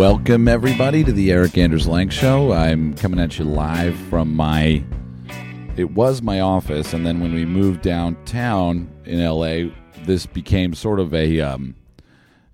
Welcome, 0.00 0.48
everybody, 0.48 1.04
to 1.04 1.12
the 1.12 1.30
Erik 1.30 1.58
Anders 1.58 1.86
Lang 1.86 2.08
Show. 2.08 2.54
I'm 2.54 2.94
coming 2.94 3.20
at 3.20 3.38
you 3.38 3.44
live 3.44 3.94
from 4.08 4.34
my. 4.34 4.82
It 5.76 5.90
was 5.90 6.22
my 6.22 6.40
office, 6.40 6.94
and 6.94 7.04
then 7.04 7.20
when 7.20 7.34
we 7.34 7.44
moved 7.44 7.82
downtown 7.82 8.90
in 9.04 9.22
LA, 9.22 9.70
this 10.06 10.24
became 10.24 10.72
sort 10.72 11.00
of 11.00 11.12
a. 11.12 11.42
Um, 11.42 11.76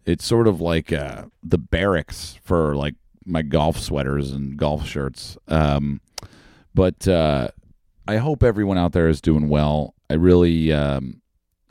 it's 0.04 0.24
sort 0.24 0.48
of 0.48 0.60
like 0.60 0.92
uh, 0.92 1.26
the 1.40 1.56
barracks 1.56 2.36
for 2.42 2.74
like 2.74 2.96
my 3.24 3.42
golf 3.42 3.78
sweaters 3.78 4.32
and 4.32 4.56
golf 4.56 4.84
shirts. 4.84 5.38
Um, 5.46 6.00
but 6.74 7.06
uh, 7.06 7.50
I 8.08 8.16
hope 8.16 8.42
everyone 8.42 8.76
out 8.76 8.90
there 8.90 9.08
is 9.08 9.20
doing 9.20 9.48
well. 9.48 9.94
I 10.10 10.14
really, 10.14 10.72
um, 10.72 11.22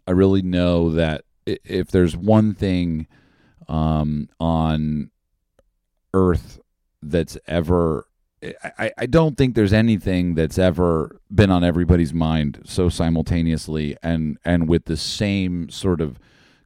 I 0.08 0.12
really 0.12 0.42
know 0.42 0.92
that 0.92 1.26
if 1.46 1.92
there's 1.92 2.16
one 2.16 2.54
thing 2.54 3.08
um, 3.68 4.30
on 4.40 5.12
Earth 6.16 6.60
that's 7.04 7.38
ever, 7.46 8.08
I, 8.80 8.92
I 8.98 9.06
don't 9.06 9.38
think 9.38 9.54
there's 9.54 9.74
anything 9.74 10.36
that's 10.36 10.58
ever 10.58 11.20
been 11.30 11.52
on 11.52 11.64
everybody's 11.64 12.14
mind 12.14 12.62
so 12.64 12.90
simultaneously 12.90 13.98
and 14.02 14.38
and 14.46 14.70
with 14.70 14.86
the 14.86 14.98
same 14.98 15.70
sort 15.70 16.00
of 16.00 16.18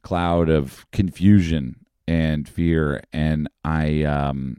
cloud 0.03 0.49
of 0.49 0.85
confusion 0.91 1.85
and 2.07 2.47
fear. 2.47 3.01
And 3.11 3.49
I, 3.63 4.03
um, 4.03 4.57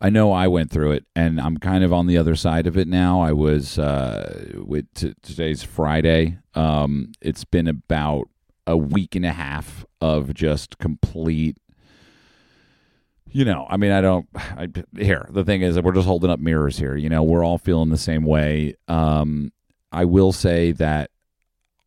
I 0.00 0.10
know 0.10 0.32
I 0.32 0.48
went 0.48 0.70
through 0.70 0.92
it, 0.92 1.04
and 1.14 1.40
I'm 1.40 1.58
kind 1.58 1.84
of 1.84 1.92
on 1.92 2.08
the 2.08 2.18
other 2.18 2.34
side 2.34 2.66
of 2.66 2.76
it 2.76 2.88
now. 2.88 3.20
I 3.20 3.32
was 3.32 3.78
uh, 3.78 4.52
with 4.56 4.92
t- 4.94 5.14
today's 5.22 5.62
Friday. 5.62 6.38
Um, 6.54 7.12
it's 7.20 7.44
been 7.44 7.68
about 7.68 8.28
a 8.66 8.76
week 8.76 9.14
and 9.14 9.24
a 9.24 9.32
half 9.32 9.86
of 10.00 10.34
just 10.34 10.78
complete. 10.78 11.56
You 13.32 13.44
know, 13.44 13.66
I 13.68 13.76
mean, 13.76 13.92
I 13.92 14.00
don't. 14.00 14.28
I, 14.34 14.68
here, 14.96 15.26
the 15.30 15.44
thing 15.44 15.62
is, 15.62 15.74
that 15.74 15.84
we're 15.84 15.92
just 15.92 16.06
holding 16.06 16.30
up 16.30 16.38
mirrors 16.38 16.78
here. 16.78 16.96
You 16.96 17.08
know, 17.08 17.22
we're 17.22 17.44
all 17.44 17.58
feeling 17.58 17.88
the 17.88 17.96
same 17.96 18.24
way. 18.24 18.74
Um, 18.88 19.52
I 19.90 20.04
will 20.04 20.32
say 20.32 20.72
that 20.72 21.10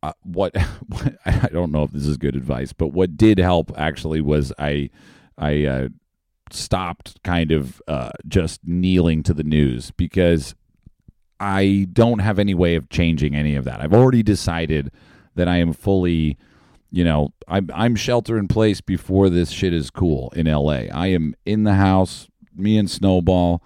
uh, 0.02 0.12
what 0.22 0.52
I 1.24 1.48
don't 1.52 1.72
know 1.72 1.84
if 1.84 1.92
this 1.92 2.06
is 2.06 2.16
good 2.16 2.36
advice, 2.36 2.72
but 2.72 2.88
what 2.88 3.16
did 3.16 3.38
help 3.38 3.72
actually 3.76 4.20
was 4.20 4.52
I 4.58 4.90
I 5.38 5.64
uh, 5.64 5.88
stopped 6.50 7.22
kind 7.22 7.52
of 7.52 7.82
uh, 7.88 8.10
just 8.28 8.60
kneeling 8.64 9.22
to 9.24 9.34
the 9.34 9.44
news 9.44 9.90
because 9.92 10.54
I 11.40 11.86
don't 11.92 12.20
have 12.20 12.38
any 12.38 12.54
way 12.54 12.76
of 12.76 12.88
changing 12.88 13.34
any 13.34 13.56
of 13.56 13.64
that. 13.64 13.80
I've 13.80 13.92
already 13.92 14.22
decided 14.22 14.90
that 15.34 15.48
I 15.48 15.56
am 15.56 15.72
fully, 15.72 16.38
you 16.90 17.04
know, 17.04 17.32
I'm 17.48 17.70
I'm 17.74 17.96
shelter 17.96 18.38
in 18.38 18.48
place 18.48 18.80
before 18.80 19.28
this 19.28 19.50
shit 19.50 19.72
is 19.72 19.90
cool 19.90 20.32
in 20.36 20.46
L.A. 20.46 20.88
I 20.90 21.08
am 21.08 21.34
in 21.44 21.64
the 21.64 21.74
house. 21.74 22.28
Me 22.54 22.78
and 22.78 22.90
Snowball. 22.90 23.62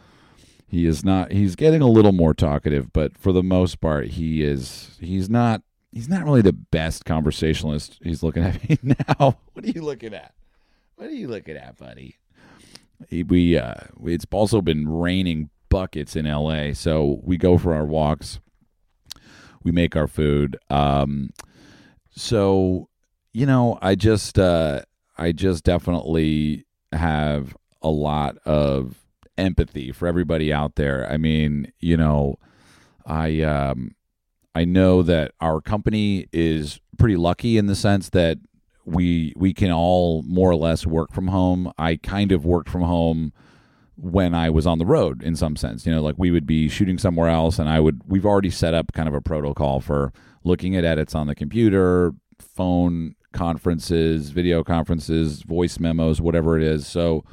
He 0.67 0.87
is 0.87 1.05
not. 1.05 1.33
He's 1.33 1.57
getting 1.57 1.83
a 1.83 1.89
little 1.89 2.13
more 2.13 2.35
talkative, 2.35 2.93
but 2.93 3.17
for 3.19 3.33
the 3.33 3.43
most 3.43 3.81
part, 3.81 4.09
he 4.09 4.43
is. 4.43 4.97
He's 5.01 5.29
not. 5.29 5.63
He's 5.93 6.09
not 6.09 6.25
really 6.25 6.43
the 6.43 6.53
best 6.53 7.05
conversationalist. 7.05 7.99
He's 8.03 8.23
looking 8.23 8.45
at 8.45 8.69
me 8.69 8.79
now. 8.83 9.39
What 9.53 9.65
are 9.65 9.71
you 9.71 9.83
looking 9.83 10.15
at? 10.15 10.35
What 10.95 11.09
are 11.09 11.15
you 11.15 11.29
looking 11.29 11.57
at, 11.57 11.79
buddy? 11.79 12.17
We 13.11 13.57
uh 13.57 13.75
it's 14.05 14.27
also 14.31 14.61
been 14.61 14.87
raining 14.87 15.49
buckets 15.71 16.17
in 16.17 16.27
LA 16.27 16.75
so 16.75 17.21
we 17.23 17.39
go 17.39 17.57
for 17.57 17.73
our 17.73 17.87
walks 17.87 18.41
we 19.63 19.73
make 19.73 19.97
our 19.97 20.07
food 20.09 20.59
um 20.69 21.31
so 22.11 22.90
you 23.33 23.47
know 23.47 23.79
I 23.81 23.95
just 23.95 24.39
uh 24.39 24.83
I 25.17 25.33
just 25.33 25.65
definitely 25.65 26.65
have 26.93 27.57
a 27.83 27.91
lot 27.91 28.39
of 28.45 28.97
empathy 29.39 29.93
for 29.93 30.07
everybody 30.07 30.53
out 30.53 30.75
there 30.75 31.11
I 31.11 31.17
mean 31.17 31.73
you 31.79 31.97
know 31.97 32.39
I 33.07 33.41
um 33.43 33.95
I 34.55 34.65
know 34.65 35.03
that 35.03 35.33
our 35.41 35.61
company 35.61 36.27
is 36.33 36.81
pretty 36.99 37.17
lucky 37.17 37.57
in 37.57 37.67
the 37.67 37.77
sense 37.77 38.11
that 38.11 38.39
we 38.85 39.33
we 39.37 39.55
can 39.55 39.71
all 39.71 40.23
more 40.23 40.51
or 40.51 40.57
less 40.57 40.87
work 40.87 41.13
from 41.13 41.29
home. 41.29 41.73
I 41.79 41.97
kind 41.97 42.33
of 42.33 42.45
worked 42.45 42.69
from 42.69 42.83
home 42.83 43.33
when 43.97 44.35
I 44.35 44.51
was 44.51 44.67
on 44.67 44.79
the 44.79 44.87
road 44.87 45.23
in 45.23 45.37
some 45.37 45.57
sense. 45.57 45.87
You 45.87 45.93
know, 45.93 46.03
like 46.03 46.17
we 46.19 46.31
would 46.31 46.47
be 46.47 46.69
shooting 46.69 46.99
somewhere 46.99 47.29
else 47.29 47.59
and 47.59 47.69
I 47.69 47.81
would 47.81 48.03
we've 48.07 48.27
already 48.27 48.51
set 48.51 48.75
up 48.75 48.93
kind 48.93 49.09
of 49.09 49.15
a 49.15 49.21
protocol 49.21 49.81
for 49.81 50.13
looking 50.43 50.75
at 50.75 50.85
edits 50.85 51.15
on 51.15 51.27
the 51.27 51.35
computer, 51.35 52.13
phone 52.39 53.15
conferences, 53.33 54.31
video 54.31 54.63
conferences, 54.65 55.43
voice 55.43 55.79
memos, 55.79 56.21
whatever 56.21 56.57
it 56.57 56.63
is. 56.63 56.87
So 56.87 57.25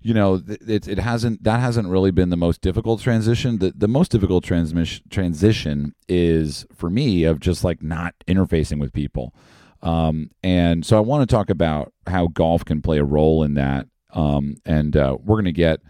you 0.00 0.14
know 0.14 0.42
it, 0.46 0.86
it 0.86 0.98
hasn't 0.98 1.42
that 1.44 1.60
hasn't 1.60 1.88
really 1.88 2.10
been 2.10 2.30
the 2.30 2.36
most 2.36 2.60
difficult 2.60 3.00
transition. 3.00 3.58
The, 3.58 3.72
the 3.76 3.88
most 3.88 4.10
difficult 4.10 4.44
transmission 4.44 5.04
transition 5.10 5.94
is 6.08 6.66
for 6.74 6.88
me 6.90 7.24
of 7.24 7.40
just 7.40 7.64
like 7.64 7.82
not 7.82 8.14
interfacing 8.26 8.80
with 8.80 8.92
people. 8.92 9.34
Um, 9.80 10.30
and 10.42 10.84
so 10.84 10.96
i 10.96 11.00
want 11.00 11.28
to 11.28 11.32
talk 11.32 11.50
about 11.50 11.92
how 12.06 12.26
golf 12.26 12.64
can 12.64 12.82
play 12.82 12.98
a 12.98 13.04
role 13.04 13.44
in 13.44 13.54
that. 13.54 13.86
Um, 14.12 14.56
and 14.64 14.96
uh, 14.96 15.16
we're 15.22 15.36
going 15.36 15.44
to 15.44 15.52
get 15.52 15.80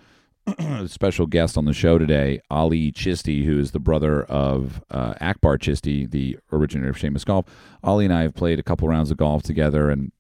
special 0.87 1.27
guest 1.27 1.57
on 1.57 1.65
the 1.65 1.73
show 1.73 1.99
today 1.99 2.41
ali 2.51 2.93
chisti 2.93 3.45
who 3.45 3.59
is 3.59 3.73
the 3.73 3.81
brother 3.81 4.25
of 4.25 4.83
uh, 4.91 5.15
akbar 5.21 5.59
chisti 5.59 6.11
the 6.11 6.39
originator 6.53 6.91
of 6.91 6.97
Seamus 6.97 7.25
golf 7.25 7.47
ali 7.83 8.05
and 8.05 8.15
i 8.15 8.23
have 8.23 8.35
played 8.35 8.59
a 8.59 8.63
couple 8.63 8.89
rounds 8.89 9.11
of 9.11 9.17
golf 9.17 9.43
together 9.43 9.91
and 9.91 10.13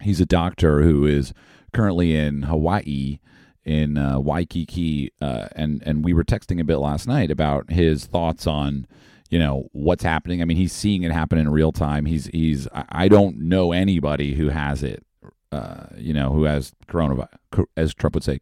he's 0.00 0.20
a 0.20 0.26
doctor 0.26 0.82
who 0.82 1.06
is 1.06 1.32
currently 1.72 2.16
in 2.16 2.42
hawaii 2.42 3.18
in 3.64 3.98
uh, 3.98 4.18
Waikiki, 4.18 5.12
uh, 5.20 5.48
and 5.52 5.82
and 5.84 6.04
we 6.04 6.12
were 6.12 6.24
texting 6.24 6.60
a 6.60 6.64
bit 6.64 6.78
last 6.78 7.06
night 7.06 7.30
about 7.30 7.70
his 7.70 8.06
thoughts 8.06 8.46
on, 8.46 8.86
you 9.28 9.38
know, 9.38 9.68
what's 9.72 10.02
happening. 10.02 10.40
I 10.40 10.44
mean, 10.44 10.56
he's 10.56 10.72
seeing 10.72 11.02
it 11.02 11.12
happen 11.12 11.38
in 11.38 11.48
real 11.50 11.72
time. 11.72 12.06
He's 12.06 12.26
he's 12.26 12.66
I 12.72 13.08
don't 13.08 13.38
know 13.38 13.72
anybody 13.72 14.34
who 14.34 14.48
has 14.48 14.82
it, 14.82 15.04
uh, 15.52 15.86
you 15.96 16.14
know, 16.14 16.32
who 16.32 16.44
has 16.44 16.72
coronavirus, 16.88 17.28
as 17.76 17.94
Trump 17.94 18.14
would 18.14 18.24
say, 18.24 18.40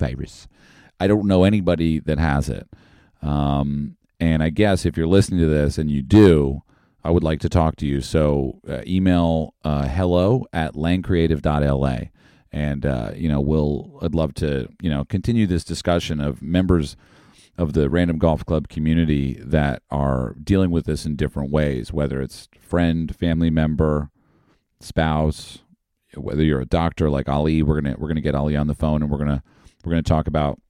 coronavirus. 0.00 0.46
I 0.98 1.06
don't 1.06 1.26
know 1.26 1.44
anybody 1.44 1.98
that 2.00 2.18
has 2.18 2.48
it. 2.48 2.68
Um, 3.22 3.96
and 4.18 4.42
I 4.42 4.50
guess 4.50 4.84
if 4.84 4.96
you're 4.96 5.06
listening 5.06 5.40
to 5.40 5.46
this 5.46 5.78
and 5.78 5.90
you 5.90 6.02
do, 6.02 6.62
I 7.02 7.10
would 7.10 7.24
like 7.24 7.40
to 7.40 7.48
talk 7.48 7.76
to 7.76 7.86
you. 7.86 8.00
So 8.02 8.60
uh, 8.68 8.82
email 8.86 9.54
uh, 9.64 9.88
hello 9.88 10.46
at 10.52 10.74
langcreative.la 10.74 12.00
and 12.52 12.84
uh, 12.84 13.12
you 13.14 13.28
know 13.28 13.40
we'll 13.40 13.98
I'd 14.02 14.14
love 14.14 14.34
to 14.34 14.68
you 14.82 14.90
know 14.90 15.04
continue 15.04 15.46
this 15.46 15.64
discussion 15.64 16.20
of 16.20 16.42
members 16.42 16.96
of 17.56 17.74
the 17.74 17.88
random 17.88 18.18
golf 18.18 18.44
club 18.44 18.68
community 18.68 19.34
that 19.40 19.82
are 19.90 20.34
dealing 20.42 20.70
with 20.70 20.86
this 20.86 21.06
in 21.06 21.14
different 21.14 21.52
ways 21.52 21.92
whether 21.92 22.20
it's 22.20 22.48
friend 22.58 23.14
family 23.14 23.50
member 23.50 24.10
spouse 24.80 25.58
whether 26.16 26.42
you're 26.42 26.60
a 26.60 26.66
doctor 26.66 27.08
like 27.08 27.28
Ali 27.28 27.62
we're 27.62 27.80
gonna 27.80 27.94
we're 27.96 28.08
gonna 28.08 28.20
get 28.20 28.34
Ali 28.34 28.56
on 28.56 28.66
the 28.66 28.74
phone 28.74 29.00
and 29.00 29.12
we're 29.12 29.18
gonna 29.18 29.44
we're 29.84 29.90
gonna 29.90 30.02
talk 30.02 30.26
about 30.26 30.60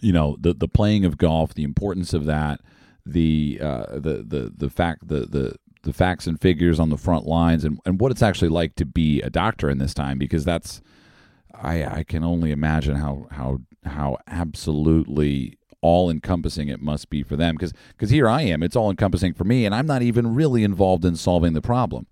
you 0.00 0.12
know 0.12 0.36
the 0.40 0.52
the 0.52 0.68
playing 0.68 1.04
of 1.04 1.18
golf 1.18 1.54
the 1.54 1.64
importance 1.64 2.12
of 2.12 2.26
that 2.26 2.60
the 3.06 3.58
uh, 3.62 3.98
the 3.98 4.24
the 4.26 4.52
the 4.56 4.70
fact 4.70 5.06
the 5.08 5.20
the 5.26 5.56
the 5.82 5.92
facts 5.92 6.26
and 6.26 6.40
figures 6.40 6.80
on 6.80 6.88
the 6.88 6.96
front 6.96 7.26
lines 7.26 7.64
and, 7.64 7.78
and 7.84 8.00
what 8.00 8.10
it's 8.10 8.22
actually 8.22 8.48
like 8.48 8.74
to 8.74 8.86
be 8.86 9.20
a 9.20 9.30
doctor 9.30 9.68
in 9.68 9.78
this 9.78 9.94
time 9.94 10.18
because 10.18 10.44
that's 10.44 10.80
I 11.54 11.84
I 11.84 12.04
can 12.04 12.24
only 12.24 12.50
imagine 12.50 12.96
how 12.96 13.26
how 13.30 13.60
how 13.84 14.18
absolutely 14.26 15.58
all 15.82 16.10
encompassing 16.10 16.68
it 16.68 16.80
must 16.80 17.10
be 17.10 17.22
for 17.22 17.36
them 17.36 17.54
because 17.54 17.74
because 17.88 18.08
here 18.08 18.28
I 18.28 18.42
am 18.42 18.62
it's 18.62 18.76
all 18.76 18.90
encompassing 18.90 19.34
for 19.34 19.44
me 19.44 19.66
and 19.66 19.74
I'm 19.74 19.86
not 19.86 20.02
even 20.02 20.34
really 20.34 20.64
involved 20.64 21.04
in 21.04 21.16
solving 21.16 21.52
the 21.52 21.60
problem 21.60 22.06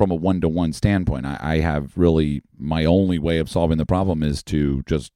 from 0.00 0.10
a 0.10 0.14
one 0.14 0.40
to 0.40 0.48
one 0.48 0.72
standpoint 0.72 1.26
I, 1.26 1.38
I 1.40 1.58
have 1.58 1.92
really 1.94 2.42
my 2.58 2.86
only 2.86 3.18
way 3.18 3.38
of 3.38 3.50
solving 3.50 3.76
the 3.76 3.84
problem 3.84 4.22
is 4.22 4.42
to 4.44 4.82
just 4.86 5.12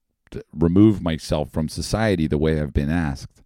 remove 0.53 1.01
myself 1.01 1.51
from 1.51 1.69
society 1.69 2.27
the 2.27 2.39
way 2.39 2.61
I've 2.61 2.75
been 2.75 2.91
asked 2.91 3.43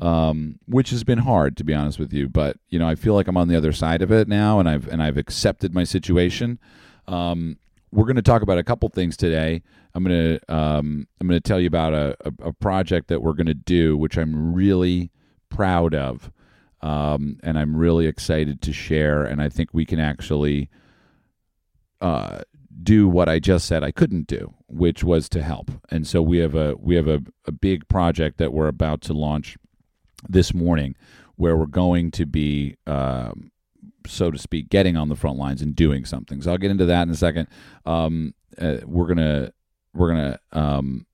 um, 0.00 0.58
which 0.66 0.90
has 0.90 1.04
been 1.04 1.18
hard 1.18 1.56
to 1.58 1.64
be 1.64 1.74
honest 1.74 1.98
with 1.98 2.12
you. 2.12 2.28
But 2.28 2.56
you 2.68 2.78
know, 2.78 2.88
I 2.88 2.94
feel 2.94 3.14
like 3.14 3.28
I'm 3.28 3.36
on 3.36 3.48
the 3.48 3.56
other 3.56 3.72
side 3.72 4.02
of 4.02 4.10
it 4.10 4.28
now, 4.28 4.58
and 4.58 4.68
I've 4.68 4.88
and 4.88 5.02
I've 5.02 5.16
accepted 5.16 5.74
my 5.74 5.84
situation. 5.84 6.58
Um, 7.06 7.58
we're 7.92 8.04
going 8.04 8.16
to 8.16 8.22
talk 8.22 8.42
about 8.42 8.58
a 8.58 8.64
couple 8.64 8.88
things 8.88 9.16
today. 9.16 9.62
I'm 9.94 10.04
going 10.04 10.38
to 10.38 10.54
um, 10.54 11.06
I'm 11.20 11.26
going 11.26 11.40
to 11.40 11.46
tell 11.46 11.60
you 11.60 11.66
about 11.66 11.92
a, 11.92 12.16
a, 12.24 12.48
a 12.48 12.52
project 12.52 13.08
that 13.08 13.22
we're 13.22 13.34
going 13.34 13.46
to 13.46 13.54
do, 13.54 13.96
which 13.96 14.16
I'm 14.16 14.54
really 14.54 15.10
proud 15.48 15.94
of, 15.94 16.30
um, 16.82 17.38
and 17.42 17.58
I'm 17.58 17.76
really 17.76 18.06
excited 18.06 18.62
to 18.62 18.72
share. 18.72 19.24
And 19.24 19.42
I 19.42 19.48
think 19.48 19.70
we 19.72 19.84
can 19.84 20.00
actually 20.00 20.70
uh, 22.00 22.40
do 22.82 23.08
what 23.08 23.28
I 23.28 23.38
just 23.38 23.66
said 23.66 23.84
I 23.84 23.90
couldn't 23.90 24.26
do, 24.26 24.54
which 24.68 25.04
was 25.04 25.28
to 25.30 25.42
help. 25.42 25.70
And 25.90 26.06
so 26.06 26.22
we 26.22 26.38
have 26.38 26.54
a 26.54 26.74
we 26.78 26.94
have 26.96 27.08
a, 27.08 27.22
a 27.46 27.52
big 27.52 27.88
project 27.88 28.38
that 28.38 28.52
we're 28.52 28.68
about 28.68 29.00
to 29.02 29.12
launch 29.12 29.56
this 30.28 30.54
morning, 30.54 30.96
where 31.36 31.56
we're 31.56 31.66
going 31.66 32.10
to 32.12 32.26
be 32.26 32.76
um, 32.86 33.50
so 34.06 34.30
to 34.30 34.38
speak, 34.38 34.68
getting 34.68 34.96
on 34.96 35.08
the 35.08 35.16
front 35.16 35.38
lines 35.38 35.62
and 35.62 35.74
doing 35.74 36.04
something. 36.04 36.40
So 36.42 36.52
I'll 36.52 36.58
get 36.58 36.70
into 36.70 36.86
that 36.86 37.02
in 37.02 37.10
a 37.10 37.16
second. 37.16 37.48
Um, 37.84 38.34
uh, 38.58 38.78
we're 38.84 39.06
gonna 39.06 39.52
we're 39.94 40.08
gonna 40.08 40.38
um, 40.52 41.06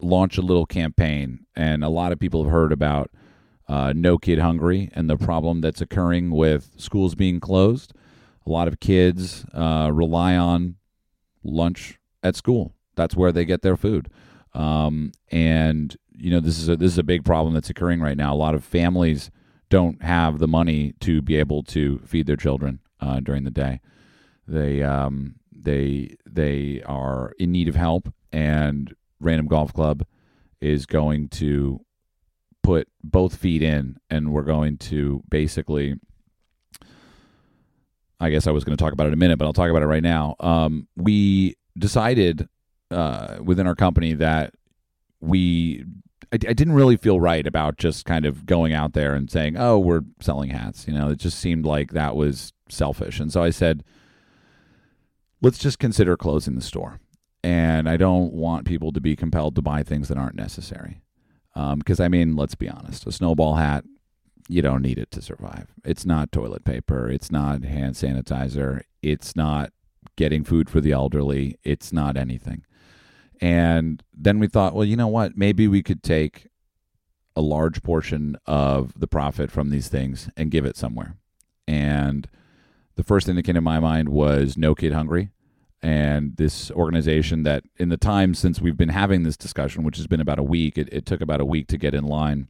launch 0.00 0.38
a 0.38 0.42
little 0.42 0.66
campaign, 0.66 1.46
and 1.56 1.84
a 1.84 1.88
lot 1.88 2.12
of 2.12 2.18
people 2.18 2.44
have 2.44 2.52
heard 2.52 2.72
about 2.72 3.10
uh, 3.70 3.92
No 3.94 4.18
Kid 4.18 4.40
Hungry 4.40 4.90
and 4.94 5.08
the 5.08 5.16
problem 5.16 5.60
that's 5.60 5.80
occurring 5.80 6.32
with 6.32 6.72
schools 6.76 7.14
being 7.14 7.38
closed. 7.38 7.92
A 8.44 8.50
lot 8.50 8.66
of 8.66 8.80
kids 8.80 9.44
uh, 9.54 9.90
rely 9.92 10.36
on 10.36 10.74
lunch 11.44 12.00
at 12.24 12.34
school. 12.34 12.74
That's 12.96 13.14
where 13.14 13.30
they 13.30 13.44
get 13.44 13.62
their 13.62 13.76
food. 13.76 14.10
Um, 14.54 15.12
and 15.30 15.96
you 16.16 16.32
know 16.32 16.40
this 16.40 16.58
is 16.58 16.68
a 16.68 16.76
this 16.76 16.90
is 16.90 16.98
a 16.98 17.04
big 17.04 17.24
problem 17.24 17.54
that's 17.54 17.70
occurring 17.70 18.00
right 18.00 18.16
now. 18.16 18.34
A 18.34 18.36
lot 18.36 18.56
of 18.56 18.64
families 18.64 19.30
don't 19.68 20.02
have 20.02 20.40
the 20.40 20.48
money 20.48 20.94
to 21.00 21.22
be 21.22 21.36
able 21.36 21.62
to 21.62 22.00
feed 22.00 22.26
their 22.26 22.36
children 22.36 22.80
uh, 23.00 23.20
during 23.20 23.44
the 23.44 23.52
day. 23.52 23.80
They 24.48 24.82
um, 24.82 25.36
they 25.52 26.16
they 26.28 26.82
are 26.86 27.34
in 27.38 27.52
need 27.52 27.68
of 27.68 27.76
help, 27.76 28.12
and 28.32 28.92
Random 29.20 29.46
Golf 29.46 29.72
Club 29.72 30.04
is 30.60 30.86
going 30.86 31.28
to 31.28 31.80
put 32.62 32.88
both 33.02 33.36
feet 33.36 33.62
in, 33.62 33.98
and 34.08 34.32
we're 34.32 34.42
going 34.42 34.78
to 34.78 35.22
basically. 35.28 35.96
I 38.22 38.28
guess 38.28 38.46
I 38.46 38.50
was 38.50 38.64
going 38.64 38.76
to 38.76 38.82
talk 38.82 38.92
about 38.92 39.04
it 39.04 39.08
in 39.08 39.14
a 39.14 39.16
minute, 39.16 39.38
but 39.38 39.46
I'll 39.46 39.54
talk 39.54 39.70
about 39.70 39.82
it 39.82 39.86
right 39.86 40.02
now. 40.02 40.36
Um, 40.40 40.88
we 40.94 41.56
decided 41.78 42.48
uh, 42.90 43.38
within 43.42 43.66
our 43.66 43.74
company 43.74 44.12
that 44.12 44.52
we 45.20 45.84
I, 46.32 46.36
I, 46.36 46.52
didn't 46.52 46.74
really 46.74 46.96
feel 46.96 47.20
right 47.20 47.46
about 47.46 47.76
just 47.76 48.04
kind 48.04 48.24
of 48.24 48.46
going 48.46 48.72
out 48.72 48.92
there 48.92 49.14
and 49.14 49.30
saying, 49.30 49.56
"Oh, 49.56 49.78
we're 49.78 50.02
selling 50.20 50.50
hats." 50.50 50.86
You 50.86 50.94
know, 50.94 51.10
it 51.10 51.18
just 51.18 51.38
seemed 51.38 51.64
like 51.64 51.92
that 51.92 52.16
was 52.16 52.52
selfish, 52.68 53.20
and 53.20 53.32
so 53.32 53.42
I 53.42 53.50
said, 53.50 53.82
"Let's 55.40 55.58
just 55.58 55.78
consider 55.78 56.16
closing 56.16 56.54
the 56.54 56.62
store." 56.62 57.00
And 57.42 57.88
I 57.88 57.96
don't 57.96 58.34
want 58.34 58.66
people 58.66 58.92
to 58.92 59.00
be 59.00 59.16
compelled 59.16 59.54
to 59.56 59.62
buy 59.62 59.82
things 59.82 60.08
that 60.08 60.18
aren't 60.18 60.36
necessary, 60.36 61.00
because 61.54 62.00
um, 62.00 62.04
I 62.04 62.08
mean, 62.08 62.36
let's 62.36 62.54
be 62.54 62.68
honest, 62.68 63.06
a 63.06 63.12
snowball 63.12 63.56
hat. 63.56 63.84
You 64.48 64.62
don't 64.62 64.82
need 64.82 64.98
it 64.98 65.12
to 65.12 65.22
survive. 65.22 65.68
It's 65.84 66.04
not 66.04 66.32
toilet 66.32 66.64
paper. 66.64 67.08
It's 67.08 67.30
not 67.30 67.62
hand 67.62 67.94
sanitizer. 67.94 68.82
It's 69.00 69.36
not 69.36 69.72
getting 70.16 70.42
food 70.42 70.68
for 70.68 70.80
the 70.80 70.92
elderly. 70.92 71.56
It's 71.62 71.92
not 71.92 72.16
anything. 72.16 72.64
And 73.40 74.02
then 74.12 74.38
we 74.38 74.48
thought, 74.48 74.74
well, 74.74 74.84
you 74.84 74.96
know 74.96 75.08
what? 75.08 75.36
Maybe 75.36 75.68
we 75.68 75.82
could 75.82 76.02
take 76.02 76.48
a 77.36 77.40
large 77.40 77.82
portion 77.82 78.36
of 78.46 78.92
the 78.98 79.06
profit 79.06 79.50
from 79.50 79.70
these 79.70 79.88
things 79.88 80.28
and 80.36 80.50
give 80.50 80.64
it 80.64 80.76
somewhere. 80.76 81.16
And 81.66 82.28
the 82.96 83.04
first 83.04 83.26
thing 83.26 83.36
that 83.36 83.44
came 83.44 83.54
to 83.54 83.60
my 83.60 83.80
mind 83.80 84.08
was 84.08 84.58
No 84.58 84.74
Kid 84.74 84.92
Hungry. 84.92 85.30
And 85.82 86.36
this 86.36 86.70
organization 86.72 87.42
that, 87.44 87.64
in 87.78 87.88
the 87.88 87.96
time 87.96 88.34
since 88.34 88.60
we've 88.60 88.76
been 88.76 88.90
having 88.90 89.22
this 89.22 89.36
discussion, 89.36 89.82
which 89.82 89.96
has 89.96 90.06
been 90.06 90.20
about 90.20 90.38
a 90.38 90.42
week, 90.42 90.76
it, 90.76 90.88
it 90.92 91.06
took 91.06 91.22
about 91.22 91.40
a 91.40 91.44
week 91.44 91.68
to 91.68 91.78
get 91.78 91.94
in 91.94 92.04
line. 92.04 92.48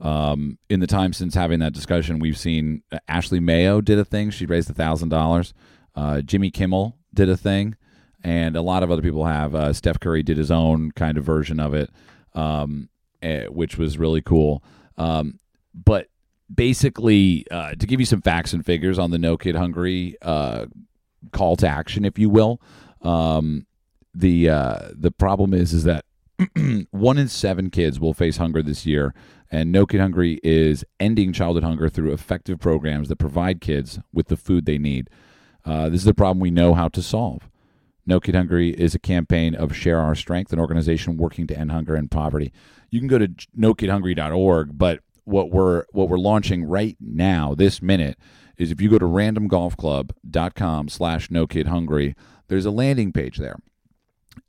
Um, 0.00 0.58
in 0.68 0.78
the 0.78 0.86
time 0.86 1.12
since 1.12 1.34
having 1.34 1.58
that 1.58 1.72
discussion, 1.72 2.20
we've 2.20 2.38
seen 2.38 2.82
uh, 2.92 2.98
Ashley 3.08 3.40
Mayo 3.40 3.80
did 3.80 3.98
a 3.98 4.04
thing. 4.04 4.30
She 4.30 4.46
raised 4.46 4.70
a 4.70 4.74
thousand 4.74 5.08
dollars. 5.08 5.54
Uh, 5.96 6.20
Jimmy 6.20 6.52
Kimmel 6.52 6.96
did 7.12 7.28
a 7.28 7.36
thing 7.36 7.74
and 8.22 8.56
a 8.56 8.62
lot 8.62 8.82
of 8.82 8.90
other 8.90 9.02
people 9.02 9.24
have. 9.24 9.54
Uh, 9.54 9.72
Steph 9.72 10.00
Curry 10.00 10.22
did 10.22 10.36
his 10.36 10.50
own 10.50 10.92
kind 10.92 11.18
of 11.18 11.24
version 11.24 11.60
of 11.60 11.74
it, 11.74 11.90
um, 12.34 12.88
eh, 13.22 13.46
which 13.46 13.78
was 13.78 13.98
really 13.98 14.22
cool. 14.22 14.62
Um, 14.96 15.38
but 15.74 16.08
basically, 16.52 17.46
uh, 17.50 17.74
to 17.74 17.86
give 17.86 18.00
you 18.00 18.06
some 18.06 18.22
facts 18.22 18.52
and 18.52 18.64
figures 18.64 18.98
on 18.98 19.10
the 19.10 19.18
No 19.18 19.36
Kid 19.36 19.54
Hungry 19.54 20.16
uh, 20.22 20.66
call 21.32 21.56
to 21.56 21.68
action, 21.68 22.04
if 22.04 22.18
you 22.18 22.28
will, 22.28 22.60
um, 23.02 23.66
the 24.14 24.48
uh, 24.48 24.88
the 24.94 25.10
problem 25.10 25.54
is 25.54 25.72
is 25.72 25.84
that 25.84 26.04
one 26.90 27.18
in 27.18 27.28
seven 27.28 27.70
kids 27.70 27.98
will 28.00 28.14
face 28.14 28.36
hunger 28.36 28.62
this 28.62 28.86
year, 28.86 29.14
and 29.50 29.72
No 29.72 29.86
Kid 29.86 30.00
Hungry 30.00 30.40
is 30.42 30.84
ending 31.00 31.32
childhood 31.32 31.64
hunger 31.64 31.88
through 31.88 32.12
effective 32.12 32.58
programs 32.58 33.08
that 33.08 33.16
provide 33.16 33.60
kids 33.60 33.98
with 34.12 34.28
the 34.28 34.36
food 34.36 34.66
they 34.66 34.78
need. 34.78 35.08
Uh, 35.64 35.88
this 35.88 36.00
is 36.00 36.06
a 36.06 36.14
problem 36.14 36.40
we 36.40 36.50
know 36.50 36.74
how 36.74 36.88
to 36.88 37.02
solve. 37.02 37.48
No 38.06 38.20
Kid 38.20 38.34
Hungry 38.34 38.70
is 38.70 38.94
a 38.94 38.98
campaign 38.98 39.54
of 39.54 39.76
Share 39.76 40.00
Our 40.00 40.14
Strength, 40.14 40.52
an 40.52 40.58
organization 40.58 41.16
working 41.18 41.46
to 41.48 41.58
end 41.58 41.70
hunger 41.70 41.94
and 41.94 42.10
poverty. 42.10 42.52
You 42.90 43.00
can 43.00 43.08
go 43.08 43.18
to 43.18 43.28
nokidhungry.org, 43.58 44.78
but 44.78 45.00
what 45.24 45.50
we're 45.50 45.84
what 45.92 46.08
we're 46.08 46.18
launching 46.18 46.64
right 46.64 46.96
now, 47.00 47.54
this 47.54 47.82
minute, 47.82 48.16
is 48.58 48.70
if 48.72 48.80
you 48.80 48.90
go 48.90 48.98
to 48.98 49.06
randomgolfclub.com 49.06 50.88
slash 50.88 51.30
no 51.30 51.46
kid 51.46 51.68
hungry, 51.68 52.14
there's 52.48 52.66
a 52.66 52.70
landing 52.70 53.12
page 53.12 53.38
there. 53.38 53.58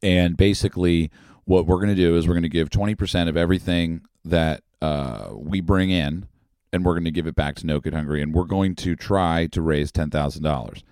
And 0.02 0.36
basically 0.36 1.12
what 1.46 1.66
we're 1.66 1.78
going 1.78 1.90
to 1.90 1.96
do 1.96 2.16
is 2.16 2.28
we're 2.28 2.34
going 2.34 2.44
to 2.44 2.50
give 2.50 2.70
20% 2.70 3.30
of 3.30 3.38
everything 3.38 4.02
that 4.26 4.64
uh, 4.82 5.30
we 5.34 5.62
bring 5.62 5.90
in 5.90 6.28
and 6.72 6.86
we're 6.86 6.94
going 6.94 7.06
to 7.06 7.12
give 7.12 7.28
it 7.28 7.36
back 7.36 7.56
to 7.56 7.66
No 7.66 7.82
Kid 7.82 7.94
Hungry 7.94 8.22
and 8.22 8.34
we're 8.34 8.44
going 8.44 8.76
to 8.76 8.96
try 8.96 9.48
to 9.48 9.62
raise 9.62 9.92
$10,000. 9.92 10.84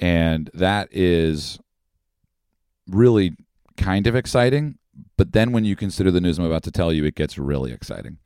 And 0.00 0.50
that 0.54 0.88
is 0.92 1.58
really 2.88 3.36
kind 3.76 4.06
of 4.06 4.14
exciting. 4.14 4.78
But 5.16 5.32
then 5.32 5.52
when 5.52 5.64
you 5.64 5.76
consider 5.76 6.10
the 6.10 6.20
news 6.20 6.38
I'm 6.38 6.44
about 6.44 6.62
to 6.64 6.70
tell 6.70 6.92
you, 6.92 7.04
it 7.04 7.14
gets 7.14 7.38
really 7.38 7.72
exciting. 7.72 8.18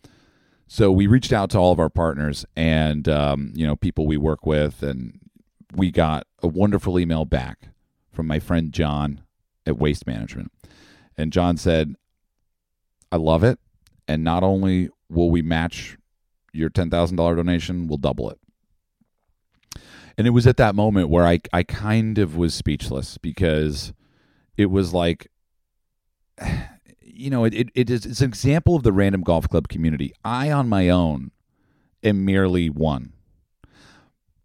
So 0.72 0.90
we 0.90 1.06
reached 1.06 1.34
out 1.34 1.50
to 1.50 1.58
all 1.58 1.70
of 1.70 1.78
our 1.78 1.90
partners 1.90 2.46
and 2.56 3.06
um, 3.06 3.52
you 3.54 3.66
know 3.66 3.76
people 3.76 4.06
we 4.06 4.16
work 4.16 4.46
with, 4.46 4.82
and 4.82 5.20
we 5.74 5.90
got 5.90 6.26
a 6.42 6.48
wonderful 6.48 6.98
email 6.98 7.26
back 7.26 7.68
from 8.10 8.26
my 8.26 8.38
friend 8.38 8.72
John 8.72 9.20
at 9.66 9.76
Waste 9.76 10.06
Management, 10.06 10.50
and 11.14 11.30
John 11.30 11.58
said, 11.58 11.94
"I 13.12 13.16
love 13.16 13.44
it, 13.44 13.58
and 14.08 14.24
not 14.24 14.42
only 14.42 14.88
will 15.10 15.30
we 15.30 15.42
match 15.42 15.98
your 16.54 16.70
ten 16.70 16.88
thousand 16.88 17.18
dollar 17.18 17.36
donation, 17.36 17.86
we'll 17.86 17.98
double 17.98 18.30
it." 18.30 18.38
And 20.16 20.26
it 20.26 20.30
was 20.30 20.46
at 20.46 20.56
that 20.56 20.74
moment 20.74 21.10
where 21.10 21.26
I 21.26 21.40
I 21.52 21.64
kind 21.64 22.16
of 22.16 22.34
was 22.34 22.54
speechless 22.54 23.18
because 23.18 23.92
it 24.56 24.70
was 24.70 24.94
like 24.94 25.30
you 27.22 27.30
know 27.30 27.44
it, 27.44 27.54
it, 27.54 27.68
it 27.74 27.90
is 27.90 28.04
it's 28.04 28.20
an 28.20 28.28
example 28.28 28.74
of 28.74 28.82
the 28.82 28.92
random 28.92 29.22
golf 29.22 29.48
club 29.48 29.68
community. 29.68 30.12
I 30.24 30.50
on 30.50 30.68
my 30.68 30.88
own 30.88 31.30
am 32.02 32.24
merely 32.24 32.68
one. 32.68 33.12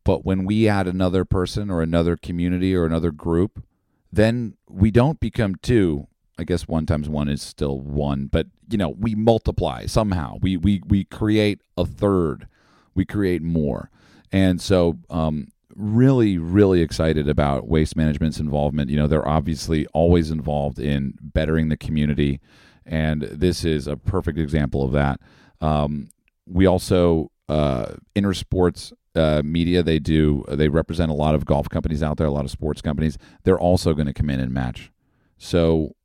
But 0.03 0.23
when 0.23 0.45
we 0.45 0.69
add 0.69 0.87
another 0.87 1.25
person 1.25 1.69
or 1.69 1.81
another 1.81 2.15
community 2.15 2.75
or 2.75 2.85
another 2.85 3.11
group 3.11 3.63
then 4.11 4.55
we 4.69 4.89
don't 4.89 5.19
become 5.19 5.55
two. 5.55 6.07
I 6.39 6.43
guess 6.43 6.67
one 6.67 6.85
times 6.85 7.09
one 7.09 7.27
is 7.27 7.41
still 7.41 7.79
one 7.79 8.27
but 8.27 8.47
you 8.69 8.77
know 8.77 8.89
we 8.89 9.15
multiply 9.15 9.85
somehow. 9.87 10.37
We 10.41 10.55
we 10.55 10.81
we 10.87 11.03
create 11.03 11.61
a 11.77 11.85
third. 11.85 12.47
We 12.93 13.05
create 13.05 13.41
more. 13.41 13.89
And 14.31 14.61
so 14.61 14.97
um, 15.09 15.47
really, 15.77 16.37
really 16.37 16.81
excited 16.81 17.29
about 17.29 17.67
Waste 17.67 17.95
Management's 17.95 18.39
involvement. 18.39 18.89
You 18.89 18.97
know, 18.97 19.07
they're 19.07 19.27
obviously 19.27 19.85
always 19.87 20.31
involved 20.31 20.79
in 20.79 21.13
bettering 21.21 21.69
the 21.69 21.77
community, 21.77 22.41
and 22.87 23.23
this 23.23 23.63
is 23.63 23.87
a 23.87 23.97
perfect 23.97 24.39
example 24.39 24.83
of 24.83 24.91
that. 24.93 25.19
Um, 25.61 26.09
we 26.47 26.65
also 26.65 27.31
uh, 27.49 27.93
Intersports 28.15 28.93
uh, 29.15 29.41
Media. 29.43 29.83
They 29.83 29.99
do 29.99 30.45
they 30.47 30.69
represent 30.69 31.11
a 31.11 31.15
lot 31.15 31.35
of 31.35 31.45
golf 31.45 31.69
companies 31.69 32.01
out 32.01 32.17
there, 32.17 32.27
a 32.27 32.31
lot 32.31 32.45
of 32.45 32.51
sports 32.51 32.81
companies. 32.81 33.17
They're 33.43 33.59
also 33.59 33.93
going 33.93 34.07
to 34.07 34.13
come 34.13 34.29
in 34.29 34.39
and 34.39 34.53
match. 34.53 34.91
So 35.37 35.95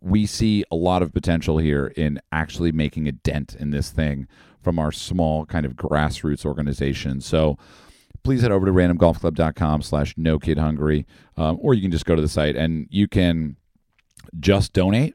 we 0.00 0.26
see 0.26 0.64
a 0.70 0.76
lot 0.76 1.02
of 1.02 1.12
potential 1.12 1.58
here 1.58 1.88
in 1.96 2.20
actually 2.30 2.72
making 2.72 3.08
a 3.08 3.12
dent 3.12 3.54
in 3.54 3.70
this 3.70 3.90
thing 3.90 4.28
from 4.60 4.78
our 4.78 4.92
small 4.92 5.46
kind 5.46 5.66
of 5.66 5.74
grassroots 5.74 6.44
organization. 6.44 7.20
So 7.20 7.58
please 8.22 8.42
head 8.42 8.52
over 8.52 8.66
to 8.66 8.72
randomgolfclub.com 8.72 9.82
slash 9.82 10.14
no 10.16 10.38
kid 10.38 10.58
hungry 10.58 11.06
um, 11.36 11.58
or 11.60 11.74
you 11.74 11.82
can 11.82 11.90
just 11.90 12.04
go 12.04 12.14
to 12.14 12.22
the 12.22 12.28
site 12.28 12.56
and 12.56 12.86
you 12.90 13.08
can 13.08 13.56
just 14.38 14.72
donate 14.72 15.14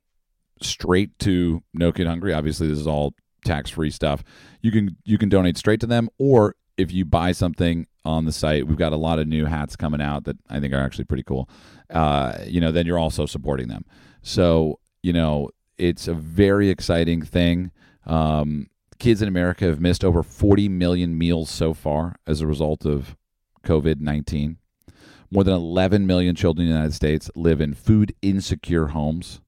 straight 0.64 1.18
to 1.20 1.64
no 1.74 1.92
kid 1.92 2.08
hungry. 2.08 2.34
Obviously 2.34 2.68
this 2.68 2.80
is 2.80 2.88
all 2.88 3.14
tax 3.46 3.70
free 3.70 3.90
stuff. 3.90 4.24
You 4.62 4.72
can 4.72 4.98
you 5.04 5.18
can 5.18 5.30
donate 5.30 5.58
straight 5.58 5.80
to 5.82 5.88
them 5.88 6.10
or 6.18 6.56
if 6.78 6.92
you 6.92 7.06
buy 7.06 7.32
something 7.32 7.88
on 8.06 8.26
the 8.26 8.32
site 8.32 8.68
we've 8.68 8.78
got 8.78 8.92
a 8.92 8.98
lot 8.98 9.20
of 9.20 9.28
new 9.28 9.46
hats 9.46 9.78
coming 9.78 10.02
out 10.02 10.26
that 10.26 10.36
i 10.50 10.60
think 10.60 10.74
are 10.74 10.82
actually 10.82 11.06
pretty 11.06 11.24
cool. 11.24 11.50
Uh, 11.90 12.38
you 12.46 12.60
know 12.60 12.72
then 12.72 12.86
you're 12.86 13.00
also 13.00 13.26
supporting 13.26 13.68
them. 13.68 13.86
So 14.22 14.80
you 15.02 15.14
know 15.14 15.50
it's 15.78 16.08
a 16.08 16.14
very 16.14 16.70
exciting 16.70 17.22
thing. 17.22 17.72
Um, 18.06 18.68
kids 19.00 19.22
in 19.22 19.28
America 19.28 19.66
have 19.66 19.82
missed 19.82 20.04
over 20.04 20.24
40 20.24 20.70
million 20.70 21.18
meals 21.18 21.50
so 21.50 21.74
far 21.74 22.16
as 22.26 22.42
a 22.42 22.48
result 22.48 22.86
of 22.86 23.16
COVID 23.66 24.00
19. 24.00 24.58
More 25.32 25.44
than 25.44 25.56
11 25.56 26.06
million 26.06 26.36
children 26.36 26.68
in 26.68 26.72
the 26.72 26.76
United 26.78 26.94
States 26.94 27.30
live 27.36 27.60
in 27.60 27.74
food 27.74 28.14
insecure 28.22 28.88
homes. 28.88 29.42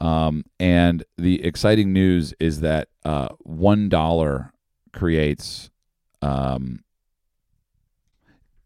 Um, 0.00 0.44
and 0.58 1.04
the 1.18 1.44
exciting 1.44 1.92
news 1.92 2.32
is 2.40 2.60
that 2.60 2.88
uh, 3.04 3.28
$1 3.46 4.50
creates 4.92 5.70
um, 6.22 6.80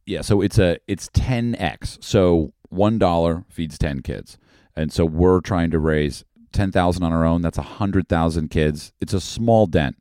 yeah, 0.06 0.20
so 0.20 0.40
it's 0.40 0.58
a 0.58 0.78
it's 0.86 1.08
10x. 1.10 2.02
So 2.02 2.52
one 2.68 2.98
dollar 2.98 3.44
feeds 3.48 3.78
10 3.78 4.02
kids, 4.02 4.38
and 4.76 4.92
so 4.92 5.04
we're 5.04 5.40
trying 5.40 5.70
to 5.70 5.78
raise 5.78 6.24
10,000 6.52 7.02
on 7.02 7.12
our 7.12 7.24
own. 7.24 7.42
That's 7.42 7.58
a 7.58 7.62
100,000 7.62 8.48
kids. 8.48 8.92
It's 9.00 9.12
a 9.14 9.20
small 9.20 9.66
dent. 9.66 9.96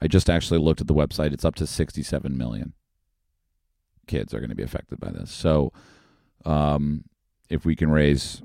I 0.00 0.06
just 0.06 0.30
actually 0.30 0.60
looked 0.60 0.80
at 0.80 0.86
the 0.86 0.94
website. 0.94 1.32
It's 1.32 1.44
up 1.44 1.54
to 1.56 1.66
67 1.66 2.36
million 2.36 2.72
kids 4.06 4.34
are 4.34 4.38
going 4.38 4.50
to 4.50 4.56
be 4.56 4.62
affected 4.62 5.00
by 5.00 5.10
this. 5.10 5.30
So, 5.30 5.72
um, 6.44 7.04
if 7.48 7.64
we 7.64 7.74
can 7.74 7.90
raise 7.90 8.42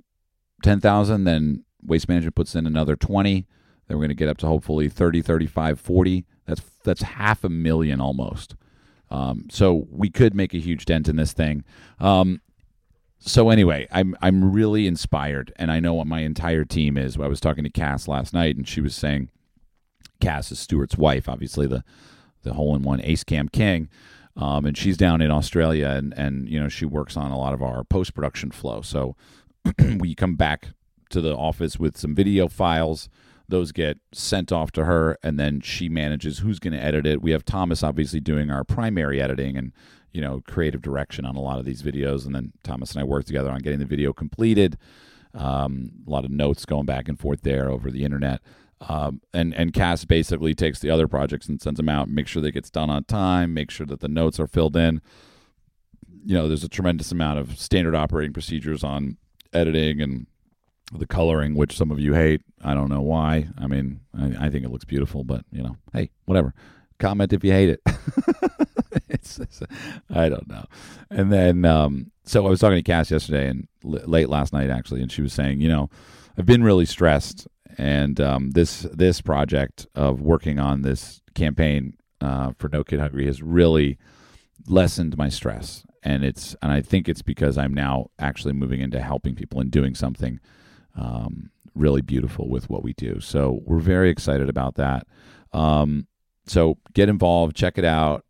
10,000, 0.64 1.26
then 1.26 1.66
Waste 1.84 2.10
Management 2.10 2.36
puts 2.36 2.56
in 2.56 2.66
another 2.66 2.96
20. 2.96 3.46
Then 3.88 3.98
we're 3.98 4.02
going 4.02 4.10
to 4.10 4.16
get 4.16 4.30
up 4.30 4.38
to 4.40 4.48
hopefully 4.48 4.90
30, 4.90 5.22
35, 5.22 5.80
40. 5.80 6.26
That's 6.46 6.62
that's 6.84 7.02
half 7.02 7.44
a 7.44 7.50
million 7.50 8.00
almost. 8.02 8.56
Um, 9.12 9.48
so 9.50 9.88
we 9.90 10.10
could 10.10 10.36
make 10.36 10.54
a 10.54 10.60
huge 10.60 10.86
dent 10.86 11.08
in 11.08 11.16
this 11.16 11.34
thing. 11.34 11.64
Um, 12.00 12.42
so 13.20 13.50
anyway, 13.50 13.88
I'm 13.92 14.16
I'm 14.22 14.52
really 14.52 14.88
inspired, 14.88 15.52
and 15.58 15.72
I 15.72 15.80
know 15.80 15.94
what 15.94 16.08
my 16.08 16.22
entire 16.22 16.64
team 16.64 16.98
is. 16.98 17.18
I 17.18 17.28
was 17.28 17.42
talking 17.42 17.66
to 17.66 17.70
Cass 17.70 18.08
last 18.08 18.34
night, 18.34 18.56
and 18.56 18.68
she 18.68 18.80
was 18.80 18.96
saying, 18.96 19.30
Cass 20.22 20.52
is 20.52 20.60
Stuart's 20.60 20.98
wife, 20.98 21.28
obviously 21.28 21.68
the 21.68 21.84
the 22.44 22.54
hole 22.54 22.76
in 22.76 22.84
one 22.84 23.02
ace 23.02 23.26
cam 23.26 23.50
king, 23.50 23.90
um, 24.38 24.66
and 24.66 24.78
she's 24.78 24.96
down 24.96 25.22
in 25.22 25.32
Australia, 25.32 25.90
and 25.90 26.14
and 26.16 26.48
you 26.48 26.60
know 26.60 26.70
she 26.70 26.86
works 26.86 27.18
on 27.18 27.32
a 27.32 27.38
lot 27.38 27.54
of 27.54 27.62
our 27.62 27.84
post 27.84 28.14
production 28.14 28.52
flow. 28.52 28.82
So 28.82 29.16
we 29.98 30.16
come 30.16 30.36
back 30.36 30.70
to 31.10 31.22
the 31.22 31.36
office 31.36 31.80
with 31.80 31.98
some 31.98 32.16
video 32.16 32.48
files. 32.48 33.10
Those 33.48 33.72
get 33.72 33.98
sent 34.14 34.52
off 34.52 34.72
to 34.74 34.86
her, 34.86 35.18
and 35.24 35.40
then 35.40 35.62
she 35.62 35.90
manages 35.90 36.40
who's 36.40 36.60
going 36.60 36.74
to 36.74 36.84
edit 36.84 37.08
it. 37.08 37.22
We 37.22 37.32
have 37.32 37.44
Thomas 37.44 37.82
obviously 37.84 38.20
doing 38.20 38.52
our 38.52 38.64
primary 38.64 39.22
editing 39.22 39.58
and 39.58 39.72
you 40.12 40.22
know 40.22 40.42
creative 40.48 40.82
direction 40.82 41.26
on 41.26 41.36
a 41.36 41.42
lot 41.42 41.60
of 41.60 41.66
these 41.66 41.82
videos, 41.82 42.26
and 42.26 42.36
then 42.36 42.54
Thomas 42.64 42.92
and 42.92 43.02
I 43.02 43.04
work 43.04 43.26
together 43.26 43.50
on 43.50 43.60
getting 43.60 43.80
the 43.80 43.86
video 43.86 44.14
completed. 44.14 44.78
Um, 45.34 45.92
a 46.08 46.10
lot 46.10 46.26
of 46.26 46.32
notes 46.32 46.66
going 46.66 46.86
back 46.86 47.08
and 47.08 47.20
forth 47.20 47.42
there 47.42 47.70
over 47.70 47.92
the 47.92 48.04
internet. 48.04 48.42
Um, 48.82 49.22
and 49.34 49.54
and 49.56 49.74
Cass 49.74 50.06
basically 50.06 50.54
takes 50.56 50.80
the 50.80 50.90
other 50.90 51.08
projects 51.08 51.48
and 51.48 51.62
sends 51.62 51.78
them 51.78 51.90
out, 51.90 52.08
make 52.08 52.28
sure 52.28 52.42
that 52.42 52.52
gets 52.52 52.70
done 52.70 52.90
on 52.90 53.04
time, 53.04 53.54
make 53.54 53.72
sure 53.72 53.86
that 53.88 54.00
the 54.00 54.08
notes 54.08 54.40
are 54.40 54.48
filled 54.48 54.78
in. 54.78 55.02
You 56.26 56.36
know, 56.36 56.48
there's 56.48 56.64
a 56.64 56.70
tremendous 56.70 57.12
amount 57.12 57.40
of 57.40 57.58
standard 57.60 57.96
operating 57.96 58.34
procedures 58.34 58.84
on 58.84 59.18
editing 59.54 60.02
and 60.02 60.28
the 60.92 61.08
coloring, 61.08 61.56
which 61.56 61.78
some 61.78 61.92
of 61.92 62.00
you 62.00 62.14
hate. 62.14 62.42
I 62.64 62.74
don't 62.74 62.90
know 62.90 63.02
why. 63.02 63.48
I 63.58 63.68
mean, 63.68 64.02
I, 64.18 64.48
I 64.48 64.50
think 64.50 64.66
it 64.66 64.72
looks 64.72 64.86
beautiful, 64.86 65.24
but 65.24 65.46
you 65.52 65.62
know, 65.62 65.76
hey, 65.94 66.10
whatever. 66.26 66.54
Comment 66.98 67.32
if 67.32 67.44
you 67.44 67.52
hate 67.52 67.70
it. 67.70 67.82
it's, 69.10 69.40
it's, 69.40 69.62
I 70.14 70.28
don't 70.28 70.48
know. 70.50 70.66
And 71.10 71.32
then, 71.32 71.64
um, 71.64 72.12
so 72.26 72.46
I 72.46 72.50
was 72.50 72.60
talking 72.60 72.78
to 72.78 72.84
Cass 72.84 73.10
yesterday 73.10 73.48
and 73.48 73.68
l- 73.86 74.02
late 74.06 74.30
last 74.30 74.52
night 74.52 74.70
actually, 74.70 75.02
and 75.02 75.12
she 75.12 75.22
was 75.22 75.32
saying, 75.34 75.62
you 75.62 75.70
know, 75.70 75.90
I've 76.38 76.46
been 76.46 76.64
really 76.64 76.86
stressed, 76.86 77.48
and 77.78 78.20
um, 78.20 78.52
this 78.52 78.82
this 78.94 79.22
project 79.22 79.88
of 79.96 80.22
working 80.22 80.60
on 80.60 80.82
this 80.82 81.22
campaign 81.36 81.96
uh, 82.22 82.54
for 82.58 82.70
No 82.70 82.84
Kid 82.84 83.00
Hungry 83.00 83.26
has 83.26 83.42
really 83.42 83.98
lessened 84.68 85.18
my 85.18 85.30
stress, 85.30 85.86
and 86.04 86.24
it's 86.24 86.56
and 86.62 86.72
I 86.72 86.82
think 86.82 87.10
it's 87.10 87.22
because 87.22 87.58
I'm 87.58 87.74
now 87.74 88.10
actually 88.20 88.54
moving 88.54 88.82
into 88.82 89.02
helping 89.02 89.36
people 89.36 89.60
and 89.60 89.72
doing 89.72 89.96
something 89.96 90.40
um, 90.96 91.52
really 91.76 92.02
beautiful 92.02 92.50
with 92.50 92.70
what 92.70 92.84
we 92.84 92.94
do. 92.94 93.20
So 93.20 93.62
we're 93.66 93.80
very 93.80 94.10
excited 94.10 94.50
about 94.50 94.76
that. 94.76 95.08
Um, 95.54 96.08
so 96.46 96.78
get 96.94 97.10
involved, 97.10 97.56
check 97.56 97.78
it 97.78 97.86
out. 97.86 98.26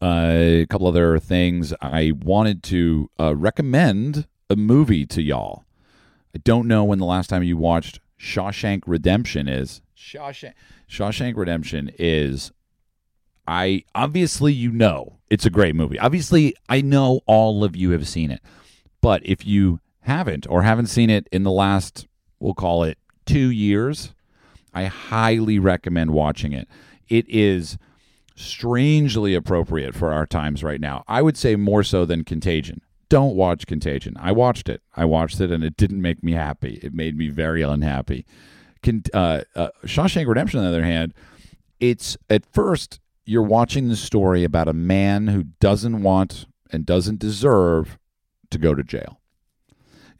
Uh, 0.00 0.62
a 0.62 0.66
couple 0.68 0.88
other 0.88 1.18
things. 1.18 1.72
I 1.80 2.12
wanted 2.22 2.62
to 2.64 3.08
uh, 3.20 3.36
recommend 3.36 4.26
a 4.50 4.56
movie 4.56 5.06
to 5.06 5.22
y'all. 5.22 5.64
I 6.34 6.38
don't 6.38 6.66
know 6.66 6.82
when 6.82 6.98
the 6.98 7.04
last 7.04 7.28
time 7.28 7.42
you 7.42 7.56
watched 7.56 8.00
Shawshank 8.18 8.82
Redemption 8.86 9.48
is. 9.48 9.80
Shawshank 9.96 10.54
Shawshank 10.90 11.36
Redemption 11.36 11.90
is 11.98 12.50
I 13.46 13.84
obviously 13.94 14.52
you 14.52 14.72
know 14.72 15.18
it's 15.30 15.46
a 15.46 15.50
great 15.50 15.74
movie. 15.74 15.98
Obviously, 15.98 16.54
I 16.68 16.80
know 16.80 17.20
all 17.26 17.64
of 17.64 17.76
you 17.76 17.90
have 17.90 18.08
seen 18.08 18.30
it. 18.30 18.40
But 19.00 19.22
if 19.24 19.46
you 19.46 19.80
haven't 20.02 20.46
or 20.48 20.62
haven't 20.62 20.86
seen 20.86 21.10
it 21.10 21.28
in 21.32 21.42
the 21.42 21.50
last 21.50 22.06
we'll 22.40 22.54
call 22.54 22.82
it 22.82 22.98
2 23.26 23.50
years, 23.50 24.14
I 24.74 24.84
highly 24.86 25.58
recommend 25.58 26.10
watching 26.10 26.52
it. 26.52 26.68
It 27.08 27.28
is 27.28 27.78
strangely 28.34 29.34
appropriate 29.34 29.94
for 29.94 30.12
our 30.12 30.26
times 30.26 30.64
right 30.64 30.80
now. 30.80 31.04
I 31.06 31.22
would 31.22 31.36
say 31.36 31.56
more 31.56 31.82
so 31.82 32.04
than 32.04 32.24
Contagion. 32.24 32.80
Don't 33.08 33.36
watch 33.36 33.66
Contagion. 33.66 34.16
I 34.18 34.32
watched 34.32 34.68
it. 34.68 34.82
I 34.96 35.04
watched 35.04 35.40
it, 35.40 35.50
and 35.50 35.62
it 35.62 35.76
didn't 35.76 36.00
make 36.00 36.22
me 36.22 36.32
happy. 36.32 36.80
It 36.82 36.94
made 36.94 37.16
me 37.16 37.28
very 37.28 37.62
unhappy. 37.62 38.24
Con- 38.82 39.04
uh, 39.12 39.42
uh, 39.54 39.68
Shawshank 39.84 40.26
Redemption, 40.26 40.58
on 40.58 40.64
the 40.64 40.70
other 40.70 40.84
hand, 40.84 41.12
it's 41.78 42.16
at 42.30 42.46
first 42.46 43.00
you're 43.24 43.42
watching 43.42 43.88
the 43.88 43.96
story 43.96 44.44
about 44.44 44.68
a 44.68 44.72
man 44.72 45.28
who 45.28 45.44
doesn't 45.60 46.02
want 46.02 46.46
and 46.72 46.86
doesn't 46.86 47.18
deserve 47.18 47.98
to 48.50 48.58
go 48.58 48.74
to 48.74 48.82
jail. 48.82 49.20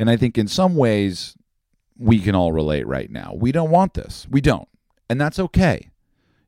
And 0.02 0.11
I 0.11 0.16
think 0.16 0.37
in 0.37 0.49
some 0.49 0.75
ways 0.75 1.37
we 1.97 2.18
can 2.18 2.35
all 2.35 2.50
relate 2.50 2.88
right 2.88 3.09
now. 3.09 3.35
We 3.37 3.52
don't 3.52 3.71
want 3.71 3.94
this. 3.94 4.26
We 4.28 4.40
don't. 4.40 4.66
And 5.09 5.21
that's 5.21 5.38
okay. 5.38 5.92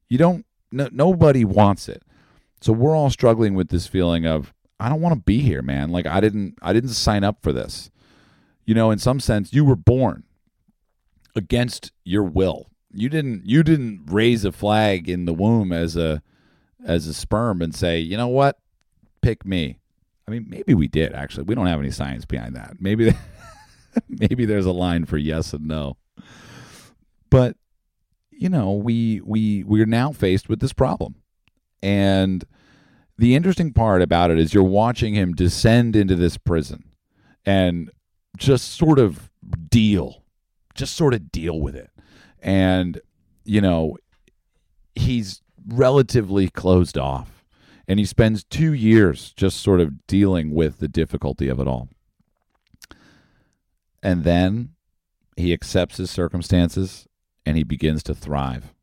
You 0.09 0.19
don't 0.19 0.45
no, 0.73 0.89
nobody 0.91 1.45
wants 1.45 1.89
it. 1.89 2.03
So 2.61 2.73
we're 2.73 2.97
all 2.97 3.11
struggling 3.11 3.55
with 3.55 3.69
this 3.69 3.87
feeling 3.87 4.27
of 4.27 4.53
I 4.81 4.89
don't 4.89 5.01
want 5.01 5.15
to 5.15 5.21
be 5.21 5.39
here, 5.39 5.63
man. 5.63 5.93
Like 5.93 6.05
I 6.05 6.19
didn't 6.19 6.57
I 6.63 6.73
didn't 6.73 6.91
sign 6.91 7.23
up 7.23 7.45
for 7.45 7.53
this. 7.53 7.93
You 8.65 8.75
know, 8.75 8.91
in 8.91 8.99
some 8.99 9.21
sense 9.21 9.53
you 9.53 9.65
were 9.65 9.77
born 9.77 10.25
against 11.37 11.93
your 12.03 12.25
will. 12.25 12.73
You 12.93 13.09
didn't 13.09 13.43
you 13.47 13.63
didn't 13.63 14.07
raise 14.09 14.45
a 14.45 14.51
flag 14.51 15.09
in 15.09 15.27
the 15.27 15.33
womb 15.33 15.73
as 15.73 15.97
a 15.97 16.25
as 16.85 17.07
a 17.07 17.15
sperm 17.15 17.63
and 17.63 17.73
say, 17.73 18.01
"You 18.01 18.17
know 18.17 18.27
what? 18.27 18.59
Pick 19.23 19.47
me." 19.47 19.79
I 20.27 20.33
mean, 20.33 20.47
maybe 20.49 20.75
we 20.75 20.89
did 20.89 21.13
actually. 21.13 21.45
We 21.45 21.55
don't 21.55 21.67
have 21.67 21.79
any 21.79 21.93
science 21.93 22.25
behind 22.25 22.57
that. 22.57 22.79
Maybe 22.81 23.15
maybe 24.09 24.45
there's 24.45 24.67
a 24.67 24.73
line 24.73 25.05
for 25.05 25.17
yes 25.17 25.53
and 25.53 25.67
no. 25.67 25.97
But 27.31 27.57
you 28.31 28.49
know, 28.49 28.73
we 28.73 29.21
we 29.25 29.65
we're 29.65 29.87
now 29.87 30.13
faced 30.13 30.49
with 30.49 30.61
this 30.61 30.73
problem. 30.73 31.17
And 31.83 32.45
the 33.19 33.35
interesting 33.35 33.73
part 33.73 34.03
about 34.03 34.31
it 34.31 34.39
is 34.39 34.55
you're 34.55 34.63
watching 34.63 35.15
him 35.15 35.35
descend 35.35 35.95
into 35.95 36.15
this 36.15 36.37
prison 36.37 36.85
and 37.45 37.91
just 38.37 38.73
sort 38.75 38.99
of 38.99 39.31
deal, 39.69 40.25
just 40.75 40.97
sort 40.97 41.15
of 41.15 41.31
deal 41.31 41.61
with 41.61 41.77
it. 41.77 41.91
And 42.41 43.01
you 43.45 43.61
know, 43.61 43.97
he's 44.95 45.43
relatively 45.67 46.49
closed 46.49 46.99
off. 46.99 47.45
And 47.87 47.99
he 47.99 48.07
spends 48.07 48.45
2 48.45 48.73
years 48.73 49.35
just 49.37 49.61
sort 49.61 49.79
of 49.81 50.07
dealing 50.07 50.55
with 50.55 50.79
the 50.79 50.89
difficulty 50.89 51.49
of 51.49 51.61
it 51.61 51.69
all. 51.69 51.91
And 54.05 54.23
then 54.23 54.75
he 55.37 55.53
accepts 55.53 55.97
his 55.97 56.11
circumstances 56.11 57.09
and 57.47 57.57
he 57.57 57.65
begins 57.65 58.03
to 58.05 58.15
thrive. 58.15 58.75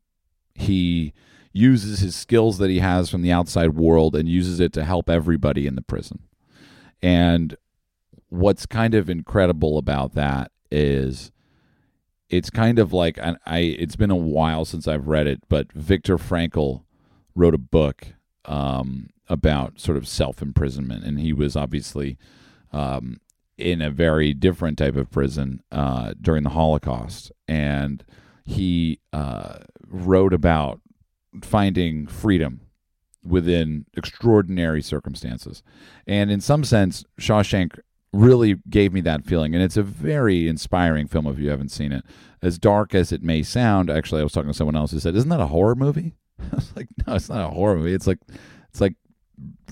He 0.54 1.14
uses 1.52 2.00
his 2.00 2.16
skills 2.16 2.58
that 2.58 2.70
he 2.70 2.80
has 2.80 3.08
from 3.08 3.22
the 3.22 3.32
outside 3.32 3.76
world 3.76 4.16
and 4.16 4.28
uses 4.28 4.58
it 4.58 4.72
to 4.72 4.84
help 4.84 5.08
everybody 5.08 5.66
in 5.66 5.76
the 5.76 5.82
prison. 5.82 6.24
And 7.00 7.56
what's 8.28 8.66
kind 8.66 8.94
of 8.94 9.08
incredible 9.08 9.78
about 9.78 10.14
that 10.14 10.50
is 10.70 11.30
it's 12.28 12.50
kind 12.50 12.78
of 12.78 12.92
like 12.92 13.18
I, 13.18 13.36
I 13.46 13.58
it's 13.58 13.96
been 13.96 14.10
a 14.10 14.16
while 14.16 14.64
since 14.64 14.88
I've 14.88 15.06
read 15.06 15.26
it, 15.26 15.42
but 15.48 15.70
Viktor 15.72 16.16
Frankl 16.16 16.84
wrote 17.34 17.54
a 17.54 17.58
book 17.58 18.14
um, 18.46 19.10
about 19.28 19.78
sort 19.78 19.98
of 19.98 20.08
self 20.08 20.40
imprisonment, 20.40 21.04
and 21.04 21.20
he 21.20 21.32
was 21.32 21.56
obviously 21.56 22.16
um, 22.72 23.20
in 23.62 23.80
a 23.80 23.90
very 23.90 24.34
different 24.34 24.78
type 24.78 24.96
of 24.96 25.10
prison 25.10 25.62
uh, 25.70 26.14
during 26.20 26.42
the 26.42 26.50
Holocaust, 26.50 27.32
and 27.46 28.04
he 28.44 29.00
uh, 29.12 29.58
wrote 29.86 30.34
about 30.34 30.80
finding 31.42 32.06
freedom 32.06 32.60
within 33.24 33.86
extraordinary 33.96 34.82
circumstances. 34.82 35.62
And 36.06 36.30
in 36.30 36.40
some 36.40 36.64
sense, 36.64 37.04
Shawshank 37.20 37.78
really 38.12 38.56
gave 38.68 38.92
me 38.92 39.00
that 39.02 39.24
feeling. 39.24 39.54
And 39.54 39.62
it's 39.62 39.76
a 39.76 39.82
very 39.82 40.48
inspiring 40.48 41.06
film 41.06 41.26
if 41.26 41.38
you 41.38 41.48
haven't 41.48 41.70
seen 41.70 41.92
it. 41.92 42.04
As 42.42 42.58
dark 42.58 42.94
as 42.94 43.12
it 43.12 43.22
may 43.22 43.42
sound, 43.42 43.90
actually, 43.90 44.20
I 44.20 44.24
was 44.24 44.32
talking 44.32 44.50
to 44.50 44.56
someone 44.56 44.76
else 44.76 44.90
who 44.90 44.98
said, 44.98 45.14
Isn't 45.14 45.30
that 45.30 45.40
a 45.40 45.46
horror 45.46 45.76
movie? 45.76 46.14
I 46.40 46.56
was 46.56 46.74
like, 46.76 46.88
No, 47.06 47.14
it's 47.14 47.28
not 47.28 47.44
a 47.44 47.54
horror 47.54 47.76
movie. 47.76 47.94
It's 47.94 48.06
like, 48.06 48.18
it's 48.68 48.80
like 48.80 48.94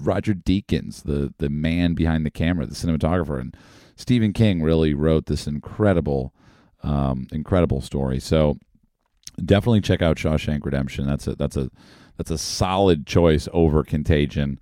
Roger 0.00 0.32
Deakins, 0.32 1.02
the, 1.02 1.34
the 1.38 1.50
man 1.50 1.94
behind 1.94 2.24
the 2.24 2.30
camera, 2.30 2.66
the 2.66 2.74
cinematographer. 2.74 3.40
And 3.40 3.56
Stephen 4.00 4.32
King 4.32 4.62
really 4.62 4.94
wrote 4.94 5.26
this 5.26 5.46
incredible 5.46 6.32
um, 6.82 7.26
incredible 7.32 7.82
story. 7.82 8.18
So 8.18 8.58
definitely 9.44 9.82
check 9.82 10.00
out 10.00 10.16
Shawshank 10.16 10.64
Redemption. 10.64 11.06
That's 11.06 11.26
a 11.26 11.34
that's 11.34 11.56
a 11.56 11.70
that's 12.16 12.30
a 12.30 12.38
solid 12.38 13.06
choice 13.06 13.48
over 13.52 13.84
Contagion. 13.84 14.58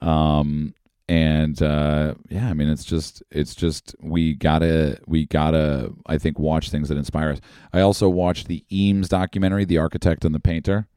Um, 0.00 0.74
and 1.08 1.60
uh, 1.62 2.14
yeah, 2.28 2.48
I 2.48 2.52
mean, 2.54 2.68
it's 2.68 2.84
just 2.84 3.22
it's 3.30 3.54
just 3.54 3.94
we 4.00 4.34
gotta 4.34 4.98
we 5.06 5.26
gotta 5.26 5.92
I 6.06 6.18
think 6.18 6.38
watch 6.38 6.70
things 6.70 6.88
that 6.88 6.98
inspire 6.98 7.30
us. 7.30 7.40
I 7.72 7.80
also 7.80 8.08
watched 8.08 8.48
the 8.48 8.64
Eames 8.72 9.08
documentary, 9.08 9.64
The 9.64 9.78
Architect 9.78 10.24
and 10.24 10.34
the 10.34 10.40
Painter. 10.40 10.88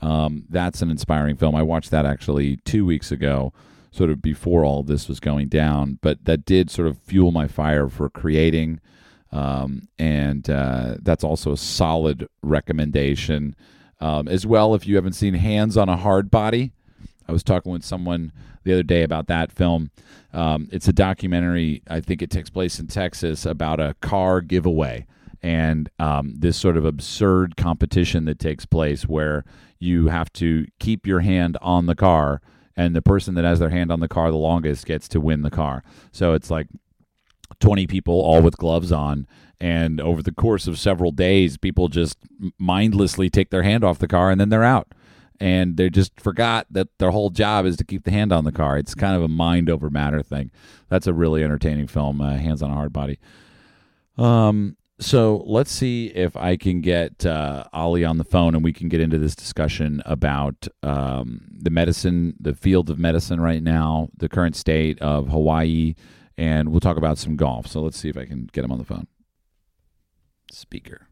Um, 0.00 0.44
that's 0.48 0.82
an 0.82 0.90
inspiring 0.90 1.36
film. 1.36 1.54
I 1.54 1.62
watched 1.62 1.90
that 1.92 2.06
actually 2.06 2.56
two 2.58 2.84
weeks 2.84 3.12
ago, 3.12 3.52
sort 3.92 4.10
of 4.10 4.20
before 4.20 4.64
all 4.64 4.80
of 4.80 4.88
this 4.88 5.08
was 5.08 5.20
going 5.20 5.48
down. 5.48 5.98
But 6.02 6.24
that 6.24 6.44
did 6.44 6.70
sort 6.70 6.88
of 6.88 6.98
fuel 6.98 7.30
my 7.30 7.46
fire 7.46 7.88
for 7.88 8.08
creating, 8.10 8.80
um, 9.30 9.88
and 9.98 10.48
uh, 10.50 10.96
that's 11.00 11.22
also 11.22 11.52
a 11.52 11.56
solid 11.56 12.28
recommendation. 12.42 13.54
Um, 14.00 14.26
as 14.26 14.44
well, 14.44 14.74
if 14.74 14.86
you 14.86 14.96
haven't 14.96 15.12
seen 15.12 15.34
Hands 15.34 15.76
on 15.76 15.88
a 15.88 15.96
Hard 15.96 16.28
Body, 16.30 16.72
I 17.28 17.32
was 17.32 17.44
talking 17.44 17.70
with 17.70 17.84
someone 17.84 18.32
the 18.64 18.72
other 18.72 18.82
day 18.82 19.04
about 19.04 19.28
that 19.28 19.52
film. 19.52 19.90
Um, 20.32 20.68
it's 20.72 20.88
a 20.88 20.92
documentary. 20.92 21.82
I 21.88 22.00
think 22.00 22.22
it 22.22 22.30
takes 22.30 22.50
place 22.50 22.80
in 22.80 22.88
Texas 22.88 23.46
about 23.46 23.78
a 23.78 23.94
car 24.00 24.40
giveaway 24.40 25.06
and 25.42 25.90
um, 25.98 26.34
this 26.38 26.56
sort 26.56 26.76
of 26.76 26.84
absurd 26.84 27.56
competition 27.56 28.24
that 28.26 28.38
takes 28.38 28.64
place 28.64 29.08
where 29.08 29.44
you 29.78 30.06
have 30.08 30.32
to 30.34 30.66
keep 30.78 31.06
your 31.06 31.20
hand 31.20 31.58
on 31.60 31.86
the 31.86 31.96
car, 31.96 32.40
and 32.76 32.94
the 32.94 33.02
person 33.02 33.34
that 33.34 33.44
has 33.44 33.58
their 33.58 33.70
hand 33.70 33.90
on 33.90 34.00
the 34.00 34.08
car 34.08 34.30
the 34.30 34.36
longest 34.36 34.86
gets 34.86 35.08
to 35.08 35.20
win 35.20 35.42
the 35.42 35.50
car. 35.50 35.82
So 36.10 36.34
it's 36.34 36.50
like 36.50 36.68
20 37.60 37.86
people 37.86 38.14
all 38.14 38.42
with 38.42 38.56
gloves 38.56 38.92
on 38.92 39.26
and 39.60 40.00
over 40.00 40.22
the 40.22 40.32
course 40.32 40.66
of 40.66 40.78
several 40.78 41.12
days 41.12 41.56
people 41.56 41.88
just 41.88 42.18
mindlessly 42.58 43.30
take 43.30 43.50
their 43.50 43.62
hand 43.62 43.84
off 43.84 43.98
the 43.98 44.08
car 44.08 44.30
and 44.30 44.40
then 44.40 44.48
they're 44.48 44.64
out 44.64 44.88
and 45.42 45.76
they 45.76 45.90
just 45.90 46.20
forgot 46.20 46.68
that 46.70 46.86
their 46.98 47.10
whole 47.10 47.28
job 47.28 47.66
is 47.66 47.76
to 47.76 47.84
keep 47.84 48.04
the 48.04 48.12
hand 48.12 48.32
on 48.32 48.44
the 48.44 48.52
car. 48.52 48.78
It's 48.78 48.94
kind 48.94 49.16
of 49.16 49.24
a 49.24 49.28
mind 49.28 49.68
over 49.68 49.90
matter 49.90 50.22
thing. 50.22 50.52
That's 50.88 51.08
a 51.08 51.12
really 51.12 51.42
entertaining 51.42 51.88
film, 51.88 52.20
uh, 52.20 52.36
Hands 52.36 52.62
on 52.62 52.70
a 52.70 52.74
Hard 52.74 52.92
Body. 52.92 53.18
Um, 54.16 54.76
so 55.02 55.42
let's 55.46 55.70
see 55.70 56.06
if 56.06 56.36
I 56.36 56.56
can 56.56 56.80
get 56.80 57.26
uh, 57.26 57.64
Ali 57.72 58.04
on 58.04 58.18
the 58.18 58.24
phone 58.24 58.54
and 58.54 58.64
we 58.64 58.72
can 58.72 58.88
get 58.88 59.00
into 59.00 59.18
this 59.18 59.34
discussion 59.34 60.02
about 60.06 60.68
um, 60.82 61.48
the 61.50 61.70
medicine, 61.70 62.34
the 62.40 62.54
field 62.54 62.88
of 62.88 62.98
medicine 62.98 63.40
right 63.40 63.62
now, 63.62 64.08
the 64.16 64.28
current 64.28 64.56
state 64.56 65.00
of 65.00 65.28
Hawaii, 65.28 65.94
and 66.38 66.70
we'll 66.70 66.80
talk 66.80 66.96
about 66.96 67.18
some 67.18 67.36
golf. 67.36 67.66
So 67.66 67.82
let's 67.82 67.98
see 67.98 68.08
if 68.08 68.16
I 68.16 68.24
can 68.24 68.48
get 68.52 68.64
him 68.64 68.72
on 68.72 68.78
the 68.78 68.84
phone. 68.84 69.06
Speaker. 70.50 71.08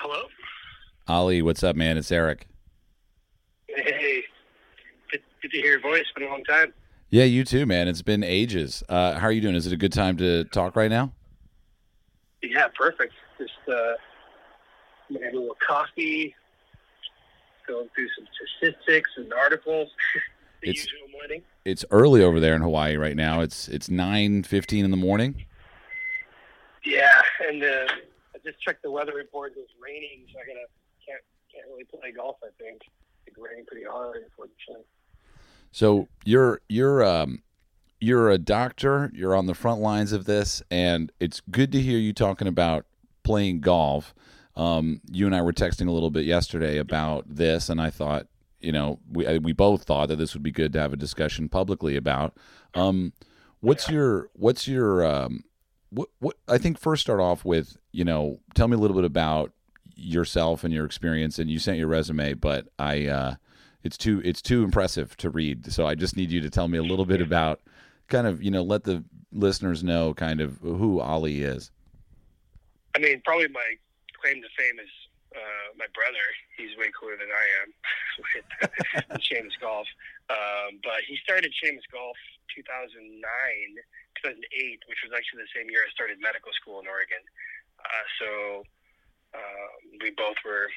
Hello? 0.00 0.28
Ali, 1.08 1.40
what's 1.42 1.62
up, 1.62 1.74
man? 1.76 1.96
It's 1.96 2.12
Erik. 2.12 2.46
Hey, 3.68 4.22
good, 5.10 5.22
good 5.42 5.50
to 5.52 5.56
hear 5.58 5.72
your 5.72 5.80
voice. 5.80 6.04
Been 6.14 6.26
a 6.26 6.30
long 6.30 6.44
time. 6.44 6.74
Yeah, 7.10 7.24
you 7.24 7.44
too, 7.44 7.64
man. 7.64 7.88
It's 7.88 8.02
been 8.02 8.22
ages. 8.22 8.82
Uh, 8.88 9.14
how 9.18 9.26
are 9.28 9.32
you 9.32 9.40
doing? 9.40 9.54
Is 9.54 9.66
it 9.66 9.72
a 9.72 9.76
good 9.76 9.92
time 9.92 10.16
to 10.18 10.44
talk 10.44 10.76
right 10.76 10.90
now? 10.90 11.12
Yeah, 12.42 12.66
perfect. 12.78 13.14
Just 13.38 13.52
uh, 13.68 13.72
a 13.72 13.96
little 15.32 15.56
coffee, 15.66 16.34
going 17.66 17.88
through 17.94 18.08
some 18.16 18.26
statistics 18.60 19.10
and 19.16 19.32
articles. 19.32 19.88
the 20.62 20.70
It's- 20.70 20.84
usual 20.86 21.08
morning. 21.12 21.42
It's 21.64 21.84
early 21.90 22.22
over 22.22 22.40
there 22.40 22.54
in 22.54 22.62
Hawaii 22.62 22.96
right 22.96 23.16
now. 23.16 23.40
It's 23.42 23.68
it's 23.68 23.90
nine 23.90 24.42
fifteen 24.42 24.86
in 24.86 24.90
the 24.90 24.96
morning. 24.96 25.44
Yeah, 26.82 27.20
and 27.46 27.62
uh, 27.62 27.86
I 28.34 28.38
just 28.42 28.58
checked 28.62 28.82
the 28.82 28.90
weather 28.90 29.12
report. 29.14 29.52
It's 29.54 29.70
raining, 29.82 30.24
so 30.32 30.38
I 30.40 30.46
gotta 30.46 30.64
can't 31.08 31.22
can't 31.52 31.66
really 31.70 31.84
play 31.84 32.12
golf. 32.12 32.36
I 32.42 32.48
think 32.62 32.82
it's 33.26 33.36
raining 33.38 33.64
pretty 33.66 33.86
hard, 33.90 34.22
unfortunately. 34.22 34.84
So 35.72 36.08
you're 36.24 36.60
you're 36.68 37.04
um 37.04 37.42
you're 38.00 38.30
a 38.30 38.38
doctor. 38.38 39.10
You're 39.14 39.34
on 39.34 39.46
the 39.46 39.54
front 39.54 39.80
lines 39.80 40.12
of 40.12 40.24
this, 40.24 40.62
and 40.70 41.10
it's 41.18 41.40
good 41.50 41.72
to 41.72 41.80
hear 41.80 41.98
you 41.98 42.12
talking 42.12 42.48
about 42.48 42.86
playing 43.22 43.60
golf. 43.60 44.14
Um, 44.56 45.00
you 45.10 45.26
and 45.26 45.34
I 45.34 45.42
were 45.42 45.52
texting 45.52 45.88
a 45.88 45.92
little 45.92 46.10
bit 46.10 46.24
yesterday 46.24 46.78
about 46.78 47.24
this, 47.28 47.68
and 47.68 47.80
I 47.80 47.90
thought, 47.90 48.26
you 48.60 48.72
know, 48.72 48.98
we 49.10 49.38
we 49.38 49.52
both 49.52 49.84
thought 49.84 50.08
that 50.08 50.16
this 50.16 50.34
would 50.34 50.42
be 50.42 50.52
good 50.52 50.72
to 50.72 50.80
have 50.80 50.92
a 50.92 50.96
discussion 50.96 51.48
publicly 51.48 51.96
about. 51.96 52.36
Um, 52.74 53.12
what's 53.60 53.88
your 53.88 54.30
what's 54.34 54.66
your 54.68 55.04
um, 55.06 55.44
what 55.90 56.08
what 56.18 56.36
I 56.48 56.58
think 56.58 56.78
first 56.78 57.02
start 57.02 57.20
off 57.20 57.44
with, 57.44 57.76
you 57.92 58.04
know, 58.04 58.40
tell 58.54 58.68
me 58.68 58.76
a 58.76 58.78
little 58.78 58.96
bit 58.96 59.04
about 59.04 59.52
yourself 59.98 60.64
and 60.64 60.72
your 60.72 60.86
experience. 60.86 61.38
And 61.38 61.50
you 61.50 61.58
sent 61.58 61.78
your 61.78 61.88
resume, 61.88 62.34
but 62.34 62.68
I 62.78 63.06
uh, 63.06 63.34
it's 63.82 63.96
too 63.96 64.20
it's 64.24 64.42
too 64.42 64.64
impressive 64.64 65.16
to 65.18 65.30
read. 65.30 65.72
So 65.72 65.86
I 65.86 65.94
just 65.94 66.16
need 66.16 66.30
you 66.30 66.40
to 66.40 66.50
tell 66.50 66.68
me 66.68 66.78
a 66.78 66.82
little 66.82 67.06
bit 67.06 67.20
about 67.20 67.60
kind 68.08 68.26
of 68.26 68.42
you 68.42 68.50
know 68.50 68.62
let 68.62 68.84
the 68.84 69.04
listeners 69.32 69.84
know 69.84 70.14
kind 70.14 70.40
of 70.40 70.58
who 70.58 71.00
Ali 71.00 71.42
is. 71.42 71.70
I 72.94 72.98
mean, 72.98 73.20
probably 73.24 73.48
my 73.48 73.74
claim 74.20 74.42
to 74.42 74.48
fame 74.56 74.80
is 74.80 74.90
uh, 75.36 75.68
my 75.78 75.86
brother. 75.94 76.24
He's 76.56 76.74
way 76.76 76.90
cooler 76.98 77.16
than 77.16 77.30
I 77.30 77.46
am 77.62 77.68
with 78.26 79.22
Seamus 79.22 79.54
Golf. 79.60 79.86
Um, 80.30 80.80
but 80.82 81.06
he 81.06 81.16
started 81.22 81.54
Seamus 81.62 81.86
Golf 81.92 82.16
2009, 82.54 83.22
2008, 84.18 84.82
which 84.90 85.00
was 85.06 85.14
actually 85.14 85.46
the 85.46 85.52
same 85.54 85.70
year 85.70 85.86
I 85.86 85.90
started 85.94 86.18
medical 86.20 86.50
school 86.58 86.80
in 86.82 86.90
Oregon. 86.90 87.22
Uh, 87.78 88.06
so 88.18 88.28
um, 89.34 89.98
we 90.02 90.10
both 90.16 90.36
were, 90.44 90.68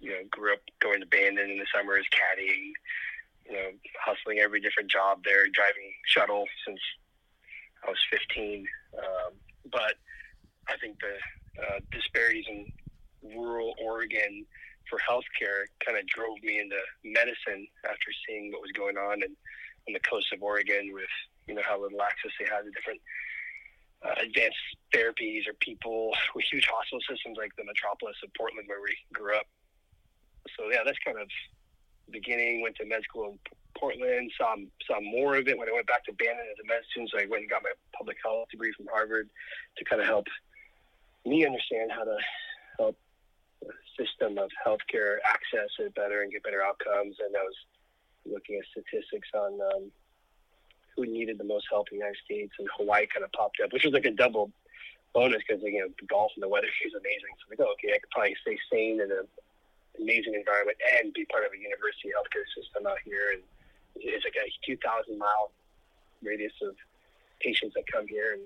you 0.00 0.10
know, 0.10 0.22
grew 0.30 0.52
up 0.52 0.60
going 0.80 1.00
to 1.00 1.06
Bandon 1.06 1.50
in 1.50 1.58
the 1.58 1.66
summers, 1.74 2.06
caddying, 2.12 2.72
you 3.46 3.52
know, 3.52 3.68
hustling 4.04 4.38
every 4.38 4.60
different 4.60 4.90
job 4.90 5.22
there, 5.24 5.46
driving 5.52 5.92
shuttle 6.06 6.46
since 6.66 6.80
I 7.86 7.90
was 7.90 7.98
15. 8.10 8.66
Um, 8.98 9.32
but 9.70 9.94
I 10.68 10.76
think 10.80 10.98
the 11.00 11.62
uh, 11.62 11.80
disparities 11.90 12.46
in 12.48 12.66
rural 13.22 13.74
Oregon 13.82 14.44
for 14.88 14.98
healthcare 14.98 15.70
kind 15.84 15.98
of 15.98 16.06
drove 16.06 16.42
me 16.42 16.60
into 16.60 16.78
medicine 17.04 17.66
after 17.84 18.10
seeing 18.26 18.50
what 18.50 18.60
was 18.60 18.72
going 18.72 18.96
on 18.96 19.22
in, 19.22 19.34
in 19.86 19.94
the 19.94 20.00
coast 20.00 20.32
of 20.32 20.42
Oregon 20.42 20.90
with 20.92 21.12
you 21.46 21.54
know 21.54 21.62
how 21.64 21.80
little 21.80 22.02
access 22.02 22.30
they 22.38 22.46
had 22.46 22.62
to 22.62 22.70
different 22.70 23.00
uh, 24.04 24.14
advanced 24.20 24.58
therapies 24.94 25.46
or 25.46 25.54
people 25.60 26.12
with 26.34 26.44
huge 26.50 26.66
hospital 26.66 27.00
systems 27.08 27.38
like 27.38 27.54
the 27.56 27.64
metropolis 27.64 28.16
of 28.24 28.30
Portland 28.34 28.68
where 28.68 28.82
we 28.82 28.94
grew 29.12 29.36
up. 29.36 29.46
So 30.56 30.70
yeah, 30.70 30.82
that's 30.84 30.98
kind 31.04 31.18
of 31.18 31.28
beginning. 32.10 32.62
Went 32.62 32.76
to 32.76 32.86
med 32.86 33.02
school 33.04 33.30
in 33.30 33.38
Portland. 33.78 34.30
Saw 34.36 34.56
saw 34.86 35.00
more 35.00 35.36
of 35.36 35.48
it 35.48 35.56
when 35.56 35.68
I 35.68 35.72
went 35.72 35.86
back 35.86 36.04
to 36.06 36.12
Bandon 36.12 36.46
as 36.50 36.58
a 36.62 36.66
med 36.66 36.82
student. 36.90 37.10
So 37.10 37.18
I 37.18 37.26
went 37.30 37.46
and 37.46 37.50
got 37.50 37.62
my 37.62 37.72
public 37.96 38.18
health 38.22 38.48
degree 38.50 38.72
from 38.76 38.86
Harvard 38.92 39.28
to 39.78 39.84
kind 39.84 40.02
of 40.02 40.08
help 40.08 40.26
me 41.24 41.46
understand 41.46 41.90
how 41.92 42.04
to 42.04 42.16
help 42.78 42.98
the 43.62 43.72
system 43.94 44.38
of 44.38 44.50
healthcare 44.66 45.22
access 45.24 45.70
it 45.78 45.94
better 45.94 46.22
and 46.22 46.32
get 46.32 46.42
better 46.42 46.62
outcomes. 46.62 47.16
And 47.22 47.34
I 47.36 47.42
was 47.42 47.58
looking 48.26 48.56
at 48.58 48.66
statistics 48.70 49.28
on 49.34 49.58
um, 49.74 49.90
who 50.96 51.06
needed 51.06 51.38
the 51.38 51.44
most 51.44 51.66
help 51.70 51.88
in 51.90 51.98
the 51.98 52.04
United 52.04 52.20
States, 52.24 52.52
and 52.58 52.68
Hawaii 52.76 53.06
kind 53.06 53.24
of 53.24 53.32
popped 53.32 53.58
up, 53.62 53.72
which 53.72 53.84
was 53.84 53.92
like 53.92 54.04
a 54.04 54.10
double 54.10 54.50
bonus 55.14 55.42
because 55.46 55.62
you 55.62 55.80
know 55.80 55.88
the 56.00 56.06
golf 56.06 56.32
and 56.36 56.42
the 56.42 56.48
weather 56.48 56.68
is 56.86 56.94
amazing. 56.94 57.32
So 57.40 57.46
we 57.50 57.56
go, 57.56 57.68
oh, 57.68 57.72
okay, 57.76 57.94
I 57.94 57.98
could 57.98 58.10
probably 58.10 58.36
stay 58.40 58.58
sane 58.70 59.00
in 59.00 59.10
an 59.10 59.26
amazing 60.00 60.34
environment 60.34 60.78
and 60.98 61.12
be 61.12 61.24
part 61.26 61.44
of 61.44 61.52
a 61.52 61.58
university 61.58 62.10
healthcare 62.12 62.48
system 62.56 62.86
out 62.86 62.98
here. 63.04 63.36
And 63.36 63.42
it's 63.96 64.24
like 64.24 64.36
a 64.36 64.48
2,000 64.64 65.18
mile 65.18 65.52
radius 66.22 66.52
of 66.62 66.74
patients 67.40 67.74
that 67.74 67.84
come 67.90 68.06
here 68.08 68.32
and 68.32 68.42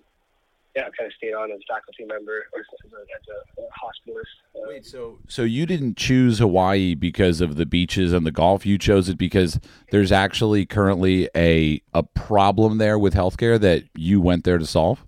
yeah, 0.76 0.82
I 0.82 0.90
kind 0.90 1.06
of 1.06 1.12
stayed 1.14 1.32
on 1.32 1.50
as 1.50 1.58
a 1.58 1.72
faculty 1.72 2.04
member 2.04 2.44
or 2.52 2.60
as 2.60 2.66
a, 2.84 2.96
as 2.96 3.46
a, 3.56 3.62
a 3.62 3.64
hospitalist. 3.72 4.24
Uh, 4.54 4.68
Wait, 4.68 4.84
so 4.84 5.18
so 5.26 5.42
you 5.42 5.64
didn't 5.64 5.96
choose 5.96 6.38
Hawaii 6.38 6.94
because 6.94 7.40
of 7.40 7.56
the 7.56 7.64
beaches 7.64 8.12
and 8.12 8.26
the 8.26 8.30
golf. 8.30 8.66
You 8.66 8.76
chose 8.76 9.08
it 9.08 9.16
because 9.16 9.58
there's 9.90 10.12
actually 10.12 10.66
currently 10.66 11.30
a 11.34 11.80
a 11.94 12.02
problem 12.02 12.76
there 12.76 12.98
with 12.98 13.14
healthcare 13.14 13.58
that 13.58 13.84
you 13.94 14.20
went 14.20 14.44
there 14.44 14.58
to 14.58 14.66
solve. 14.66 15.02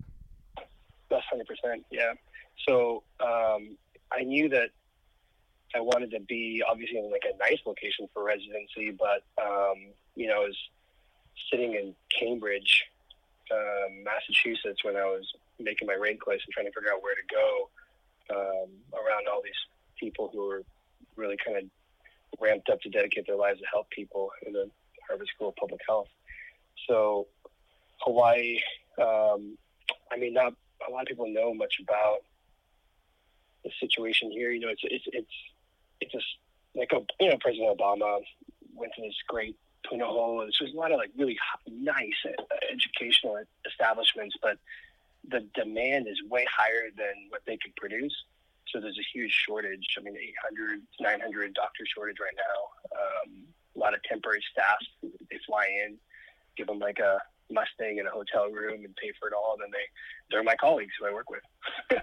That's 1.11 1.25
hundred 1.31 1.47
percent. 1.47 1.85
Yeah. 1.91 2.15
So 2.67 3.03
um, 3.21 3.77
I 4.11 4.25
knew 4.25 4.49
that 4.49 4.71
I 5.75 5.81
wanted 5.81 6.11
to 6.13 6.21
be 6.21 6.63
obviously 6.67 6.99
in 6.99 7.11
like 7.11 7.25
a 7.31 7.37
nice 7.37 7.59
location 7.67 8.09
for 8.15 8.25
residency, 8.25 8.97
but 8.99 9.23
um, 9.43 9.89
you 10.17 10.29
know, 10.29 10.37
I 10.37 10.47
was 10.47 10.57
sitting 11.51 11.75
in 11.75 11.95
Cambridge, 12.19 12.87
um, 13.53 14.03
Massachusetts, 14.03 14.83
when 14.83 14.97
I 14.97 15.05
was 15.05 15.31
making 15.61 15.87
my 15.87 15.95
rank 15.95 16.27
list 16.27 16.45
and 16.47 16.53
trying 16.53 16.67
to 16.67 16.73
figure 16.73 16.93
out 16.93 17.03
where 17.03 17.15
to 17.15 17.27
go 17.35 17.71
um, 18.31 18.71
around 18.95 19.27
all 19.31 19.43
these 19.43 19.53
people 19.99 20.31
who 20.33 20.47
were 20.47 20.63
really 21.17 21.37
kind 21.45 21.59
of 21.59 21.65
ramped 22.41 22.69
up 22.71 22.81
to 22.83 22.91
dedicate 22.91 23.27
their 23.27 23.37
lives 23.37 23.61
to 23.61 23.67
help 23.73 23.89
people 23.91 24.31
in 24.47 24.53
the 24.53 24.71
Harvard 25.09 25.29
School 25.35 25.49
of 25.49 25.57
Public 25.57 25.81
Health. 25.87 26.09
So 26.89 27.27
Hawaii, 28.01 28.61
um, 29.01 29.57
I 30.13 30.17
mean, 30.19 30.35
not 30.35 30.55
a 30.87 30.91
lot 30.91 31.03
of 31.03 31.09
people 31.09 31.33
know 31.33 31.53
much 31.55 31.75
about 31.83 32.19
the 33.65 33.71
situation 33.81 34.31
here. 34.31 34.51
You 34.51 34.61
know, 34.61 34.69
it's 34.69 34.83
it's 34.85 35.05
it's 35.09 35.33
it's 36.01 36.13
just 36.13 36.27
like 36.75 36.91
a, 36.93 37.01
you 37.21 37.31
know 37.31 37.37
President 37.41 37.77
Obama 37.77 38.21
went 38.75 38.93
to 38.97 39.03
this 39.03 39.15
great 39.27 39.57
Punahou. 39.87 40.37
Was 40.37 40.61
a 40.61 40.77
lot 40.77 40.93
of 40.93 40.99
like 40.99 41.11
really 41.17 41.37
nice 41.71 42.19
uh, 42.27 42.43
educational 42.73 43.43
establishments, 43.67 44.37
but 44.41 44.59
the 45.31 45.47
demand 45.55 46.09
is 46.09 46.17
way 46.31 46.45
higher 46.51 46.89
than 46.97 47.29
what 47.31 47.43
they 47.47 47.57
could 47.57 47.75
produce. 47.77 48.15
So 48.73 48.81
there's 48.81 48.99
a 48.99 49.09
huge 49.19 49.33
shortage. 49.33 49.87
I 49.99 50.03
mean, 50.03 50.17
800, 50.17 50.81
900 51.01 51.55
doctor 51.55 51.85
shortage 51.95 52.17
right 52.21 52.37
now. 52.37 52.99
Um, 53.01 53.45
a 53.77 53.79
lot 53.79 53.95
of 53.95 54.03
temporary 54.03 54.43
staff. 54.53 54.79
They 55.03 55.39
fly 55.47 55.67
in, 55.87 55.97
give 56.57 56.67
them 56.67 56.79
like 56.79 56.99
a 56.99 57.19
Mustang 57.51 57.99
in 57.99 58.07
a 58.07 58.11
hotel 58.11 58.51
room 58.51 58.85
and 58.85 58.95
pay 58.97 59.13
for 59.19 59.29
it 59.29 59.35
all. 59.35 59.55
And 59.55 59.63
then 59.63 59.71
they, 59.73 59.87
they're 60.31 60.43
my 60.43 60.57
colleagues 60.57 60.93
who 61.01 61.07
I 61.07 61.13
work 61.13 61.31
with. 61.31 61.43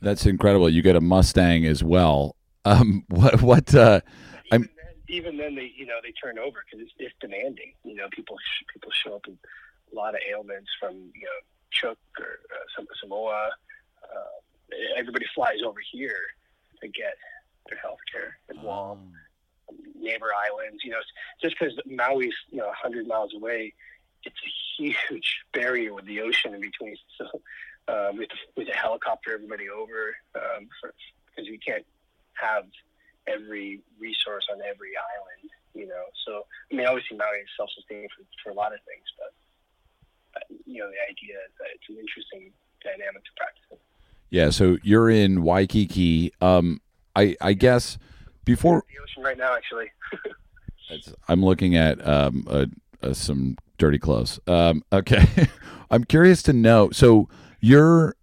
That's 0.00 0.24
incredible. 0.24 0.70
You 0.70 0.80
get 0.80 0.96
a 0.96 1.00
Mustang 1.00 1.66
as 1.66 1.84
well. 1.84 2.36
Um, 2.64 3.04
what, 3.08 3.42
what, 3.42 3.74
uh, 3.74 4.00
even 4.52 4.68
then, 4.76 4.94
even 5.08 5.36
then, 5.36 5.54
they, 5.54 5.72
you 5.76 5.86
know, 5.86 5.98
they 6.02 6.12
turn 6.12 6.38
over 6.38 6.64
because 6.64 6.86
it's, 6.86 6.92
it's 6.98 7.14
demanding. 7.20 7.74
You 7.84 7.96
know, 7.96 8.06
people, 8.10 8.36
people 8.72 8.90
show 9.04 9.16
up 9.16 9.26
with 9.26 9.36
a 9.92 9.94
lot 9.94 10.14
of 10.14 10.20
ailments 10.30 10.70
from, 10.80 10.94
you 10.94 11.24
know, 11.24 11.40
Chuuk 11.70 11.96
or 12.18 12.40
uh, 12.78 12.84
Samoa. 13.00 13.50
Uh, 14.02 14.76
everybody 14.96 15.26
flies 15.34 15.58
over 15.64 15.80
here 15.92 16.20
to 16.80 16.88
get 16.88 17.14
their 17.68 17.78
health 17.78 17.98
care 18.10 18.38
in 18.48 18.60
Guam, 18.60 19.12
oh. 19.70 19.74
neighbor 19.98 20.30
islands. 20.34 20.82
You 20.84 20.92
know, 20.92 21.00
just 21.42 21.56
because 21.58 21.74
Maui's 21.86 22.34
you 22.50 22.58
know 22.58 22.66
100 22.66 23.06
miles 23.06 23.32
away, 23.34 23.72
it's 24.24 24.36
a 24.36 24.82
huge 24.82 25.40
barrier 25.52 25.94
with 25.94 26.06
the 26.06 26.20
ocean 26.20 26.54
in 26.54 26.60
between. 26.60 26.96
So 27.18 27.24
um, 27.88 28.16
we, 28.16 28.22
have 28.22 28.28
to, 28.28 28.36
we 28.56 28.64
have 28.64 28.74
to 28.74 28.78
helicopter 28.78 29.34
everybody 29.34 29.68
over 29.68 30.14
um, 30.34 30.68
because 31.26 31.48
we 31.48 31.58
can't 31.58 31.84
have 32.34 32.64
every 33.26 33.80
resource 33.98 34.46
on 34.52 34.60
every 34.62 34.92
island. 34.96 35.50
You 35.74 35.86
know, 35.86 36.04
so 36.26 36.46
I 36.72 36.74
mean, 36.74 36.86
obviously 36.86 37.16
Maui 37.16 37.38
is 37.38 37.48
self-sustaining 37.56 38.08
for, 38.10 38.24
for 38.42 38.50
a 38.50 38.54
lot 38.54 38.74
of 38.74 38.80
things, 38.86 39.06
but 39.16 39.32
you 40.66 40.80
know, 40.80 40.88
the 40.88 41.02
idea 41.10 41.36
is 41.46 41.52
that 41.58 41.68
it's 41.74 41.88
an 41.88 41.96
interesting 41.96 42.52
dynamic 42.82 43.24
to 43.24 43.30
practice. 43.36 43.84
Yeah, 44.30 44.50
so 44.50 44.78
you're 44.82 45.10
in 45.10 45.42
Waikiki. 45.42 46.32
Um, 46.40 46.80
I 47.16 47.36
I 47.40 47.52
guess 47.52 47.98
before 48.44 48.84
the 48.88 49.02
ocean 49.02 49.22
right 49.22 49.38
now, 49.38 49.54
actually. 49.54 49.90
I'm 51.28 51.44
looking 51.44 51.76
at 51.76 52.04
um, 52.06 52.44
a, 52.48 52.66
a, 53.00 53.14
some 53.14 53.56
dirty 53.78 53.98
clothes. 53.98 54.40
Um, 54.48 54.82
okay, 54.92 55.48
I'm 55.90 56.04
curious 56.04 56.42
to 56.44 56.52
know. 56.52 56.90
So 56.90 57.28
your 57.60 58.16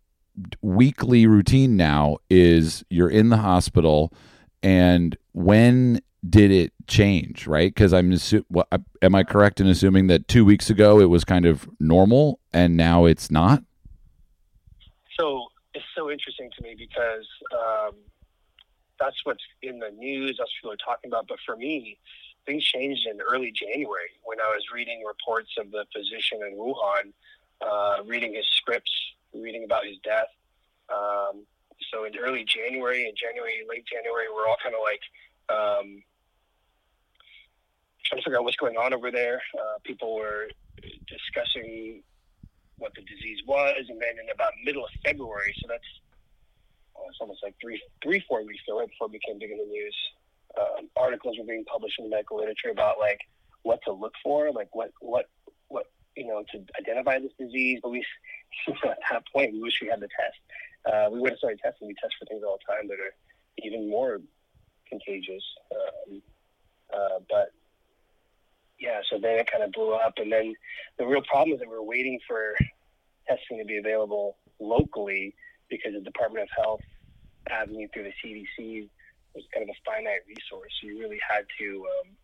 weekly 0.61 1.27
routine 1.27 1.77
now 1.77 2.17
is 2.29 2.83
you're 2.89 3.09
in 3.09 3.29
the 3.29 3.37
hospital, 3.37 4.13
and 4.61 5.17
when 5.33 6.01
did 6.27 6.51
it 6.51 6.73
change, 6.87 7.47
right? 7.47 7.73
Because 7.73 7.93
I'm 7.93 8.11
assu- 8.11 8.45
well, 8.49 8.67
am 9.01 9.15
I 9.15 9.23
correct 9.23 9.59
in 9.59 9.67
assuming 9.67 10.07
that 10.07 10.27
two 10.27 10.45
weeks 10.45 10.69
ago 10.69 10.99
it 10.99 11.05
was 11.05 11.23
kind 11.23 11.45
of 11.45 11.69
normal 11.79 12.39
and 12.53 12.75
now 12.75 13.05
it's 13.05 13.29
not? 13.29 13.63
So 15.19 15.47
it's 15.73 15.85
so 15.95 16.11
interesting 16.11 16.49
to 16.57 16.63
me 16.63 16.75
because 16.77 17.27
um, 17.53 17.95
that's 18.99 19.17
what's 19.23 19.43
in 19.61 19.79
the 19.79 19.91
news. 19.91 20.37
That's 20.37 20.49
what 20.61 20.71
people 20.71 20.71
are 20.73 20.93
talking 20.95 21.09
about. 21.09 21.27
But 21.27 21.37
for 21.45 21.55
me, 21.55 21.99
things 22.45 22.63
changed 22.63 23.07
in 23.07 23.19
early 23.21 23.51
January 23.51 24.09
when 24.23 24.39
I 24.39 24.47
was 24.49 24.63
reading 24.73 25.03
reports 25.05 25.51
of 25.59 25.71
the 25.71 25.85
physician 25.95 26.39
in 26.47 26.57
Wuhan, 26.57 27.13
uh, 27.61 28.03
reading 28.05 28.33
his 28.33 28.45
scripts, 28.55 28.91
reading 29.33 29.63
about 29.63 29.85
his 29.85 29.97
death. 30.03 30.27
Um, 30.89 31.45
so 31.91 32.05
in 32.05 32.17
early 32.17 32.45
January, 32.45 33.07
in 33.07 33.13
January, 33.15 33.65
late 33.69 33.85
January, 33.85 34.25
we're 34.33 34.47
all 34.47 34.57
kind 34.61 34.73
of 34.73 34.81
like 34.83 35.01
um, 35.49 36.03
trying 38.05 38.21
to 38.21 38.23
figure 38.23 38.37
out 38.37 38.43
what's 38.43 38.57
going 38.57 38.77
on 38.77 38.93
over 38.93 39.11
there. 39.11 39.41
Uh, 39.53 39.79
people 39.83 40.15
were 40.15 40.47
discussing 41.07 42.03
what 42.77 42.91
the 42.95 43.01
disease 43.01 43.39
was, 43.47 43.85
and 43.89 43.99
then 43.99 44.15
in 44.21 44.29
about 44.33 44.53
middle 44.63 44.83
of 44.83 44.91
February, 45.03 45.55
so 45.61 45.67
that's 45.67 45.89
oh, 46.95 47.05
it's 47.09 47.17
almost 47.19 47.41
like 47.43 47.55
three, 47.61 47.81
three, 48.03 48.23
four 48.27 48.45
weeks 48.45 48.61
ago, 48.67 48.79
right 48.79 48.89
before 48.89 49.07
it 49.07 49.13
became 49.13 49.39
big 49.39 49.51
in 49.51 49.57
the 49.57 49.65
news. 49.65 49.95
Um, 50.57 50.89
articles 50.95 51.37
were 51.37 51.45
being 51.45 51.65
published 51.65 51.99
in 51.99 52.05
the 52.05 52.09
medical 52.09 52.37
literature 52.37 52.69
about 52.69 52.99
like 52.99 53.19
what 53.63 53.79
to 53.85 53.91
look 53.93 54.13
for, 54.23 54.51
like 54.51 54.73
what 54.73 54.91
what 55.01 55.25
what 55.67 55.87
you 56.15 56.27
know 56.27 56.43
to 56.51 56.63
identify 56.79 57.19
this 57.19 57.33
disease. 57.39 57.79
But 57.81 57.89
we 57.89 58.05
at 58.67 58.97
that 59.11 59.23
point 59.33 59.53
we 59.53 59.61
wish 59.61 59.79
we 59.81 59.87
had 59.87 59.99
the 59.99 60.09
test. 60.09 60.39
Uh, 60.85 61.09
we 61.11 61.19
would 61.19 61.31
have 61.31 61.39
started 61.39 61.59
testing. 61.59 61.87
We 61.87 61.95
test 61.95 62.15
for 62.19 62.25
things 62.25 62.43
all 62.45 62.57
the 62.57 62.73
time 62.73 62.87
that 62.87 62.99
are 62.99 63.13
even 63.59 63.89
more 63.89 64.21
contagious. 64.89 65.43
Um, 65.71 66.21
uh, 66.93 67.19
but 67.29 67.51
yeah, 68.79 69.01
so 69.09 69.17
then 69.21 69.39
it 69.39 69.49
kind 69.51 69.63
of 69.63 69.71
blew 69.71 69.93
up. 69.93 70.13
And 70.17 70.31
then 70.31 70.53
the 70.97 71.05
real 71.05 71.21
problem 71.21 71.53
is 71.53 71.59
that 71.59 71.69
we're 71.69 71.81
waiting 71.81 72.19
for 72.27 72.55
testing 73.27 73.59
to 73.59 73.65
be 73.65 73.77
available 73.77 74.37
locally 74.59 75.35
because 75.69 75.93
the 75.93 76.01
Department 76.01 76.43
of 76.43 76.63
Health 76.63 76.81
avenue 77.49 77.87
through 77.93 78.03
the 78.03 78.13
CDC 78.23 78.89
was 79.33 79.43
kind 79.53 79.63
of 79.63 79.69
a 79.69 79.79
finite 79.85 80.21
resource. 80.27 80.71
So 80.81 80.87
you 80.87 80.99
really 80.99 81.19
had 81.27 81.45
to 81.59 81.85
um, 81.85 82.15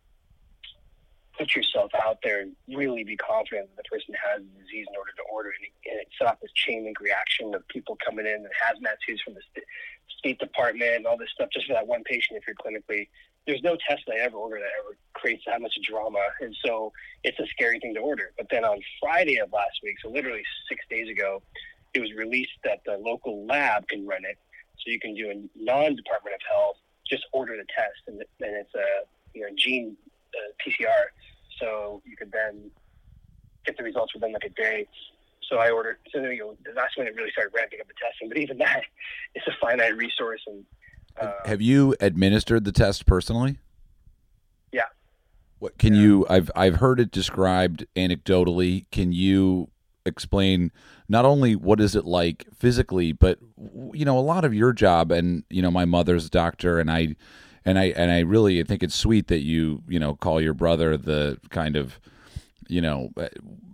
put 1.38 1.54
yourself 1.54 1.90
out 2.06 2.18
there 2.22 2.40
and 2.40 2.54
really 2.68 3.04
be 3.04 3.16
confident 3.16 3.68
that 3.74 3.82
the 3.82 3.88
person 3.88 4.14
has 4.14 4.42
the 4.42 4.62
disease 4.62 4.86
in 4.88 4.96
order 4.96 5.12
to 5.16 5.24
order 5.32 5.50
it. 5.50 5.72
And 5.90 6.00
it 6.00 6.08
set 6.18 6.28
off 6.28 6.40
this 6.40 6.52
chain 6.54 6.84
link 6.84 7.00
reaction 7.00 7.54
of 7.54 7.66
people 7.68 7.98
coming 8.04 8.26
in 8.26 8.46
and 8.46 8.54
hazmat 8.54 8.96
suits 9.06 9.22
from 9.22 9.34
the 9.34 9.42
State 10.18 10.38
Department 10.38 10.96
and 10.96 11.06
all 11.06 11.18
this 11.18 11.30
stuff 11.34 11.48
just 11.52 11.66
for 11.66 11.74
that 11.74 11.86
one 11.86 12.04
patient 12.04 12.38
if 12.38 12.46
you're 12.46 12.56
clinically 12.56 13.08
there's 13.46 13.62
no 13.62 13.76
test 13.88 14.02
I 14.10 14.20
ever 14.20 14.36
order 14.36 14.58
that 14.58 14.70
ever 14.80 14.96
creates 15.12 15.44
that 15.46 15.60
much 15.60 15.76
drama. 15.82 16.20
And 16.40 16.56
so 16.64 16.92
it's 17.22 17.38
a 17.38 17.46
scary 17.46 17.78
thing 17.78 17.94
to 17.94 18.00
order. 18.00 18.32
But 18.36 18.46
then 18.50 18.64
on 18.64 18.80
Friday 19.00 19.38
of 19.38 19.52
last 19.52 19.80
week, 19.82 19.96
so 20.02 20.10
literally 20.10 20.42
six 20.68 20.84
days 20.88 21.08
ago, 21.08 21.42
it 21.92 22.00
was 22.00 22.12
released 22.12 22.56
that 22.64 22.80
the 22.86 22.96
local 22.96 23.46
lab 23.46 23.86
can 23.88 24.06
run 24.06 24.24
it. 24.24 24.38
So 24.78 24.90
you 24.90 24.98
can 24.98 25.14
do 25.14 25.30
a 25.30 25.34
non 25.62 25.94
Department 25.94 26.34
of 26.34 26.40
Health, 26.48 26.76
just 27.08 27.24
order 27.32 27.56
the 27.56 27.64
test, 27.74 28.00
and 28.08 28.18
then 28.40 28.54
it's 28.54 28.74
a 28.74 29.06
you 29.34 29.42
know 29.42 29.48
gene 29.56 29.96
uh, 30.34 30.52
PCR. 30.60 31.12
So 31.64 32.02
you 32.04 32.16
could 32.16 32.30
then 32.30 32.70
get 33.64 33.76
the 33.76 33.82
results 33.82 34.14
within 34.14 34.32
like 34.32 34.44
a 34.44 34.50
day. 34.50 34.86
So 35.48 35.56
I 35.56 35.70
ordered. 35.70 35.98
So 36.12 36.20
you 36.20 36.38
know, 36.38 36.56
that's 36.74 36.96
when 36.96 37.06
it 37.06 37.14
really 37.16 37.30
started 37.30 37.52
ramping 37.54 37.80
up 37.80 37.86
the 37.88 37.94
testing. 38.00 38.28
But 38.28 38.38
even 38.38 38.58
that, 38.58 38.82
it's 39.34 39.46
a 39.46 39.52
finite 39.60 39.96
resource, 39.96 40.40
and 40.46 40.64
uh, 41.20 41.32
Have 41.44 41.62
you 41.62 41.94
administered 42.00 42.64
the 42.64 42.72
test 42.72 43.06
personally? 43.06 43.58
Yeah. 44.72 44.82
What 45.58 45.78
can 45.78 45.94
yeah. 45.94 46.02
you? 46.02 46.26
I've 46.28 46.50
I've 46.54 46.76
heard 46.76 47.00
it 47.00 47.10
described 47.10 47.86
anecdotally. 47.96 48.86
Can 48.90 49.12
you 49.12 49.70
explain 50.06 50.70
not 51.08 51.24
only 51.24 51.56
what 51.56 51.80
is 51.80 51.94
it 51.94 52.04
like 52.04 52.46
physically, 52.54 53.12
but 53.12 53.38
you 53.92 54.04
know 54.04 54.18
a 54.18 54.20
lot 54.20 54.44
of 54.44 54.54
your 54.54 54.72
job, 54.72 55.12
and 55.12 55.44
you 55.50 55.62
know 55.62 55.70
my 55.70 55.84
mother's 55.84 56.28
doctor, 56.28 56.78
and 56.78 56.90
I, 56.90 57.16
and 57.64 57.78
I 57.78 57.86
and 57.86 58.10
I 58.10 58.20
really 58.20 58.62
think 58.64 58.82
it's 58.82 58.94
sweet 58.94 59.28
that 59.28 59.40
you 59.40 59.82
you 59.88 59.98
know 59.98 60.14
call 60.14 60.40
your 60.40 60.54
brother 60.54 60.96
the 60.96 61.38
kind 61.50 61.76
of, 61.76 61.98
you 62.68 62.80
know, 62.80 63.10
uh, 63.16 63.28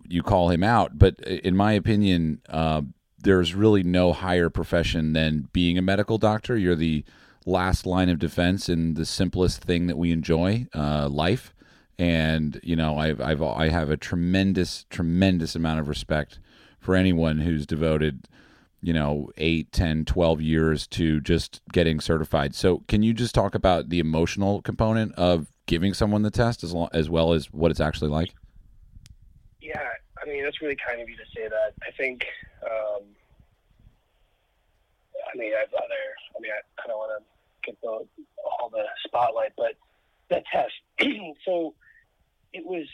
you 0.08 0.22
call 0.22 0.50
him 0.50 0.62
out. 0.62 0.98
But 0.98 1.20
in 1.20 1.56
my 1.56 1.72
opinion, 1.72 2.40
uh, 2.48 2.82
there's 3.18 3.54
really 3.54 3.82
no 3.82 4.12
higher 4.12 4.50
profession 4.50 5.12
than 5.12 5.48
being 5.52 5.76
a 5.76 5.82
medical 5.82 6.18
doctor. 6.18 6.56
You're 6.56 6.76
the 6.76 7.04
last 7.46 7.86
line 7.86 8.08
of 8.08 8.18
defense 8.18 8.68
in 8.68 8.94
the 8.94 9.06
simplest 9.06 9.62
thing 9.62 9.86
that 9.86 9.98
we 9.98 10.12
enjoy, 10.12 10.66
uh, 10.74 11.08
life. 11.08 11.54
And 11.98 12.60
you 12.62 12.76
know, 12.76 12.96
I've, 12.96 13.20
I've 13.20 13.42
I 13.42 13.68
have 13.68 13.90
a 13.90 13.96
tremendous, 13.96 14.86
tremendous 14.88 15.54
amount 15.54 15.80
of 15.80 15.88
respect 15.88 16.38
for 16.78 16.94
anyone 16.94 17.40
who's 17.40 17.66
devoted, 17.66 18.26
you 18.82 18.92
know, 18.92 19.30
eight, 19.36 19.72
ten, 19.72 20.04
twelve 20.04 20.40
years 20.40 20.86
to 20.88 21.20
just 21.20 21.60
getting 21.72 22.00
certified. 22.00 22.54
So, 22.54 22.82
can 22.88 23.02
you 23.02 23.12
just 23.12 23.34
talk 23.34 23.54
about 23.54 23.88
the 23.88 23.98
emotional 23.98 24.62
component 24.62 25.14
of 25.14 25.48
giving 25.66 25.94
someone 25.94 26.22
the 26.22 26.30
test 26.30 26.64
as, 26.64 26.72
long, 26.72 26.88
as 26.92 27.08
well 27.08 27.32
as 27.32 27.52
what 27.52 27.70
it's 27.70 27.80
actually 27.80 28.10
like? 28.10 28.34
Yeah, 29.60 29.88
I 30.20 30.26
mean, 30.26 30.42
that's 30.42 30.60
really 30.60 30.76
kind 30.76 31.00
of 31.00 31.08
you 31.08 31.16
to 31.16 31.24
say 31.34 31.48
that. 31.48 31.74
I 31.86 31.90
think, 31.96 32.24
um, 32.64 33.02
I 35.32 35.38
mean, 35.38 35.52
I'd 35.52 35.72
rather, 35.72 36.02
I 36.36 36.40
mean, 36.40 36.52
I, 36.52 36.82
I 36.82 36.86
don't 36.86 36.98
want 36.98 37.22
to 37.22 37.70
get 37.70 37.80
the 37.82 37.88
all 37.88 38.70
the 38.70 38.84
spotlight, 39.06 39.52
but 39.56 39.74
that 40.30 40.44
test. 40.52 40.72
so 41.44 41.74
it 42.52 42.64
was 42.64 42.86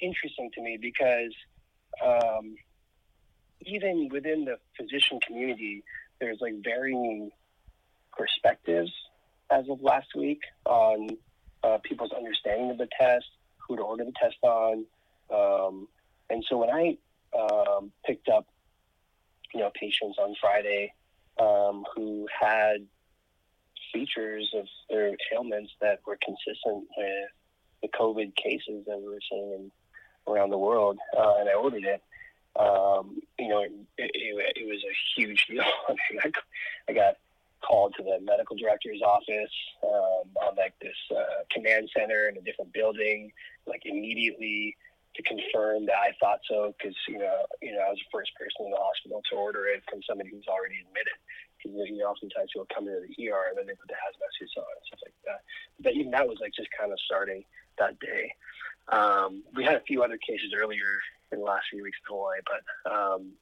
interesting 0.00 0.50
to 0.54 0.62
me 0.62 0.78
because 0.80 1.32
um, 2.04 2.56
even 3.62 4.08
within 4.10 4.44
the 4.44 4.58
physician 4.76 5.20
community, 5.26 5.84
there's 6.20 6.38
like 6.40 6.54
varying 6.62 7.30
perspectives 8.16 8.92
as 9.50 9.64
of 9.68 9.82
last 9.82 10.08
week 10.14 10.40
on 10.64 11.08
uh, 11.62 11.78
people's 11.82 12.12
understanding 12.12 12.70
of 12.70 12.78
the 12.78 12.88
test, 12.98 13.26
who 13.58 13.76
to 13.76 13.82
order 13.82 14.04
the 14.04 14.12
test 14.20 14.36
on. 14.42 14.84
Um, 15.32 15.88
and 16.28 16.44
so 16.48 16.58
when 16.58 16.70
I 16.70 16.96
um, 17.36 17.92
picked 18.04 18.28
up, 18.28 18.46
you 19.54 19.60
know, 19.60 19.70
patients 19.74 20.16
on 20.18 20.34
Friday 20.40 20.92
um, 21.40 21.84
who 21.94 22.26
had 22.40 22.86
features 23.92 24.50
of 24.54 24.66
their 24.88 25.16
ailments 25.34 25.72
that 25.80 26.00
were 26.06 26.18
consistent 26.24 26.86
with 26.96 27.28
the 27.82 27.88
COVID 27.88 28.34
cases 28.36 28.84
that 28.86 28.98
we 28.98 29.08
were 29.08 29.20
seeing 29.28 29.52
in, 29.52 29.70
around 30.32 30.50
the 30.50 30.58
world, 30.58 30.98
uh, 31.16 31.34
and 31.40 31.48
I 31.48 31.54
ordered 31.54 31.84
it. 31.84 32.02
Um, 32.58 33.22
you 33.38 33.48
know, 33.48 33.62
it, 33.62 33.72
it, 33.96 34.10
it, 34.56 34.66
was 34.66 34.82
a 34.82 34.94
huge 35.16 35.46
deal. 35.46 35.62
I, 35.88 35.94
mean, 36.10 36.32
I 36.88 36.92
got 36.92 37.16
called 37.62 37.94
to 37.96 38.02
the 38.02 38.18
medical 38.22 38.56
director's 38.56 39.00
office 39.02 39.54
um, 39.84 40.26
on 40.42 40.56
like 40.56 40.74
this 40.80 40.96
uh, 41.14 41.44
command 41.52 41.88
center 41.96 42.28
in 42.28 42.36
a 42.36 42.40
different 42.40 42.72
building, 42.72 43.32
like 43.66 43.82
immediately 43.84 44.76
to 45.16 45.22
confirm 45.22 45.86
that 45.86 45.98
I 45.98 46.14
thought 46.18 46.40
so, 46.48 46.74
because 46.76 46.96
you 47.08 47.18
know, 47.18 47.46
you 47.62 47.74
know, 47.74 47.82
I 47.82 47.90
was 47.90 47.98
the 47.98 48.10
first 48.12 48.30
person 48.34 48.66
in 48.66 48.70
the 48.70 48.82
hospital 48.82 49.22
to 49.30 49.36
order 49.36 49.66
it 49.66 49.82
from 49.90 50.00
somebody 50.06 50.30
who's 50.30 50.46
already 50.46 50.82
admitted. 50.86 51.18
Because 51.58 51.76
you 51.90 51.98
know, 51.98 52.14
oftentimes 52.14 52.50
people 52.54 52.66
come 52.72 52.88
into 52.88 53.04
the 53.04 53.14
ER 53.28 53.52
and 53.52 53.58
then 53.58 53.66
they 53.66 53.76
put 53.76 53.90
the 53.90 53.98
hazmat 53.98 54.30
suits 54.38 54.56
on 54.56 54.64
and 54.64 54.86
stuff 54.86 55.02
like 55.04 55.18
that. 55.26 55.40
But 55.82 55.92
even 55.94 56.10
that 56.14 56.26
was 56.26 56.38
like 56.40 56.54
just 56.54 56.70
kind 56.72 56.92
of 56.92 56.98
starting 57.04 57.44
that 57.78 57.98
day. 58.00 58.32
Um, 58.90 59.42
we 59.54 59.64
had 59.64 59.74
a 59.74 59.80
few 59.80 60.02
other 60.02 60.18
cases 60.18 60.52
earlier 60.56 60.98
in 61.32 61.38
the 61.38 61.44
last 61.44 61.66
few 61.70 61.82
weeks 61.82 61.98
in 62.02 62.14
Hawaii, 62.14 62.40
but 62.44 62.92
um, 62.92 63.32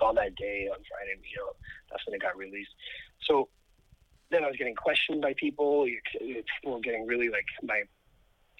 on 0.00 0.14
that 0.16 0.34
day 0.36 0.68
on 0.70 0.78
Friday, 0.88 1.20
you 1.30 1.36
know, 1.38 1.52
that's 1.90 2.06
when 2.06 2.14
it 2.14 2.22
got 2.22 2.36
released. 2.36 2.70
So 3.22 3.48
then 4.30 4.44
I 4.44 4.48
was 4.48 4.56
getting 4.56 4.74
questioned 4.74 5.22
by 5.22 5.34
people. 5.34 5.86
People 6.12 6.74
were 6.74 6.80
getting 6.80 7.06
really 7.06 7.28
like 7.28 7.46
my 7.62 7.82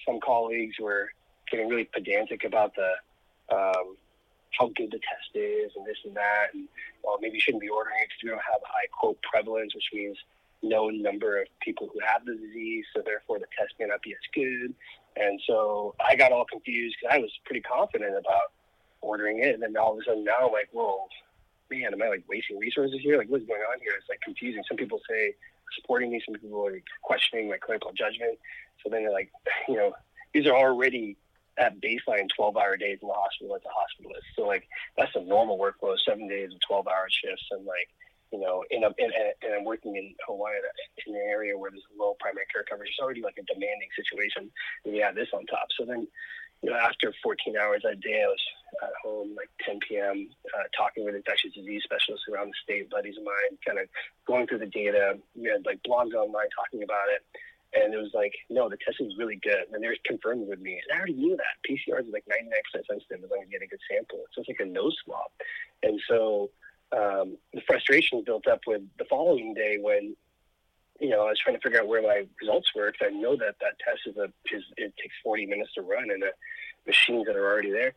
some 0.06 0.20
colleagues 0.20 0.76
were 0.80 1.08
getting 1.50 1.68
really 1.68 1.84
pedantic 1.84 2.44
about 2.44 2.74
the 2.74 3.54
um, 3.54 3.96
how 4.58 4.70
good 4.76 4.90
the 4.90 4.98
test 4.98 5.34
is 5.34 5.72
and 5.76 5.86
this 5.86 5.98
and 6.04 6.14
that, 6.14 6.48
and 6.54 6.68
well, 7.02 7.18
maybe 7.20 7.34
you 7.34 7.40
shouldn't 7.40 7.62
be 7.62 7.68
ordering 7.68 7.96
it 8.00 8.08
because 8.08 8.22
we 8.22 8.30
don't 8.30 8.38
have 8.38 8.60
a 8.62 8.68
high 8.68 8.88
quote 8.92 9.18
prevalence, 9.22 9.74
which 9.74 9.90
means 9.92 10.16
known 10.62 11.02
number 11.02 11.40
of 11.40 11.48
people 11.60 11.88
who 11.92 12.00
have 12.00 12.24
the 12.24 12.34
disease, 12.34 12.84
so 12.94 13.02
therefore 13.04 13.38
the 13.38 13.46
test 13.58 13.74
may 13.78 13.86
not 13.86 14.02
be 14.02 14.12
as 14.12 14.26
good. 14.34 14.74
And 15.16 15.40
so 15.46 15.94
I 16.04 16.14
got 16.16 16.32
all 16.32 16.44
confused 16.44 16.96
because 17.00 17.14
I 17.14 17.18
was 17.18 17.30
pretty 17.44 17.62
confident 17.62 18.16
about 18.16 18.52
ordering 19.00 19.42
it, 19.42 19.54
and 19.54 19.62
then 19.62 19.76
all 19.76 19.92
of 19.92 19.98
a 19.98 20.04
sudden 20.04 20.24
now 20.24 20.46
I'm 20.46 20.52
like, 20.52 20.68
whoa, 20.72 21.08
man, 21.70 21.92
am 21.92 22.02
I 22.02 22.08
like 22.08 22.24
wasting 22.28 22.58
resources 22.58 22.98
here? 23.00 23.16
Like, 23.18 23.28
what's 23.28 23.46
going 23.46 23.60
on 23.60 23.80
here? 23.80 23.92
It's 23.98 24.08
like 24.08 24.20
confusing. 24.20 24.62
Some 24.68 24.76
people 24.76 25.00
say 25.08 25.34
supporting 25.74 26.10
me, 26.10 26.22
some 26.24 26.34
people 26.34 26.66
are 26.66 26.80
questioning 27.02 27.48
my 27.48 27.58
clinical 27.58 27.92
judgment. 27.92 28.38
So 28.82 28.90
then 28.90 29.02
they're 29.02 29.12
like, 29.12 29.30
you 29.68 29.76
know, 29.76 29.92
these 30.32 30.46
are 30.46 30.56
already 30.56 31.16
at 31.58 31.80
baseline 31.80 32.28
12 32.36 32.56
hour 32.56 32.76
days 32.76 32.98
in 33.00 33.08
the 33.08 33.14
hospital 33.14 33.56
as 33.56 33.62
a 33.64 33.72
hospitalist. 33.72 34.26
So 34.36 34.46
like 34.46 34.68
that's 34.96 35.14
a 35.14 35.22
normal 35.22 35.58
workflow, 35.58 35.96
seven 36.06 36.28
days 36.28 36.50
of 36.52 36.60
12 36.68 36.86
hour 36.86 37.06
shifts. 37.08 37.46
And 37.50 37.64
like, 37.64 37.88
you 38.32 38.40
know, 38.40 38.64
in 38.70 38.82
a, 38.82 38.88
in 38.98 39.10
a, 39.10 39.46
and 39.46 39.54
I'm 39.54 39.64
working 39.64 39.96
in 39.96 40.14
Hawaii 40.26 40.54
in 41.06 41.14
an 41.14 41.22
area 41.28 41.56
where 41.56 41.70
there's 41.70 41.86
low 41.98 42.16
primary 42.18 42.46
care 42.52 42.64
coverage. 42.68 42.90
It's 42.90 42.98
already 42.98 43.22
like 43.22 43.38
a 43.38 43.46
demanding 43.46 43.88
situation. 43.94 44.50
And 44.84 44.96
you 44.96 45.02
have 45.02 45.14
this 45.14 45.28
on 45.32 45.46
top. 45.46 45.68
So 45.78 45.84
then, 45.84 46.06
you 46.62 46.70
know, 46.70 46.76
after 46.76 47.12
14 47.22 47.56
hours 47.56 47.82
a 47.84 47.94
day, 47.94 48.24
I 48.24 48.26
was 48.26 48.44
at 48.82 48.94
home 49.02 49.36
like 49.36 49.50
10 49.64 49.78
p.m. 49.86 50.28
Uh, 50.56 50.66
talking 50.76 51.04
with 51.04 51.14
infectious 51.14 51.54
disease 51.54 51.82
specialists 51.84 52.26
around 52.32 52.48
the 52.48 52.58
state, 52.62 52.90
buddies 52.90 53.16
of 53.16 53.24
mine, 53.24 53.58
kind 53.64 53.78
of 53.78 53.86
going 54.26 54.46
through 54.46 54.64
the 54.64 54.72
data. 54.74 55.18
We 55.36 55.48
had 55.48 55.64
like 55.64 55.80
blogs 55.86 56.14
online 56.14 56.50
talking 56.56 56.82
about 56.82 57.08
it. 57.14 57.22
And 57.74 57.92
it 57.92 57.98
was 57.98 58.14
like, 58.14 58.32
no, 58.48 58.68
the 58.68 58.78
testing 58.78 59.06
is 59.06 59.18
really 59.18 59.36
good. 59.42 59.68
And 59.70 59.82
they 59.82 59.88
were 59.88 59.96
confirming 60.06 60.48
with 60.48 60.60
me. 60.60 60.80
And 60.80 60.96
I 60.96 60.98
already 60.98 61.14
knew 61.14 61.36
that. 61.36 61.60
PCR 61.66 62.00
is 62.00 62.06
like 62.10 62.24
99% 62.24 62.86
sensitive 62.88 63.22
as 63.22 63.30
long 63.30 63.42
as 63.42 63.48
you 63.50 63.58
get 63.58 63.66
a 63.66 63.68
good 63.68 63.84
sample. 63.90 64.24
It's 64.26 64.36
just 64.36 64.48
like 64.48 64.60
a 64.60 64.70
nose 64.70 64.96
swab. 65.04 65.28
And 65.82 66.00
so 66.08 66.50
um, 66.92 67.36
the 67.52 67.60
frustration 67.66 68.22
built 68.24 68.46
up 68.46 68.60
with 68.66 68.82
the 68.98 69.04
following 69.06 69.54
day 69.54 69.78
when, 69.80 70.16
you 71.00 71.10
know, 71.10 71.22
I 71.22 71.30
was 71.30 71.38
trying 71.42 71.56
to 71.56 71.62
figure 71.62 71.80
out 71.80 71.88
where 71.88 72.02
my 72.02 72.26
results 72.40 72.70
were 72.74 72.92
because 72.92 73.12
I 73.12 73.16
know 73.16 73.36
that 73.36 73.56
that 73.60 73.78
test 73.84 74.00
is 74.06 74.16
a 74.16 74.24
is 74.54 74.64
it 74.76 74.94
takes 75.00 75.14
40 75.24 75.46
minutes 75.46 75.74
to 75.74 75.82
run 75.82 76.10
and 76.10 76.22
the 76.22 76.32
machines 76.86 77.26
that 77.26 77.36
are 77.36 77.50
already 77.50 77.72
there 77.72 77.92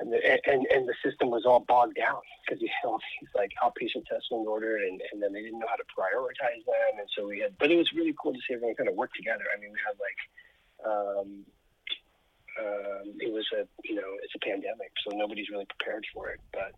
and 0.00 0.12
the, 0.12 0.18
and 0.46 0.66
and 0.70 0.88
the 0.88 0.94
system 1.04 1.30
was 1.30 1.44
all 1.44 1.60
bogged 1.60 1.96
down 1.96 2.22
because 2.44 2.62
you 2.62 2.70
know 2.84 2.98
these 3.20 3.30
like 3.34 3.50
outpatient 3.62 4.06
testing 4.06 4.46
ordered, 4.46 4.82
and, 4.82 5.00
and 5.12 5.22
then 5.22 5.32
they 5.32 5.42
didn't 5.42 5.58
know 5.58 5.66
how 5.68 5.76
to 5.76 5.88
prioritize 5.90 6.64
them, 6.66 6.98
and 6.98 7.08
so 7.16 7.26
we 7.26 7.40
had. 7.40 7.56
But 7.58 7.70
it 7.70 7.76
was 7.76 7.92
really 7.92 8.14
cool 8.20 8.32
to 8.32 8.38
see 8.46 8.54
everyone 8.54 8.76
kind 8.76 8.88
of 8.88 8.94
work 8.94 9.12
together. 9.14 9.44
I 9.54 9.60
mean, 9.60 9.72
we 9.72 9.78
had 9.84 9.98
like. 9.98 10.20
Um, 10.78 11.44
um, 12.58 13.14
it 13.20 13.32
was 13.32 13.46
a 13.54 13.66
you 13.84 13.94
know 13.94 14.18
it's 14.22 14.34
a 14.34 14.38
pandemic, 14.38 14.90
so 15.06 15.16
nobody's 15.16 15.48
really 15.48 15.66
prepared 15.78 16.04
for 16.12 16.30
it. 16.30 16.40
But 16.52 16.72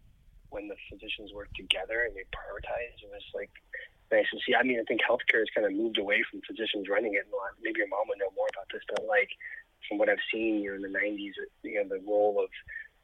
when 0.50 0.68
the 0.68 0.76
physicians 0.90 1.32
work 1.32 1.48
together 1.54 2.06
and 2.06 2.14
they 2.14 2.26
prioritize, 2.30 2.94
it 3.02 3.10
was 3.10 3.24
like 3.34 3.50
nice 4.10 4.26
to 4.30 4.38
see. 4.44 4.54
I 4.54 4.62
mean, 4.62 4.78
I 4.78 4.86
think 4.86 5.00
healthcare 5.02 5.42
has 5.42 5.50
kind 5.54 5.66
of 5.66 5.72
moved 5.72 5.98
away 5.98 6.22
from 6.30 6.42
physicians 6.46 6.90
running 6.90 7.14
it. 7.14 7.26
Maybe 7.62 7.78
your 7.78 7.88
mom 7.88 8.10
would 8.10 8.18
know 8.18 8.34
more 8.34 8.50
about 8.52 8.66
this, 8.72 8.82
but 8.90 9.06
like 9.06 9.30
from 9.88 9.98
what 9.98 10.10
I've 10.10 10.22
seen 10.30 10.58
here 10.58 10.74
in 10.74 10.82
the 10.82 10.92
'90s, 10.92 11.34
you 11.62 11.78
know, 11.82 11.88
the 11.88 12.02
role 12.06 12.38
of 12.42 12.50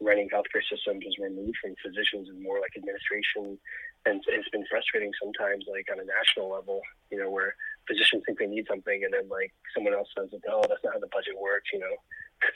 running 0.01 0.29
healthcare 0.29 0.63
systems 0.69 1.05
is 1.07 1.17
removed 1.19 1.57
from 1.63 1.75
physicians 1.83 2.29
and 2.29 2.43
more 2.43 2.61
like 2.61 2.77
administration. 2.77 3.59
And 4.05 4.23
it's 4.29 4.49
been 4.51 4.65
frustrating 4.71 5.11
sometimes, 5.23 5.65
like 5.71 5.89
on 5.91 5.99
a 5.99 6.05
national 6.05 6.51
level, 6.51 6.81
you 7.11 7.19
know, 7.19 7.31
where 7.31 7.55
physicians 7.89 8.23
think 8.27 8.39
they 8.39 8.47
need 8.47 8.67
something 8.69 9.03
and 9.05 9.13
then 9.13 9.29
like 9.29 9.53
someone 9.75 9.95
else 9.95 10.09
says, 10.17 10.29
oh, 10.51 10.65
that's 10.69 10.83
not 10.85 10.95
how 10.95 11.01
the 11.01 11.09
budget 11.09 11.35
works, 11.41 11.71
you 11.73 11.81
know. 11.81 11.95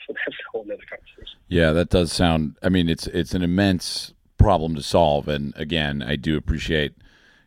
so 0.07 0.13
that's 0.25 0.37
a 0.37 0.51
whole 0.51 0.61
other 0.63 0.77
conversation. 0.87 1.39
Yeah, 1.47 1.71
that 1.71 1.89
does 1.89 2.13
sound, 2.13 2.57
I 2.61 2.69
mean, 2.69 2.89
it's, 2.89 3.07
it's 3.07 3.33
an 3.33 3.41
immense 3.41 4.13
problem 4.41 4.75
to 4.75 4.83
solve. 4.83 5.27
And 5.27 5.53
again, 5.55 6.01
I 6.01 6.15
do 6.15 6.37
appreciate, 6.37 6.93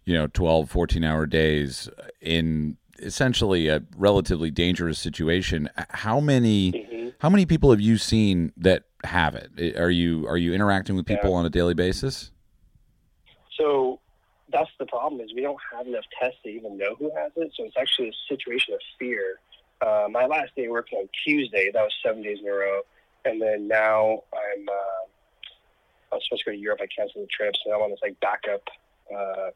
you 0.05 0.15
know, 0.15 0.27
12, 0.29 0.71
14 0.71 1.05
hour 1.05 1.27
days 1.27 1.89
in 2.21 2.77
essentially 2.99 3.69
a 3.69 3.83
relatively 3.97 4.51
dangerous 4.51 4.99
situation. 4.99 5.69
How 5.91 6.21
many, 6.21 6.73
mm-hmm. 6.73 7.09
how 7.19 7.29
many 7.29 7.47
people 7.47 7.71
have 7.71 7.81
you 7.81 7.99
seen 7.99 8.53
that 8.57 8.85
have 9.05 9.35
it? 9.35 9.77
Are 9.77 9.91
you 9.91 10.27
are 10.27 10.39
you 10.39 10.55
interacting 10.55 10.97
with 10.97 11.07
people 11.07 11.31
yeah. 11.31 11.37
on 11.37 11.47
a 11.47 11.51
daily 11.51 11.75
basis? 11.75 12.31
So 13.59 14.01
that's 14.53 14.71
the 14.79 14.87
problem 14.87 15.21
is 15.21 15.33
we 15.35 15.43
don't 15.43 15.59
have 15.73 15.87
enough 15.87 16.05
tests 16.21 16.39
to 16.45 16.49
even 16.51 16.77
know 16.79 16.95
who 16.99 17.11
has 17.17 17.33
it. 17.37 17.53
So 17.57 17.65
it's 17.65 17.77
actually 17.77 18.09
a 18.09 18.35
situation 18.35 18.75
of 18.75 18.81
fear. 18.99 19.41
Uh, 19.81 20.07
my 20.11 20.27
last 20.27 20.55
day 20.57 20.69
working 20.69 20.99
on 20.99 21.09
Tuesday, 21.27 21.71
that 21.73 21.83
was 21.83 21.93
seven 22.05 22.23
days 22.23 22.39
in 22.41 22.49
a 22.49 22.53
row, 22.53 22.81
and 23.25 23.43
then 23.43 23.69
now 23.69 24.23
I'm 24.33 24.69
uh, 24.69 24.84
I 26.15 26.17
was 26.17 26.25
supposed 26.25 26.45
to 26.45 26.51
go 26.51 26.55
to 26.55 26.61
Europe. 26.63 26.81
I 26.81 26.87
canceled 26.87 27.25
the 27.25 27.29
trip, 27.29 27.55
so 27.65 27.75
I'm 27.75 27.83
on 27.83 27.91
this 27.91 27.99
like 28.03 28.19
backup 28.21 28.63
uh, 29.15 29.51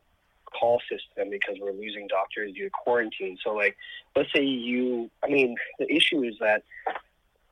call 0.45 0.81
system 0.91 1.31
because 1.31 1.57
we're 1.61 1.73
losing 1.73 2.09
doctors 2.09 2.53
due 2.53 2.65
to 2.65 2.71
quarantine. 2.71 3.39
So 3.45 3.55
like, 3.55 3.77
let's 4.17 4.33
say 4.35 4.43
you, 4.43 5.11
I 5.23 5.29
mean, 5.29 5.57
the 5.79 5.91
issue 5.93 6.25
is 6.25 6.35
that 6.41 6.65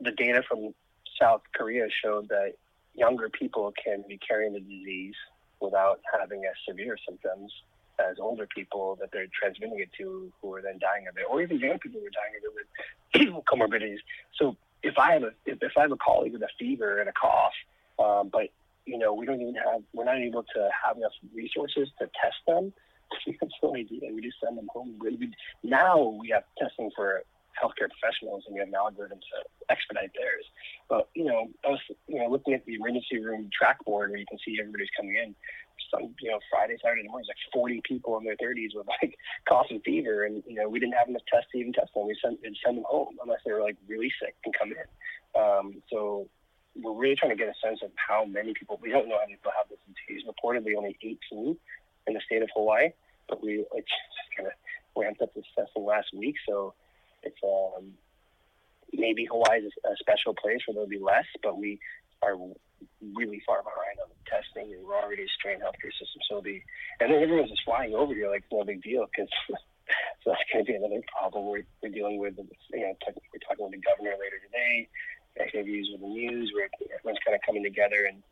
the 0.00 0.10
data 0.10 0.42
from 0.48 0.74
South 1.20 1.42
Korea 1.54 1.86
showed 2.02 2.28
that 2.28 2.54
younger 2.94 3.28
people 3.28 3.72
can 3.82 4.04
be 4.08 4.18
carrying 4.18 4.54
the 4.54 4.60
disease 4.60 5.14
without 5.60 6.00
having 6.18 6.44
as 6.44 6.54
severe 6.68 6.96
symptoms 7.06 7.52
as 7.98 8.16
older 8.18 8.46
people 8.46 8.98
that 9.00 9.10
they're 9.12 9.28
transmitting 9.32 9.78
it 9.78 9.90
to 9.96 10.30
who 10.42 10.52
are 10.52 10.60
then 10.60 10.78
dying 10.78 11.06
of 11.08 11.16
it, 11.16 11.24
or 11.30 11.40
even 11.42 11.58
young 11.58 11.78
people 11.78 12.00
who 12.00 12.06
are 12.06 12.10
dying 12.10 12.34
of 12.36 12.44
it 12.44 13.34
with 13.34 13.44
comorbidities. 13.46 13.98
So 14.38 14.56
if 14.82 14.98
I 14.98 15.12
have 15.12 15.22
a 15.22 15.30
if, 15.46 15.58
if 15.62 15.72
I 15.78 15.82
have 15.82 15.92
a 15.92 15.96
colleague 15.96 16.32
with 16.32 16.42
a 16.42 16.48
fever 16.58 17.00
and 17.00 17.08
a 17.08 17.12
cough, 17.12 17.54
um, 17.98 18.28
but 18.28 18.48
you 18.86 18.98
know 18.98 19.12
we 19.12 19.26
don't 19.26 19.40
even 19.40 19.54
have 19.54 19.82
we're 19.92 20.04
not 20.04 20.18
able 20.18 20.42
to 20.42 20.68
have 20.84 20.96
enough 20.96 21.12
resources 21.34 21.88
to 21.98 22.06
test 22.22 22.40
them. 22.46 22.72
Idea. 23.76 24.12
We 24.12 24.22
just 24.22 24.36
send 24.42 24.58
them 24.58 24.68
home. 24.72 24.96
We, 25.00 25.30
now 25.62 26.16
we 26.20 26.28
have 26.30 26.44
testing 26.58 26.90
for 26.96 27.22
healthcare 27.56 27.88
professionals 27.88 28.44
and 28.46 28.54
we 28.54 28.60
have 28.60 28.68
an 28.68 28.74
algorithm 28.74 29.18
to 29.18 29.36
expedite 29.72 30.12
theirs. 30.14 30.44
But, 30.88 31.08
you 31.14 31.24
know, 31.24 31.48
I 31.64 31.68
was, 31.70 31.80
you 32.06 32.20
know, 32.20 32.28
looking 32.28 32.54
at 32.54 32.64
the 32.66 32.74
emergency 32.74 33.18
room 33.18 33.48
track 33.56 33.82
board 33.84 34.10
where 34.10 34.20
you 34.20 34.26
can 34.28 34.38
see 34.44 34.58
everybody's 34.60 34.92
coming 34.96 35.16
in. 35.16 35.34
Some, 35.90 36.14
you 36.20 36.30
know, 36.30 36.38
Friday, 36.50 36.76
Saturday 36.82 37.06
mornings, 37.08 37.28
like 37.28 37.40
40 37.52 37.80
people 37.84 38.18
in 38.18 38.24
their 38.24 38.36
30s 38.36 38.74
with 38.74 38.86
like 39.02 39.16
cough 39.48 39.66
and 39.70 39.82
fever. 39.82 40.24
And, 40.24 40.42
you 40.46 40.54
know, 40.54 40.68
we 40.68 40.78
didn't 40.80 40.94
have 40.94 41.08
enough 41.08 41.26
tests 41.32 41.48
to 41.52 41.58
even 41.58 41.72
test 41.72 41.90
them. 41.94 42.06
We 42.06 42.16
sent, 42.22 42.38
send 42.42 42.78
them 42.78 42.84
home 42.88 43.16
unless 43.22 43.40
they 43.44 43.52
were 43.52 43.62
like 43.62 43.76
really 43.88 44.12
sick 44.20 44.34
and 44.44 44.54
come 44.56 44.72
in. 44.72 44.88
Um, 45.40 45.82
so 45.90 46.28
we're 46.82 46.94
really 46.94 47.16
trying 47.16 47.30
to 47.30 47.36
get 47.36 47.48
a 47.48 47.58
sense 47.66 47.80
of 47.82 47.90
how 47.96 48.24
many 48.24 48.52
people, 48.54 48.78
we 48.82 48.90
don't 48.90 49.08
know 49.08 49.16
how 49.16 49.26
many 49.26 49.36
people 49.36 49.52
have 49.56 49.68
this 49.68 49.78
disease. 49.86 50.24
Reportedly 50.26 50.76
only 50.76 50.96
18 51.02 51.56
in 52.06 52.14
the 52.14 52.20
state 52.24 52.42
of 52.42 52.48
Hawaii, 52.54 52.90
but 53.28 53.42
we 53.42 53.64
like 53.74 53.86
kind 54.36 54.48
of 54.48 54.54
ramped 54.96 55.22
up 55.22 55.34
this 55.34 55.44
testing 55.56 55.84
last 55.84 56.08
week. 56.14 56.36
So, 56.48 56.74
it's 57.22 57.38
um, 57.42 57.92
maybe 58.92 59.26
Hawaii 59.26 59.60
is 59.60 59.72
a 59.84 59.96
special 59.98 60.34
place 60.34 60.60
where 60.66 60.74
there'll 60.74 60.88
be 60.88 60.98
less, 60.98 61.26
but 61.42 61.58
we 61.58 61.80
are 62.22 62.36
really 63.14 63.42
far 63.46 63.62
behind 63.62 63.98
on 64.02 64.08
the 64.08 64.20
testing, 64.28 64.72
and 64.72 64.84
we're 64.84 64.96
already 64.96 65.24
a 65.24 65.32
strained 65.38 65.62
healthcare 65.62 65.92
system. 65.92 66.20
So 66.28 66.40
the 66.40 66.60
and 67.00 67.12
then 67.12 67.22
everyone's 67.22 67.50
just 67.50 67.64
flying 67.64 67.94
over 67.94 68.14
here 68.14 68.30
like 68.30 68.44
no 68.52 68.64
big 68.64 68.82
deal 68.82 69.06
because 69.10 69.28
so 69.48 70.32
that's 70.32 70.46
going 70.52 70.64
to 70.64 70.68
be 70.72 70.76
another 70.76 71.02
problem 71.10 71.46
we're, 71.46 71.66
we're 71.82 71.92
dealing 71.92 72.18
with. 72.18 72.38
You 72.38 72.80
know, 72.80 72.94
we're 72.96 73.44
talking 73.44 73.64
with 73.64 73.74
the 73.74 73.82
governor 73.84 74.16
later 74.16 74.40
today. 74.44 74.88
Interviews 75.40 75.88
with 75.92 76.00
the 76.00 76.08
news, 76.08 76.52
where 76.54 76.68
everyone's 76.98 77.18
kind 77.24 77.34
of 77.34 77.40
coming 77.44 77.62
together, 77.62 78.06
and 78.08 78.22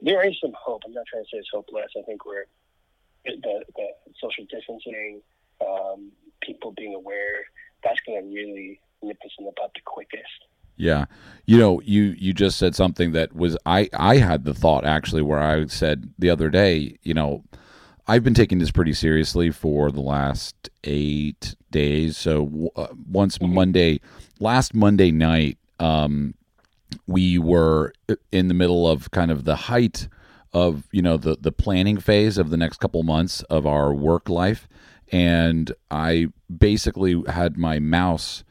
there 0.00 0.26
is 0.26 0.34
some 0.40 0.52
hope. 0.58 0.82
I'm 0.86 0.92
not 0.92 1.04
trying 1.10 1.24
to 1.24 1.28
say 1.32 1.38
it's 1.38 1.48
hopeless. 1.52 1.90
I 1.98 2.02
think 2.02 2.24
we're 2.24 2.46
the, 3.24 3.64
the 3.76 3.86
social 4.20 4.44
distancing, 4.50 5.20
um, 5.66 6.12
people 6.42 6.72
being 6.76 6.94
aware. 6.94 7.44
That's 7.82 7.98
going 8.06 8.22
to 8.22 8.34
really 8.34 8.80
nip 9.02 9.18
us 9.24 9.30
in 9.38 9.44
the 9.44 9.52
butt 9.56 9.70
the 9.74 9.80
quickest. 9.84 10.22
Yeah. 10.76 11.04
You 11.46 11.58
know, 11.58 11.80
you 11.82 12.14
you 12.18 12.32
just 12.32 12.58
said 12.58 12.74
something 12.74 13.12
that 13.12 13.34
was 13.34 13.56
I 13.64 13.88
I 13.92 14.16
had 14.16 14.44
the 14.44 14.54
thought 14.54 14.84
actually 14.84 15.22
where 15.22 15.40
I 15.40 15.66
said 15.66 16.12
the 16.18 16.30
other 16.30 16.50
day, 16.50 16.96
you 17.02 17.14
know, 17.14 17.44
I've 18.06 18.24
been 18.24 18.34
taking 18.34 18.58
this 18.58 18.72
pretty 18.72 18.92
seriously 18.92 19.50
for 19.50 19.90
the 19.90 20.00
last 20.00 20.68
8 20.82 21.54
days. 21.70 22.16
So 22.16 22.70
uh, 22.76 22.88
once 23.08 23.38
mm-hmm. 23.38 23.54
Monday 23.54 24.00
last 24.40 24.74
Monday 24.74 25.12
night 25.12 25.58
um 25.80 26.34
we 27.06 27.38
were 27.38 27.92
in 28.30 28.48
the 28.48 28.54
middle 28.54 28.88
of 28.88 29.10
kind 29.10 29.30
of 29.30 29.44
the 29.44 29.56
height 29.56 30.08
of, 30.52 30.84
you 30.92 31.02
know, 31.02 31.16
the 31.16 31.36
the 31.40 31.52
planning 31.52 31.98
phase 31.98 32.38
of 32.38 32.50
the 32.50 32.56
next 32.56 32.78
couple 32.78 33.02
months 33.02 33.42
of 33.44 33.66
our 33.66 33.92
work 33.92 34.28
life 34.28 34.68
and 35.12 35.72
I 35.90 36.28
basically 36.56 37.22
had 37.28 37.56
my 37.56 37.78
mouse 37.78 38.44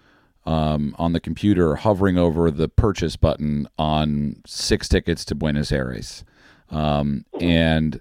um, 0.46 0.96
on 0.98 1.14
the 1.14 1.20
computer 1.20 1.76
hovering 1.76 2.18
over 2.18 2.52
the 2.52 2.68
purchase 2.68 3.16
button 3.16 3.68
on 3.78 4.42
six 4.46 4.88
tickets 4.88 5.26
to 5.26 5.36
Buenos 5.36 5.72
Aires. 5.72 6.24
Um, 6.70 7.26
and 7.40 8.00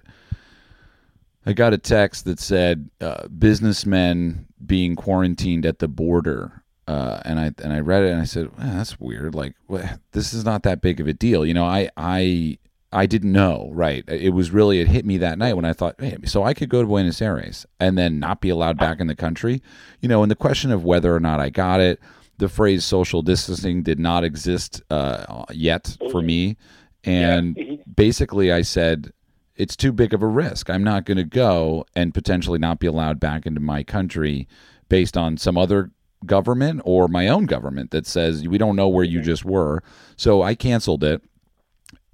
I 1.45 1.53
got 1.53 1.73
a 1.73 1.77
text 1.77 2.25
that 2.25 2.39
said 2.39 2.89
uh, 3.01 3.27
businessmen 3.27 4.47
being 4.65 4.95
quarantined 4.95 5.65
at 5.65 5.79
the 5.79 5.87
border. 5.87 6.62
Uh, 6.87 7.21
and 7.23 7.39
I 7.39 7.51
and 7.63 7.71
I 7.71 7.79
read 7.79 8.03
it 8.03 8.11
and 8.11 8.21
I 8.21 8.25
said, 8.25 8.49
well, 8.57 8.67
"That's 8.67 8.99
weird. 8.99 9.35
Like, 9.35 9.55
well, 9.67 9.99
this 10.11 10.33
is 10.33 10.43
not 10.43 10.63
that 10.63 10.81
big 10.81 10.99
of 10.99 11.07
a 11.07 11.13
deal." 11.13 11.45
You 11.45 11.53
know, 11.53 11.65
I 11.65 11.89
I 11.95 12.57
I 12.91 13.05
didn't 13.05 13.31
know. 13.31 13.69
Right? 13.71 14.03
It 14.07 14.31
was 14.31 14.51
really 14.51 14.79
it 14.79 14.87
hit 14.87 15.05
me 15.05 15.17
that 15.19 15.37
night 15.37 15.53
when 15.53 15.65
I 15.65 15.73
thought, 15.73 15.95
"Hey, 15.99 16.17
so 16.25 16.43
I 16.43 16.53
could 16.53 16.69
go 16.69 16.81
to 16.81 16.87
Buenos 16.87 17.21
Aires 17.21 17.65
and 17.79 17.97
then 17.97 18.19
not 18.19 18.41
be 18.41 18.49
allowed 18.49 18.77
back 18.77 18.99
in 18.99 19.07
the 19.07 19.15
country." 19.15 19.61
You 20.01 20.09
know, 20.09 20.23
and 20.23 20.31
the 20.31 20.35
question 20.35 20.71
of 20.71 20.83
whether 20.83 21.15
or 21.15 21.21
not 21.21 21.39
I 21.39 21.49
got 21.49 21.79
it, 21.79 21.99
the 22.37 22.49
phrase 22.49 22.83
social 22.83 23.21
distancing 23.21 23.83
did 23.83 23.99
not 23.99 24.23
exist 24.23 24.81
uh, 24.89 25.45
yet 25.51 25.97
for 26.11 26.21
me. 26.21 26.57
And 27.03 27.55
yeah. 27.57 27.63
Mm-hmm. 27.63 27.91
basically, 27.95 28.51
I 28.51 28.61
said, 28.61 29.11
it's 29.55 29.75
too 29.75 29.91
big 29.91 30.13
of 30.13 30.21
a 30.21 30.27
risk. 30.27 30.69
I'm 30.69 30.83
not 30.83 31.05
going 31.05 31.17
to 31.17 31.23
go 31.23 31.85
and 31.95 32.13
potentially 32.13 32.59
not 32.59 32.79
be 32.79 32.87
allowed 32.87 33.19
back 33.19 33.45
into 33.45 33.59
my 33.59 33.83
country 33.83 34.47
based 34.89 35.17
on 35.17 35.37
some 35.37 35.57
other 35.57 35.91
government 36.25 36.81
or 36.85 37.07
my 37.07 37.27
own 37.27 37.45
government 37.45 37.91
that 37.91 38.05
says 38.07 38.47
we 38.47 38.57
don't 38.57 38.75
know 38.75 38.87
where 38.87 39.03
you 39.03 39.21
just 39.21 39.45
were. 39.45 39.83
So 40.15 40.41
I 40.41 40.55
canceled 40.55 41.03
it. 41.03 41.21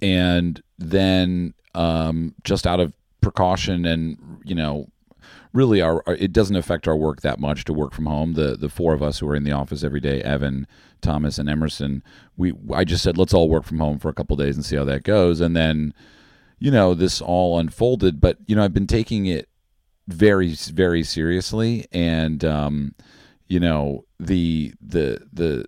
And 0.02 0.62
then 0.78 1.54
um, 1.74 2.34
just 2.44 2.66
out 2.66 2.80
of 2.80 2.92
precaution 3.20 3.84
and, 3.84 4.40
you 4.44 4.54
know, 4.54 4.88
really 5.52 5.80
our, 5.80 6.02
our, 6.06 6.14
it 6.14 6.32
doesn't 6.32 6.56
affect 6.56 6.86
our 6.86 6.96
work 6.96 7.22
that 7.22 7.40
much 7.40 7.64
to 7.64 7.72
work 7.72 7.92
from 7.92 8.06
home. 8.06 8.34
The 8.34 8.56
the 8.56 8.68
four 8.68 8.94
of 8.94 9.02
us 9.02 9.18
who 9.18 9.28
are 9.28 9.36
in 9.36 9.44
the 9.44 9.52
office 9.52 9.82
every 9.84 10.00
day, 10.00 10.22
Evan, 10.22 10.66
Thomas, 11.00 11.38
and 11.38 11.48
Emerson, 11.48 12.02
we 12.36 12.52
I 12.72 12.84
just 12.84 13.02
said 13.02 13.18
let's 13.18 13.34
all 13.34 13.48
work 13.48 13.64
from 13.64 13.78
home 13.78 13.98
for 13.98 14.08
a 14.08 14.14
couple 14.14 14.36
days 14.36 14.56
and 14.56 14.64
see 14.64 14.76
how 14.76 14.84
that 14.84 15.02
goes, 15.04 15.40
and 15.40 15.56
then 15.56 15.94
you 16.58 16.70
know 16.70 16.94
this 16.94 17.20
all 17.20 17.58
unfolded. 17.58 18.20
But 18.20 18.38
you 18.46 18.56
know 18.56 18.64
I've 18.64 18.74
been 18.74 18.86
taking 18.86 19.26
it 19.26 19.48
very 20.08 20.54
very 20.54 21.02
seriously, 21.02 21.86
and 21.92 22.44
um, 22.44 22.94
you 23.50 23.60
know 23.60 24.04
the 24.18 24.72
the 24.80 25.20
the 25.32 25.66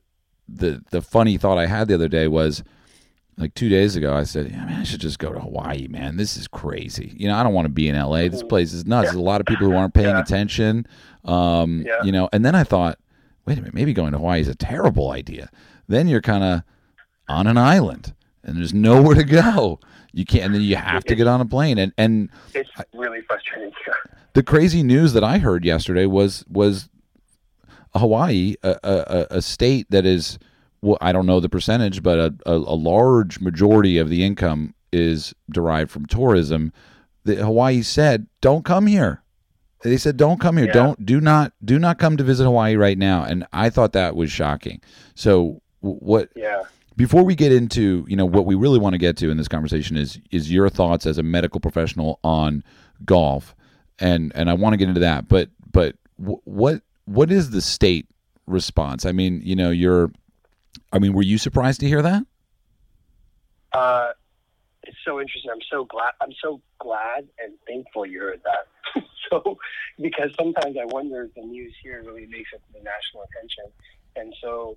the 0.48 0.82
the 0.90 1.02
funny 1.02 1.36
thought 1.36 1.58
I 1.58 1.66
had 1.66 1.88
the 1.88 1.94
other 1.94 2.08
day 2.08 2.28
was 2.28 2.62
like 3.38 3.54
two 3.54 3.68
days 3.68 3.96
ago, 3.96 4.14
I 4.14 4.24
said, 4.24 4.50
yeah, 4.50 4.64
man, 4.66 4.80
I 4.80 4.84
should 4.84 5.00
just 5.00 5.18
go 5.18 5.32
to 5.32 5.40
Hawaii, 5.40 5.88
man. 5.88 6.16
This 6.16 6.36
is 6.36 6.46
crazy. 6.46 7.14
You 7.16 7.28
know, 7.28 7.34
I 7.34 7.42
don't 7.42 7.54
want 7.54 7.64
to 7.64 7.72
be 7.72 7.88
in 7.88 7.98
LA. 7.98 8.28
This 8.28 8.42
place 8.42 8.74
is 8.74 8.84
nuts. 8.84 9.06
Yeah. 9.06 9.12
There's 9.12 9.20
a 9.20 9.24
lot 9.24 9.40
of 9.40 9.46
people 9.46 9.68
who 9.68 9.74
aren't 9.74 9.94
paying 9.94 10.10
yeah. 10.10 10.20
attention. 10.20 10.86
Um, 11.24 11.82
yeah. 11.86 12.02
You 12.04 12.12
know, 12.12 12.28
and 12.32 12.44
then 12.44 12.54
I 12.54 12.62
thought, 12.62 12.98
wait 13.46 13.58
a 13.58 13.60
minute, 13.62 13.74
maybe 13.74 13.94
going 13.94 14.12
to 14.12 14.18
Hawaii 14.18 14.40
is 14.40 14.48
a 14.48 14.54
terrible 14.54 15.10
idea. 15.10 15.48
Then 15.88 16.08
you're 16.08 16.20
kind 16.20 16.44
of 16.44 16.62
on 17.28 17.46
an 17.46 17.56
island 17.56 18.14
and 18.44 18.56
there's 18.58 18.74
nowhere 18.74 19.14
to 19.14 19.24
go. 19.24 19.80
You 20.12 20.26
can't, 20.26 20.44
and 20.44 20.54
then 20.54 20.62
you 20.62 20.76
have 20.76 21.04
to 21.04 21.14
get 21.14 21.26
on 21.26 21.40
a 21.40 21.46
plane. 21.46 21.78
And 21.78 21.92
and 21.96 22.28
it's 22.54 22.70
really 22.92 23.22
frustrating. 23.22 23.72
the 24.34 24.42
crazy 24.42 24.82
news 24.82 25.14
that 25.14 25.24
I 25.24 25.38
heard 25.38 25.64
yesterday 25.64 26.04
was 26.04 26.44
was 26.48 26.90
Hawaii, 27.94 28.54
a, 28.62 28.78
a, 28.82 29.26
a 29.36 29.42
state 29.42 29.90
that 29.90 30.06
is 30.06 30.38
well, 30.82 30.98
I 31.00 31.12
don't 31.12 31.26
know 31.26 31.40
the 31.40 31.48
percentage, 31.48 32.02
but 32.02 32.18
a, 32.18 32.34
a, 32.44 32.54
a, 32.54 32.76
large 32.76 33.40
majority 33.40 33.98
of 33.98 34.08
the 34.08 34.24
income 34.24 34.74
is 34.92 35.32
derived 35.48 35.92
from 35.92 36.06
tourism. 36.06 36.72
The, 37.24 37.36
Hawaii 37.36 37.82
said, 37.82 38.26
"Don't 38.40 38.64
come 38.64 38.88
here." 38.88 39.22
They 39.82 39.96
said, 39.96 40.16
"Don't 40.16 40.40
come 40.40 40.56
here. 40.56 40.66
Yeah. 40.66 40.72
Don't 40.72 41.06
do 41.06 41.20
not 41.20 41.52
do 41.64 41.78
not 41.78 41.98
come 41.98 42.16
to 42.16 42.24
visit 42.24 42.44
Hawaii 42.44 42.74
right 42.74 42.98
now." 42.98 43.22
And 43.22 43.46
I 43.52 43.70
thought 43.70 43.92
that 43.92 44.16
was 44.16 44.32
shocking. 44.32 44.80
So 45.14 45.62
what? 45.80 46.30
Yeah. 46.34 46.64
Before 46.96 47.22
we 47.22 47.34
get 47.34 47.52
into 47.52 48.04
you 48.08 48.16
know 48.16 48.26
what 48.26 48.44
we 48.44 48.56
really 48.56 48.78
want 48.78 48.94
to 48.94 48.98
get 48.98 49.16
to 49.18 49.30
in 49.30 49.36
this 49.36 49.48
conversation 49.48 49.96
is 49.96 50.18
is 50.32 50.52
your 50.52 50.68
thoughts 50.68 51.06
as 51.06 51.16
a 51.16 51.22
medical 51.22 51.60
professional 51.60 52.18
on 52.24 52.64
golf, 53.04 53.54
and 54.00 54.32
and 54.34 54.50
I 54.50 54.54
want 54.54 54.72
to 54.72 54.76
get 54.76 54.88
into 54.88 55.00
that. 55.00 55.28
But 55.28 55.50
but 55.70 55.94
what 56.16 56.82
what 57.04 57.30
is 57.30 57.50
the 57.50 57.60
state 57.60 58.06
response? 58.46 59.04
I 59.06 59.12
mean, 59.12 59.40
you 59.44 59.56
know, 59.56 59.70
you're 59.70 60.10
I 60.92 60.98
mean, 60.98 61.12
were 61.12 61.22
you 61.22 61.38
surprised 61.38 61.80
to 61.80 61.88
hear 61.88 62.02
that? 62.02 62.24
Uh, 63.72 64.10
it's 64.82 64.98
so 65.04 65.20
interesting. 65.20 65.50
I'm 65.50 65.62
so 65.70 65.84
glad. 65.84 66.12
I'm 66.20 66.32
so 66.42 66.60
glad 66.78 67.28
and 67.42 67.54
thankful 67.66 68.04
you 68.04 68.20
heard 68.20 68.40
that. 68.44 69.02
so, 69.30 69.58
because 70.00 70.30
sometimes 70.38 70.76
I 70.80 70.84
wonder 70.86 71.22
if 71.22 71.34
the 71.34 71.42
news 71.42 71.74
here 71.82 72.02
really 72.04 72.26
makes 72.26 72.50
it 72.52 72.60
the 72.72 72.80
national 72.82 73.24
attention, 73.24 73.64
and 74.16 74.34
so 74.42 74.76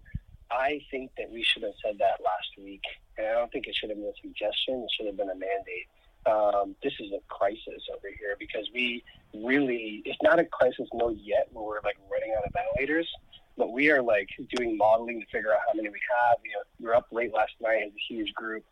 I 0.51 0.81
think 0.91 1.11
that 1.17 1.29
we 1.31 1.43
should 1.43 1.63
have 1.63 1.73
said 1.83 1.97
that 1.99 2.23
last 2.23 2.49
week. 2.57 2.83
And 3.17 3.27
I 3.27 3.31
don't 3.33 3.51
think 3.51 3.67
it 3.67 3.75
should 3.75 3.89
have 3.89 3.97
been 3.97 4.07
a 4.07 4.21
suggestion. 4.21 4.83
It 4.83 4.91
should 4.95 5.07
have 5.07 5.17
been 5.17 5.29
a 5.29 5.35
mandate. 5.35 5.87
Um, 6.25 6.75
this 6.81 6.93
is 6.99 7.11
a 7.11 7.19
crisis 7.27 7.83
over 7.91 8.07
here 8.19 8.35
because 8.39 8.67
we 8.73 9.03
really, 9.33 10.01
it's 10.05 10.17
not 10.23 10.39
a 10.39 10.45
crisis 10.45 10.87
mode 10.93 11.19
yet 11.21 11.47
where 11.53 11.63
we're 11.63 11.81
like 11.83 11.97
running 12.11 12.33
out 12.37 12.45
of 12.45 12.53
ventilators 12.53 13.07
but 13.57 13.71
we 13.71 13.89
are 13.91 14.01
like 14.01 14.29
doing 14.55 14.77
modeling 14.77 15.21
to 15.21 15.25
figure 15.27 15.53
out 15.53 15.59
how 15.67 15.73
many 15.75 15.89
we 15.89 15.99
have. 16.19 16.37
You 16.43 16.51
know, 16.51 16.63
we 16.79 16.85
were 16.87 16.95
up 16.95 17.07
late 17.11 17.33
last 17.33 17.53
night 17.61 17.83
as 17.85 17.91
a 17.91 18.13
huge 18.13 18.33
group 18.33 18.63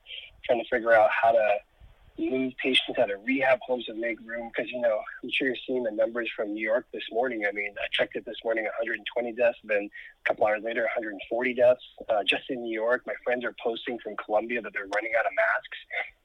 trying 0.45 0.61
to 0.61 0.69
figure 0.69 0.93
out 0.93 1.09
how 1.09 1.31
to 1.31 1.57
move 2.19 2.53
patients 2.61 2.99
out 2.99 3.09
of 3.09 3.19
rehab 3.25 3.59
homes 3.65 3.85
and 3.87 3.99
make 3.99 4.19
room 4.23 4.51
because 4.55 4.69
you 4.71 4.79
know 4.79 4.99
I'm 5.23 5.31
sure 5.31 5.47
you're 5.47 5.57
seeing 5.65 5.83
the 5.83 5.91
numbers 5.91 6.29
from 6.35 6.53
New 6.53 6.63
York 6.63 6.85
this 6.93 7.03
morning. 7.11 7.45
I 7.47 7.51
mean, 7.51 7.73
I 7.79 7.87
checked 7.91 8.15
it 8.15 8.25
this 8.25 8.37
morning, 8.43 8.65
120 8.65 9.31
deaths. 9.33 9.57
Then 9.63 9.89
a 10.23 10.27
couple 10.27 10.45
hours 10.45 10.61
later, 10.63 10.81
140 10.81 11.53
deaths 11.53 11.81
uh, 12.09 12.23
just 12.27 12.43
in 12.49 12.61
New 12.61 12.73
York. 12.73 13.03
My 13.07 13.15
friends 13.23 13.45
are 13.45 13.55
posting 13.63 13.97
from 13.99 14.15
Columbia 14.17 14.61
that 14.61 14.73
they're 14.73 14.89
running 14.93 15.13
out 15.17 15.25
of 15.25 15.31
masks. 15.35 15.77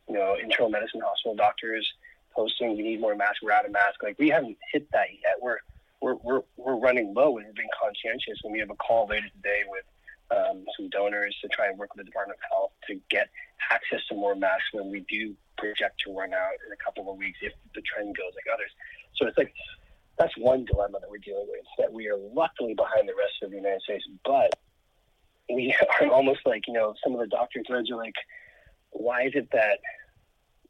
You 0.08 0.14
know, 0.14 0.36
internal 0.42 0.70
medicine 0.70 1.00
hospital 1.04 1.34
doctors 1.34 1.86
posting 2.34 2.76
we 2.76 2.82
need 2.82 3.00
more 3.00 3.14
masks. 3.14 3.40
We're 3.42 3.52
out 3.52 3.66
of 3.66 3.72
masks. 3.72 3.98
Like 4.02 4.18
we 4.18 4.28
haven't 4.28 4.56
hit 4.72 4.90
that 4.92 5.08
yet. 5.22 5.36
We're 5.40 5.58
we're, 6.00 6.14
we're, 6.22 6.42
we're 6.56 6.76
running 6.76 7.12
low 7.14 7.36
and 7.38 7.46
we're 7.46 7.52
being 7.52 7.68
conscientious. 7.80 8.38
And 8.44 8.52
we 8.52 8.60
have 8.60 8.70
a 8.70 8.76
call 8.76 9.08
later 9.08 9.26
today 9.34 9.62
with 9.68 9.84
um, 10.30 10.64
some 10.76 10.88
donors 10.90 11.36
to 11.42 11.48
try 11.48 11.68
and 11.68 11.78
work 11.78 11.94
with 11.94 12.04
the 12.04 12.10
Department 12.10 12.38
of 12.38 12.50
Health 12.50 12.72
to 12.86 13.00
get 13.10 13.28
access 13.70 14.00
to 14.08 14.14
more 14.14 14.34
masks 14.34 14.68
when 14.72 14.90
we 14.90 15.04
do 15.08 15.34
project 15.56 16.00
to 16.06 16.16
run 16.16 16.32
out 16.32 16.54
in 16.66 16.72
a 16.72 16.76
couple 16.76 17.11
of 17.11 17.18
weeks 17.18 17.38
if 17.42 17.52
the 17.74 17.82
trend 17.82 18.16
goes 18.16 18.32
like 18.34 18.52
others. 18.52 18.70
So 19.16 19.26
it's 19.26 19.38
like 19.38 19.52
that's 20.18 20.36
one 20.36 20.64
dilemma 20.64 20.98
that 21.00 21.11
we're 21.11 21.18
dealing 21.18 21.46
with 21.48 21.64
that 21.78 21.92
we 21.92 22.09
are 22.09 22.16
luckily 22.16 22.74
behind 22.74 23.09
the 23.09 23.14
rest 23.14 23.42
of 23.42 23.50
the 23.50 23.56
United 23.56 23.82
States, 23.82 24.04
but 24.24 24.52
we 25.52 25.74
are 26.00 26.09
almost 26.09 26.40
like 26.44 26.66
you 26.66 26.74
know 26.74 26.94
some 27.02 27.14
of 27.14 27.20
the 27.20 27.26
doctor 27.26 27.62
threads 27.66 27.90
are 27.90 27.96
like, 27.96 28.14
why 28.90 29.22
is 29.22 29.32
it 29.34 29.48
that 29.52 29.78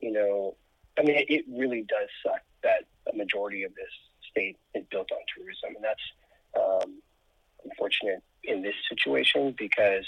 you 0.01 0.13
know? 0.13 0.57
I 0.99 1.03
mean, 1.03 1.25
it 1.29 1.45
really 1.49 1.83
does 1.83 2.09
suck 2.25 2.43
that 2.63 2.85
a 3.13 3.17
majority 3.17 3.63
of 3.63 3.75
this 3.75 3.91
state 4.31 4.57
is 4.75 4.85
built 4.91 5.11
on 5.13 5.19
tourism, 5.37 5.77
and 5.77 5.85
that's 5.85 6.03
um, 6.59 7.01
unfortunate 7.65 8.23
in 8.45 8.63
this 8.63 8.75
situation 8.89 9.55
because 9.59 10.05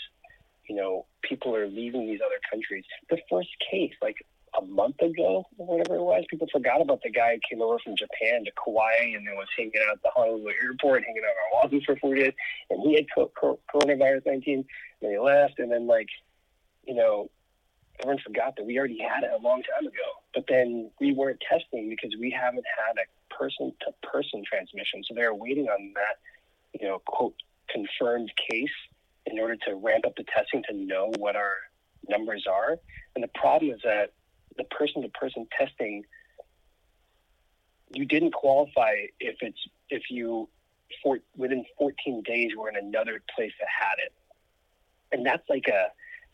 you 0.68 0.74
know 0.74 1.06
people 1.22 1.54
are 1.54 1.66
leaving 1.66 2.06
these 2.06 2.20
other 2.24 2.40
countries. 2.50 2.84
The 3.08 3.18
first 3.30 3.50
case, 3.70 3.92
like 4.02 4.16
a 4.58 4.64
month 4.64 5.00
ago 5.00 5.44
or 5.58 5.66
whatever 5.66 5.96
it 5.96 6.02
was, 6.02 6.24
people 6.28 6.48
forgot 6.52 6.80
about 6.80 7.00
the 7.02 7.10
guy 7.10 7.34
who 7.34 7.40
came 7.48 7.62
over 7.62 7.78
from 7.78 7.94
Japan 7.96 8.44
to 8.44 8.50
Kauai 8.64 9.14
and 9.14 9.26
then 9.26 9.34
was 9.36 9.46
hanging 9.56 9.72
out 9.86 9.94
at 9.94 10.02
the 10.02 10.10
Honolulu 10.14 10.52
airport, 10.62 11.04
hanging 11.04 11.22
out 11.24 11.62
on 11.62 11.70
Oahu 11.70 11.80
for 11.84 11.96
four 11.96 12.14
days, 12.14 12.32
and 12.70 12.82
he 12.82 12.94
had 12.94 13.06
coronavirus 13.16 14.26
19, 14.26 14.64
and 15.02 15.12
he 15.12 15.18
left, 15.18 15.58
and 15.58 15.70
then 15.70 15.86
like, 15.86 16.08
you 16.84 16.94
know, 16.94 17.30
everyone 18.00 18.22
forgot 18.24 18.56
that 18.56 18.64
we 18.64 18.78
already 18.78 18.98
had 18.98 19.24
it 19.24 19.30
a 19.32 19.42
long 19.42 19.62
time 19.62 19.86
ago. 19.86 20.08
But 20.34 20.44
then 20.48 20.90
we 21.00 21.12
weren't 21.12 21.40
testing 21.48 21.88
because 21.88 22.14
we 22.18 22.30
haven't 22.30 22.64
had 22.76 22.96
a 22.96 23.34
person 23.34 23.72
to 23.82 24.08
person 24.08 24.42
transmission. 24.46 25.02
So 25.06 25.14
they're 25.14 25.34
waiting 25.34 25.66
on 25.68 25.92
that, 25.94 26.80
you 26.80 26.88
know, 26.88 27.00
quote, 27.06 27.34
confirmed 27.68 28.32
case 28.50 28.68
in 29.26 29.38
order 29.38 29.56
to 29.56 29.74
ramp 29.74 30.06
up 30.06 30.16
the 30.16 30.24
testing 30.24 30.62
to 30.68 30.74
know 30.74 31.12
what 31.18 31.36
our 31.36 31.54
numbers 32.08 32.46
are. 32.50 32.78
And 33.14 33.22
the 33.22 33.30
problem 33.34 33.72
is 33.72 33.80
that 33.84 34.12
the 34.56 34.64
person 34.64 35.02
to 35.02 35.08
person 35.10 35.46
testing, 35.56 36.04
you 37.92 38.04
didn't 38.04 38.32
qualify 38.32 38.92
if 39.18 39.36
it's 39.40 39.58
if 39.88 40.04
you 40.10 40.48
for, 41.02 41.18
within 41.36 41.64
14 41.78 42.22
days 42.24 42.50
were 42.56 42.68
in 42.68 42.76
another 42.76 43.22
place 43.34 43.52
that 43.58 43.68
had 43.68 43.96
it. 44.04 44.12
And 45.12 45.26
that's 45.26 45.48
like 45.48 45.66
a 45.68 45.88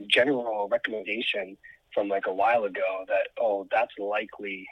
general 0.08 0.68
recommendation 0.70 1.56
from 1.94 2.08
like 2.08 2.26
a 2.26 2.32
while 2.32 2.64
ago 2.64 3.04
that 3.08 3.28
oh 3.40 3.66
that's 3.70 3.92
likely 3.98 4.66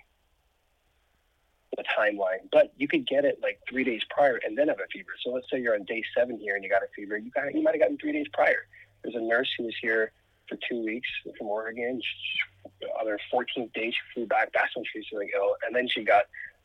the 1.77 1.85
timeline. 1.99 2.49
But 2.53 2.73
you 2.77 2.87
could 2.89 3.07
get 3.07 3.25
it 3.25 3.39
like 3.43 3.59
three 3.69 3.85
days 3.85 4.03
prior 4.11 4.41
and 4.45 4.57
then 4.57 4.69
have 4.69 4.79
a 4.79 4.89
fever. 4.93 5.11
So 5.25 5.31
let's 5.33 5.51
say 5.51 5.61
you're 5.61 5.75
on 5.75 5.85
day 5.85 6.03
seven 6.17 6.39
here 6.39 6.55
and 6.55 6.65
you 6.65 6.71
got 6.71 6.83
a 6.83 6.89
fever. 6.95 7.17
You 7.17 7.31
got 7.31 7.55
you 7.55 7.63
might 7.63 7.75
have 7.75 7.81
gotten 7.81 7.99
three 7.99 8.13
days 8.13 8.27
prior. 8.33 8.67
There's 9.03 9.17
a 9.17 9.21
nurse 9.21 9.49
who 9.59 9.65
was 9.65 9.75
here 9.81 10.13
for 10.49 10.59
two 10.69 10.85
weeks 10.85 11.09
from 11.39 11.49
Oregon. 11.49 12.01
She, 12.03 12.87
on 13.01 13.07
her 13.07 13.19
14th 13.33 13.73
day, 13.73 13.91
she 13.91 13.97
flew 14.15 14.27
back. 14.27 14.51
That's 14.55 14.75
when 14.75 14.85
she 14.91 14.99
was 14.99 15.07
feeling 15.11 15.31
ill, 15.35 15.57
and 15.67 15.75
then 15.75 15.89
she 15.89 16.05
got 16.05 16.25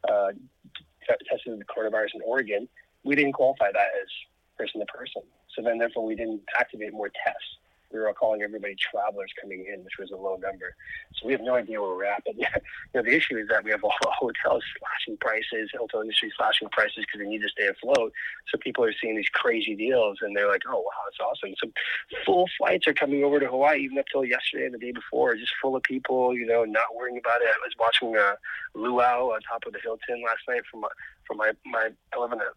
uh, 0.10 0.32
tested 1.08 1.58
with 1.58 1.60
the 1.60 1.66
coronavirus 1.66 2.16
in 2.16 2.22
Oregon. 2.26 2.68
We 3.04 3.16
didn't 3.16 3.34
qualify 3.34 3.72
that 3.72 3.88
as 4.02 4.10
person 4.58 4.80
to 4.80 4.86
person. 4.86 5.22
So 5.56 5.62
then, 5.62 5.78
therefore, 5.78 6.06
we 6.06 6.16
didn't 6.16 6.42
activate 6.58 6.94
more 6.94 7.10
tests 7.10 7.58
we 7.92 8.00
were 8.00 8.14
calling 8.14 8.42
everybody 8.42 8.76
travelers 8.76 9.32
coming 9.40 9.66
in, 9.72 9.84
which 9.84 9.98
was 10.00 10.12
a 10.12 10.16
low 10.16 10.36
number. 10.36 10.76
So 11.16 11.28
we 11.28 11.34
have 11.34 11.42
no 11.42 11.56
idea 11.56 11.82
where 11.82 11.96
we're 11.96 12.06
at. 12.06 12.24
But 12.26 12.36
yeah, 12.38 12.54
you 12.56 13.02
know, 13.02 13.04
the 13.04 13.16
issue 13.16 13.38
is 13.38 13.48
that 13.50 13.64
we 13.64 13.72
have 13.72 13.84
all 13.84 13.94
the 14.02 14.12
hotels 14.12 14.64
slashing 14.78 15.18
prices, 15.18 15.72
hotel 15.78 16.02
industry 16.02 16.32
slashing 16.38 16.70
prices 16.70 17.06
because 17.06 17.20
they 17.20 17.30
need 17.30 17.42
to 17.42 17.50
stay 17.50 17.68
afloat. 17.68 18.14
So 18.52 18.58
people 18.60 18.84
are 18.84 18.94
seeing 19.02 19.16
these 19.16 19.30
crazy 19.30 19.76
deals, 19.76 20.20
and 20.22 20.36
they're 20.36 20.48
like, 20.48 20.64
"Oh 20.68 20.80
wow, 20.80 21.02
that's 21.06 21.20
awesome!" 21.20 21.56
So 21.64 21.72
full 22.26 22.50
flights 22.58 22.88
are 22.88 22.94
coming 22.94 23.24
over 23.24 23.40
to 23.40 23.48
Hawaii, 23.48 23.80
even 23.84 23.98
up 23.98 24.06
till 24.12 24.26
yesterday 24.26 24.66
and 24.66 24.74
the 24.74 24.80
day 24.80 24.92
before, 24.92 25.36
just 25.36 25.54
full 25.62 25.76
of 25.76 25.84
people. 25.84 26.36
You 26.36 26.46
know, 26.46 26.64
not 26.66 26.96
worrying 26.96 27.18
about 27.18 27.42
it. 27.42 27.48
I 27.48 27.60
was 27.64 27.74
watching 27.80 28.16
a 28.16 28.20
uh, 28.20 28.36
luau 28.76 29.32
on 29.34 29.42
top 29.42 29.64
of 29.66 29.74
the 29.74 29.80
Hilton 29.82 30.24
last 30.26 30.42
night 30.48 30.62
from 30.70 30.82
my, 30.82 30.90
from 31.26 31.38
my 31.38 31.52
my 31.66 31.90
I 32.14 32.20
live 32.20 32.32
in 32.32 32.40
a 32.40 32.52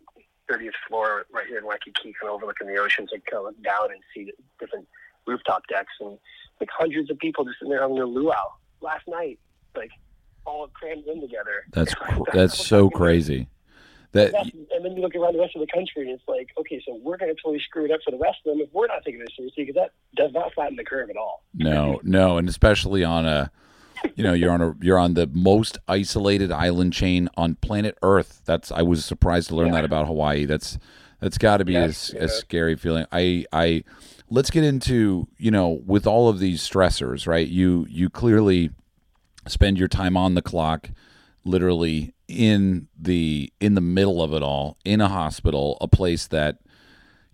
30th 0.51 0.73
floor 0.89 1.27
right 1.33 1.47
here 1.47 1.59
in 1.59 1.67
Waikiki, 1.67 2.13
kind 2.21 2.29
of 2.29 2.35
overlooking 2.35 2.67
the 2.67 2.77
ocean, 2.77 3.07
so 3.09 3.17
I 3.17 3.21
kind 3.31 3.41
of 3.41 3.45
look 3.45 3.63
down 3.63 3.91
and 3.91 4.01
see 4.15 4.33
different 4.59 4.87
rooftop 5.27 5.63
decks 5.69 5.93
and 6.01 6.19
like 6.61 6.69
hundreds 6.71 7.11
of 7.11 7.19
people 7.19 7.45
just 7.45 7.59
sitting 7.59 7.71
there 7.71 7.83
having 7.83 7.97
their 7.97 8.07
luau 8.07 8.53
last 8.81 9.07
night, 9.09 9.39
like 9.77 9.91
all 10.45 10.69
crammed 10.69 11.05
in 11.07 11.21
together. 11.21 11.65
That's 11.73 11.95
that's 12.33 12.67
so 12.67 12.91
crazy. 12.95 13.49
That 14.13 14.35
and 14.35 14.85
then 14.85 14.95
you 14.95 15.01
look 15.01 15.15
around 15.15 15.33
the 15.33 15.41
rest 15.41 15.57
of 15.57 15.61
the 15.61 15.73
country 15.73 16.03
and 16.03 16.11
it's 16.11 16.29
like, 16.29 16.51
okay, 16.59 16.83
so 16.87 17.01
we're 17.03 17.17
going 17.17 17.35
to 17.35 17.43
totally 17.43 17.61
screw 17.61 17.87
it 17.87 17.91
up 17.91 18.01
for 18.05 18.11
the 18.11 18.19
rest 18.19 18.39
of 18.45 18.53
them 18.53 18.61
if 18.61 18.69
we're 18.73 18.87
not 18.87 19.03
taking 19.05 19.21
this 19.21 19.31
seriously 19.35 19.65
because 19.65 19.75
that 19.75 19.93
does 20.17 20.33
not 20.35 20.53
flatten 20.53 20.77
the 20.77 20.85
curve 20.85 21.09
at 21.09 21.17
all. 21.17 21.43
No, 21.55 21.99
no, 22.03 22.37
and 22.37 22.47
especially 22.47 23.05
on 23.05 23.25
a, 23.25 23.51
you 24.15 24.23
know, 24.23 24.35
you're 24.35 24.53
on 24.53 24.61
a 24.61 24.75
you're 24.83 24.99
on 24.99 25.15
the 25.15 25.29
most 25.29 25.79
isolated 25.89 26.53
island 26.53 26.93
chain 26.93 27.31
on 27.39 27.55
planet 27.55 27.97
Earth. 28.03 28.43
That's 28.45 28.71
I 28.71 28.83
was 28.83 29.03
surprised 29.03 29.49
to 29.49 29.57
learn 29.57 29.69
yeah. 29.69 29.75
that 29.75 29.85
about 29.87 30.07
Hawaii. 30.07 30.45
That's 30.45 30.79
that's 31.21 31.39
got 31.39 31.59
to 31.59 31.65
be 31.65 31.73
yes, 31.73 32.13
a, 32.13 32.17
yeah. 32.17 32.25
a 32.25 32.29
scary 32.29 32.77
feeling. 32.77 33.07
I 33.13 33.47
I 33.51 33.85
let's 34.33 34.51
get 34.51 34.65
into 34.65 35.29
you 35.37 35.51
know 35.51 35.83
with 35.85 36.07
all 36.07 36.29
of 36.29 36.39
these 36.39 36.67
stressors 36.67 37.27
right? 37.27 37.49
You 37.49 37.87
you 37.89 38.09
clearly 38.09 38.71
spend 39.47 39.79
your 39.79 39.89
time 39.89 40.17
on 40.17 40.35
the 40.35 40.43
clock 40.43 40.91
literally 41.45 42.15
in 42.29 42.89
the 42.99 43.53
in 43.61 43.75
the 43.75 43.81
middle 43.81 44.23
of 44.23 44.33
it 44.33 44.43
all 44.43 44.79
in 44.85 45.01
a 45.01 45.09
hospital 45.09 45.77
a 45.81 45.89
place 45.89 46.27
that 46.29 46.59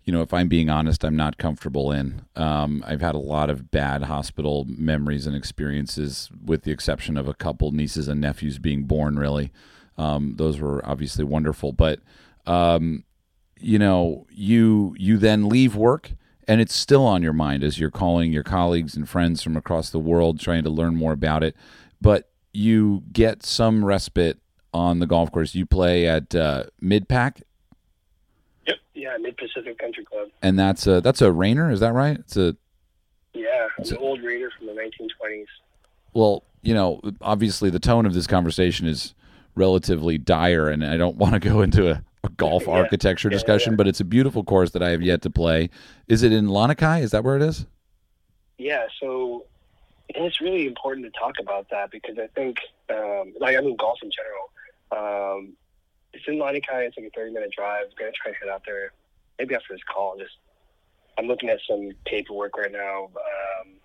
you 0.03 0.11
know 0.11 0.21
if 0.21 0.33
i'm 0.33 0.47
being 0.47 0.69
honest 0.69 1.05
i'm 1.05 1.15
not 1.15 1.37
comfortable 1.37 1.91
in. 1.91 2.25
Um, 2.35 2.83
i've 2.85 3.01
had 3.01 3.15
a 3.15 3.19
lot 3.19 3.49
of 3.49 3.71
bad 3.71 4.03
hospital 4.03 4.65
memories 4.67 5.25
and 5.25 5.35
experiences 5.35 6.29
with 6.43 6.63
the 6.63 6.71
exception 6.71 7.15
of 7.15 7.27
a 7.27 7.33
couple 7.33 7.71
nieces 7.71 8.07
and 8.07 8.19
nephews 8.19 8.59
being 8.59 8.83
born 8.83 9.17
really. 9.17 9.51
Um, 9.97 10.35
those 10.37 10.59
were 10.59 10.85
obviously 10.85 11.23
wonderful 11.23 11.71
but 11.71 11.99
um, 12.45 13.03
you 13.57 13.79
know 13.79 14.25
you 14.31 14.95
you 14.97 15.17
then 15.17 15.47
leave 15.47 15.75
work 15.75 16.11
and 16.49 16.59
it's 16.59 16.73
still 16.73 17.05
on 17.05 17.21
your 17.21 17.31
mind 17.31 17.63
as 17.63 17.79
you're 17.79 17.91
calling 17.91 18.33
your 18.33 18.41
colleagues 18.41 18.95
and 18.95 19.07
friends 19.07 19.43
from 19.43 19.55
across 19.55 19.91
the 19.91 19.99
world 19.99 20.39
trying 20.39 20.63
to 20.63 20.69
learn 20.71 20.95
more 20.95 21.13
about 21.13 21.43
it. 21.43 21.55
But 22.01 22.27
you 22.51 23.03
get 23.11 23.43
some 23.43 23.85
respite 23.85 24.39
on 24.73 24.97
the 24.97 25.05
golf 25.05 25.31
course. 25.31 25.53
You 25.53 25.67
play 25.67 26.07
at 26.07 26.33
uh, 26.33 26.63
mid-pac? 26.81 27.43
Yep. 28.65 28.77
Yeah 28.95 29.17
mid 29.21 29.37
pacific 29.37 29.77
country 29.77 30.03
club. 30.03 30.29
And 30.41 30.57
that's 30.57 30.87
a 30.87 31.01
that's 31.01 31.21
a 31.21 31.31
Raynor 31.31 31.69
is 31.69 31.81
that 31.81 31.93
right? 31.93 32.17
It's 32.17 32.35
a 32.35 32.57
yeah 33.35 33.67
it's 33.77 33.91
an 33.91 33.97
a, 33.97 33.99
old 33.99 34.23
Raynor 34.23 34.49
from 34.57 34.65
the 34.65 34.73
1920s 34.73 35.45
well 36.13 36.43
you 36.63 36.73
know 36.73 36.99
obviously 37.21 37.69
the 37.69 37.79
tone 37.79 38.07
of 38.07 38.15
this 38.15 38.25
conversation 38.25 38.87
is 38.87 39.13
relatively 39.55 40.17
dire 40.17 40.67
and 40.67 40.83
i 40.83 40.97
don't 40.97 41.15
want 41.17 41.33
to 41.33 41.39
go 41.39 41.61
into 41.61 41.91
a 41.91 42.03
golf 42.37 42.63
yeah. 42.67 42.73
architecture 42.73 43.29
discussion, 43.29 43.71
yeah, 43.71 43.73
yeah. 43.73 43.77
but 43.77 43.87
it's 43.87 43.99
a 43.99 44.05
beautiful 44.05 44.43
course 44.43 44.71
that 44.71 44.83
I 44.83 44.89
have 44.89 45.01
yet 45.01 45.21
to 45.23 45.29
play. 45.29 45.69
Is 46.07 46.23
it 46.23 46.31
in 46.31 46.47
Lanikai? 46.47 47.01
Is 47.01 47.11
that 47.11 47.23
where 47.23 47.35
it 47.35 47.41
is? 47.41 47.65
Yeah. 48.57 48.87
So, 48.99 49.45
and 50.13 50.25
it's 50.25 50.41
really 50.41 50.67
important 50.67 51.05
to 51.05 51.19
talk 51.19 51.35
about 51.39 51.69
that 51.71 51.91
because 51.91 52.17
I 52.17 52.27
think, 52.27 52.57
um, 52.89 53.33
like 53.39 53.55
I 53.57 53.61
mean, 53.61 53.75
golf 53.77 53.99
in 54.03 54.11
general. 54.11 54.49
Um, 54.91 55.53
it's 56.13 56.27
in 56.27 56.35
Lanikai. 56.35 56.87
It's 56.87 56.97
like 56.97 57.07
a 57.07 57.09
thirty-minute 57.11 57.51
drive. 57.55 57.85
I'm 57.85 57.95
gonna 57.97 58.11
try 58.11 58.31
to 58.31 58.37
head 58.39 58.49
out 58.49 58.63
there 58.65 58.91
maybe 59.37 59.55
after 59.55 59.73
this 59.73 59.81
call. 59.83 60.17
Just 60.17 60.37
I'm 61.17 61.27
looking 61.27 61.49
at 61.49 61.59
some 61.69 61.91
paperwork 62.05 62.57
right 62.57 62.71
now. 62.71 63.05
Um, 63.05 63.78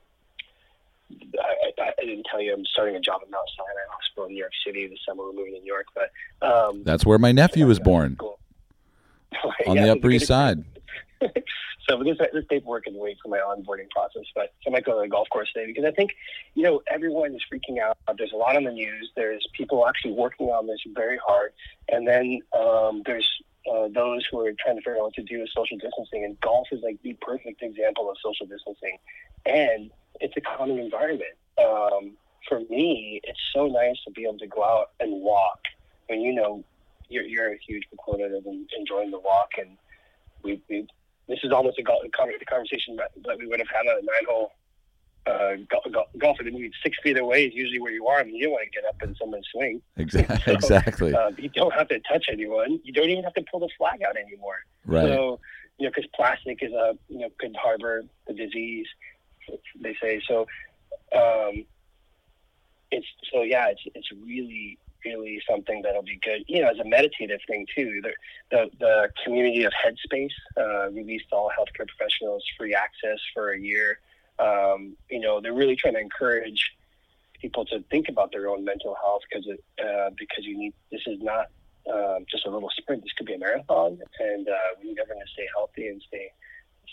I, 1.40 1.82
I, 1.82 1.92
I, 2.00 2.04
didn't 2.04 2.26
tell 2.30 2.40
you 2.40 2.52
I'm 2.54 2.64
starting 2.66 2.96
a 2.96 3.00
job 3.00 3.20
at 3.22 3.30
Mount 3.30 3.48
Sinai 3.56 3.80
Hospital 3.90 4.26
in 4.26 4.32
New 4.32 4.38
York 4.38 4.52
City 4.66 4.86
this 4.86 4.98
summer. 5.06 5.24
We're 5.24 5.32
moving 5.32 5.54
to 5.54 5.60
New 5.60 5.72
York, 5.72 5.86
but 5.94 6.46
um, 6.46 6.82
that's 6.84 7.04
where 7.04 7.18
my 7.18 7.32
nephew 7.32 7.66
was 7.66 7.78
born. 7.78 8.16
Cool. 9.34 9.58
on 9.66 9.76
yeah, 9.76 9.86
the 9.86 9.92
Upper 9.92 10.10
East 10.10 10.28
Side. 10.28 10.64
so 11.88 12.02
this 12.02 12.16
this 12.32 12.44
paperwork 12.48 12.86
is 12.86 12.94
wait 12.96 13.16
for 13.22 13.28
my 13.28 13.38
onboarding 13.38 13.90
process, 13.90 14.22
but 14.34 14.52
I 14.66 14.70
might 14.70 14.84
go 14.84 14.94
to 14.94 15.02
the 15.02 15.08
golf 15.08 15.28
course 15.30 15.52
today 15.52 15.66
because 15.66 15.84
I 15.84 15.90
think 15.90 16.12
you 16.54 16.62
know 16.62 16.82
everyone 16.88 17.34
is 17.34 17.42
freaking 17.52 17.78
out. 17.80 17.98
There's 18.16 18.32
a 18.32 18.36
lot 18.36 18.56
on 18.56 18.64
the 18.64 18.70
news. 18.70 19.10
There's 19.16 19.44
people 19.52 19.86
actually 19.86 20.12
working 20.12 20.48
on 20.48 20.66
this 20.66 20.78
very 20.94 21.18
hard, 21.26 21.52
and 21.88 22.06
then 22.06 22.40
um, 22.56 23.02
there's 23.06 23.28
uh, 23.70 23.88
those 23.94 24.26
who 24.30 24.40
are 24.40 24.52
trying 24.52 24.76
to 24.76 24.82
figure 24.82 24.96
out 24.96 25.04
what 25.04 25.14
to 25.14 25.22
do 25.22 25.40
with 25.40 25.48
social 25.54 25.78
distancing. 25.78 26.24
And 26.24 26.40
golf 26.40 26.68
is 26.72 26.80
like 26.82 26.98
the 27.02 27.16
perfect 27.20 27.62
example 27.62 28.10
of 28.10 28.16
social 28.22 28.46
distancing, 28.46 28.98
and 29.46 29.90
it's 30.20 30.34
a 30.36 30.40
calming 30.40 30.78
environment. 30.78 31.34
Um, 31.58 32.12
for 32.48 32.60
me, 32.70 33.20
it's 33.24 33.38
so 33.54 33.66
nice 33.66 33.96
to 34.04 34.10
be 34.12 34.24
able 34.24 34.38
to 34.38 34.46
go 34.46 34.62
out 34.62 34.90
and 35.00 35.22
walk. 35.22 35.60
When 36.08 36.20
you 36.20 36.34
know 36.34 36.64
you're, 37.08 37.24
you're 37.24 37.52
a 37.52 37.58
huge 37.66 37.84
proponent 37.88 38.34
of 38.34 38.44
enjoying 38.78 39.10
the 39.10 39.18
walk, 39.18 39.50
and 39.58 39.76
we, 40.42 40.60
we 40.68 40.86
this 41.28 41.38
is 41.42 41.52
almost 41.52 41.78
a 41.78 41.82
a 41.82 42.44
conversation 42.46 42.96
that, 42.96 43.38
we 43.38 43.46
would 43.46 43.58
have 43.58 43.68
had 43.68 43.86
on 43.86 43.98
a 43.98 44.02
nine 44.02 44.26
hole 44.28 44.52
uh, 45.26 45.54
golf, 45.70 46.06
golf. 46.18 46.36
I 46.40 46.44
mean, 46.44 46.70
six 46.82 46.98
feet 47.02 47.18
away 47.18 47.46
is 47.46 47.54
usually 47.54 47.80
where 47.80 47.92
you 47.92 48.06
are. 48.06 48.20
I 48.20 48.24
mean, 48.24 48.34
you 48.34 48.44
don't 48.44 48.52
want 48.52 48.64
to 48.64 48.70
get 48.70 48.86
up 48.86 49.00
and 49.00 49.16
someone 49.18 49.42
swing. 49.52 49.80
Exactly. 49.96 50.34
So, 50.44 50.52
exactly. 50.52 51.14
Uh, 51.14 51.30
you 51.38 51.48
don't 51.48 51.72
have 51.72 51.88
to 51.88 52.00
touch 52.00 52.26
anyone. 52.30 52.80
You 52.84 52.92
don't 52.92 53.08
even 53.08 53.24
have 53.24 53.34
to 53.34 53.44
pull 53.50 53.60
the 53.60 53.70
flag 53.78 54.02
out 54.06 54.16
anymore. 54.16 54.58
Right. 54.84 55.04
So, 55.04 55.40
you 55.78 55.86
know, 55.86 55.92
because 55.94 56.08
plastic 56.14 56.58
is 56.62 56.72
a 56.72 56.96
you 57.08 57.20
know 57.20 57.28
could 57.38 57.56
harbor 57.56 58.02
the 58.26 58.34
disease 58.34 58.86
they 59.80 59.96
say. 60.00 60.20
So, 60.26 60.46
um, 61.14 61.64
it's 62.90 63.06
so 63.32 63.42
yeah, 63.42 63.68
it's 63.68 63.82
it's 63.94 64.10
really 64.24 64.78
really 65.04 65.40
something 65.48 65.82
that'll 65.82 66.02
be 66.02 66.18
good. 66.22 66.44
You 66.46 66.62
know, 66.62 66.70
as 66.70 66.78
a 66.78 66.84
meditative 66.84 67.40
thing 67.46 67.66
too. 67.74 68.00
The 68.02 68.12
the, 68.50 68.70
the 68.78 69.08
community 69.24 69.64
of 69.64 69.72
Headspace 69.72 70.28
uh, 70.56 70.90
released 70.90 71.26
all 71.32 71.50
healthcare 71.50 71.86
professionals 71.86 72.44
free 72.58 72.74
access 72.74 73.18
for 73.34 73.52
a 73.52 73.58
year. 73.58 73.98
Um, 74.38 74.96
you 75.10 75.20
know, 75.20 75.40
they're 75.40 75.54
really 75.54 75.76
trying 75.76 75.94
to 75.94 76.00
encourage 76.00 76.72
people 77.40 77.64
to 77.66 77.82
think 77.90 78.08
about 78.08 78.32
their 78.32 78.48
own 78.48 78.64
mental 78.64 78.96
health 79.02 79.22
because 79.28 79.46
uh, 79.82 80.10
because 80.18 80.44
you 80.44 80.56
need 80.56 80.74
this 80.90 81.02
is 81.06 81.20
not 81.20 81.46
um, 81.92 82.24
just 82.30 82.46
a 82.46 82.50
little 82.50 82.70
sprint. 82.76 83.02
This 83.02 83.12
could 83.12 83.26
be 83.26 83.34
a 83.34 83.38
marathon, 83.38 83.98
and 84.18 84.48
uh, 84.48 84.52
we 84.80 84.88
need 84.88 84.98
everyone 84.98 85.24
to 85.24 85.32
stay 85.32 85.46
healthy 85.54 85.88
and 85.88 86.02
stay 86.08 86.30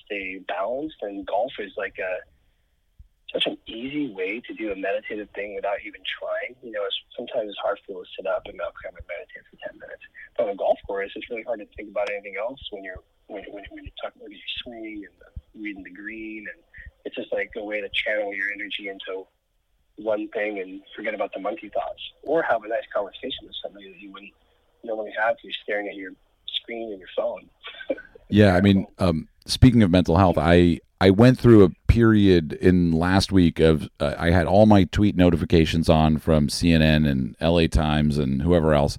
stay 0.05 0.39
balanced. 0.47 0.97
And 1.01 1.25
golf 1.25 1.53
is 1.59 1.71
like 1.77 1.95
a 1.99 2.13
such 3.33 3.45
an 3.47 3.57
easy 3.65 4.11
way 4.13 4.41
to 4.41 4.53
do 4.53 4.71
a 4.71 4.75
meditative 4.75 5.29
thing 5.33 5.55
without 5.55 5.79
even 5.85 6.01
trying. 6.03 6.55
You 6.61 6.71
know, 6.71 6.83
it's, 6.83 6.99
sometimes 7.15 7.49
it's 7.49 7.59
hard 7.63 7.79
for 7.79 7.87
people 7.87 8.03
to 8.03 8.11
sit 8.15 8.27
up 8.27 8.43
and 8.45 8.59
okay, 8.59 8.87
I'm 8.87 8.95
meditate 8.95 9.47
for 9.47 9.57
10 9.71 9.79
minutes. 9.79 10.03
But 10.35 10.43
on 10.43 10.49
a 10.51 10.55
golf 10.55 10.79
course, 10.85 11.11
it's 11.15 11.29
really 11.29 11.43
hard 11.43 11.59
to 11.59 11.67
think 11.77 11.89
about 11.89 12.11
anything 12.11 12.35
else 12.35 12.59
when 12.71 12.83
you're 12.83 12.99
when, 13.27 13.43
when, 13.47 13.63
when 13.71 13.83
you're 13.87 13.99
talking 14.03 14.21
about 14.21 14.31
your 14.31 14.51
swing 14.63 15.07
and 15.07 15.15
the, 15.23 15.29
reading 15.55 15.83
the 15.83 15.95
green. 15.95 16.45
And 16.51 16.59
it's 17.05 17.15
just 17.15 17.31
like 17.31 17.51
a 17.55 17.63
way 17.63 17.79
to 17.79 17.89
channel 17.93 18.33
your 18.35 18.51
energy 18.51 18.91
into 18.91 19.27
one 19.95 20.27
thing 20.29 20.59
and 20.59 20.81
forget 20.95 21.13
about 21.13 21.31
the 21.33 21.39
monkey 21.39 21.69
thoughts 21.69 22.01
or 22.23 22.43
have 22.43 22.63
a 22.63 22.67
nice 22.67 22.87
conversation 22.93 23.47
with 23.47 23.55
somebody 23.63 23.91
that 23.91 23.99
you 23.99 24.11
wouldn't 24.11 24.33
normally 24.83 25.13
have. 25.15 25.35
If 25.39 25.43
you're 25.43 25.61
staring 25.63 25.87
at 25.87 25.95
your 25.95 26.11
screen 26.47 26.91
and 26.91 26.99
your 26.99 27.09
phone. 27.15 27.49
yeah, 28.31 28.55
I 28.55 28.61
mean, 28.61 28.87
um, 28.99 29.27
speaking 29.45 29.83
of 29.83 29.91
mental 29.91 30.17
health, 30.17 30.37
I 30.37 30.79
I 30.99 31.09
went 31.09 31.39
through 31.39 31.63
a 31.63 31.69
period 31.87 32.53
in 32.53 32.91
last 32.91 33.31
week 33.31 33.59
of 33.59 33.89
uh, 33.99 34.13
I 34.17 34.29
had 34.29 34.45
all 34.45 34.65
my 34.65 34.83
tweet 34.85 35.15
notifications 35.15 35.89
on 35.89 36.19
from 36.19 36.47
CNN 36.47 37.09
and 37.09 37.35
LA 37.41 37.67
Times 37.67 38.17
and 38.17 38.43
whoever 38.43 38.73
else. 38.73 38.97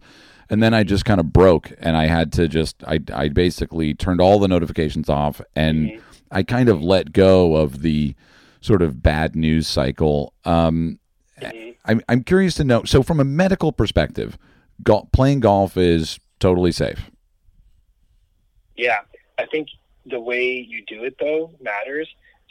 And 0.50 0.62
then 0.62 0.74
I 0.74 0.82
just 0.82 1.04
kind 1.04 1.20
of 1.20 1.32
broke 1.32 1.72
and 1.78 1.96
I 1.96 2.06
had 2.06 2.32
to 2.32 2.48
just 2.48 2.82
I 2.86 2.98
I 3.14 3.28
basically 3.28 3.94
turned 3.94 4.20
all 4.20 4.38
the 4.38 4.48
notifications 4.48 5.08
off 5.08 5.40
and 5.54 5.90
mm-hmm. 5.90 6.00
I 6.32 6.42
kind 6.42 6.68
of 6.68 6.82
let 6.82 7.12
go 7.12 7.56
of 7.56 7.82
the 7.82 8.14
sort 8.60 8.82
of 8.82 9.02
bad 9.02 9.36
news 9.36 9.68
cycle. 9.68 10.32
Um, 10.44 10.98
mm-hmm. 11.40 11.70
I'm 11.84 12.02
I'm 12.08 12.24
curious 12.24 12.54
to 12.56 12.64
know. 12.64 12.82
So 12.84 13.02
from 13.02 13.20
a 13.20 13.24
medical 13.24 13.70
perspective, 13.70 14.36
go- 14.82 15.08
playing 15.12 15.40
golf 15.40 15.76
is 15.76 16.18
totally 16.40 16.72
safe. 16.72 17.10
Yeah, 18.76 18.98
I 19.42 19.46
think 19.46 19.68
the 20.06 20.20
way 20.20 20.66
you 20.68 20.84
do 20.86 21.04
it 21.04 21.16
though 21.18 21.52
matters. 21.60 22.08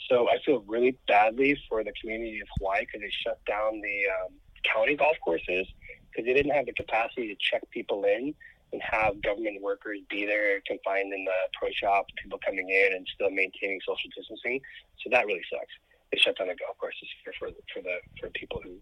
So 0.10 0.28
I 0.30 0.38
feel 0.46 0.64
really 0.68 0.98
badly 1.08 1.58
for 1.70 1.84
the 1.84 1.94
community 2.00 2.40
of 2.40 2.48
Hawaii 2.58 2.82
because 2.82 3.02
they 3.02 3.12
shut 3.24 3.40
down 3.46 3.82
the 3.82 3.98
um, 4.10 4.34
county 4.64 4.96
golf 4.96 5.16
courses 5.24 5.68
because 6.10 6.26
they 6.26 6.34
didn't 6.34 6.52
have 6.52 6.66
the 6.66 6.74
capacity 6.74 7.28
to 7.28 7.36
check 7.40 7.62
people 7.72 8.04
in 8.04 8.34
and 8.74 8.82
have 8.82 9.22
government 9.22 9.62
workers 9.62 10.00
be 10.10 10.26
there 10.26 10.62
confined 10.66 11.14
in 11.14 11.26
the 11.26 11.40
pro 11.60 11.70
shop, 11.72 12.06
people 12.22 12.40
coming 12.46 12.70
in 12.70 12.94
and 12.96 13.08
still 13.14 13.30
maintaining 13.30 13.80
social 13.88 14.10
distancing. 14.16 14.60
So 15.04 15.10
that 15.12 15.26
really 15.26 15.44
sucks. 15.52 15.74
They 16.12 16.18
shut 16.18 16.38
down 16.38 16.48
the 16.48 16.56
golf 16.56 16.78
courses 16.78 17.08
for 17.24 17.34
for 17.40 17.50
for 17.74 17.82
the 17.82 17.98
for 18.20 18.30
people 18.32 18.60
who 18.64 18.80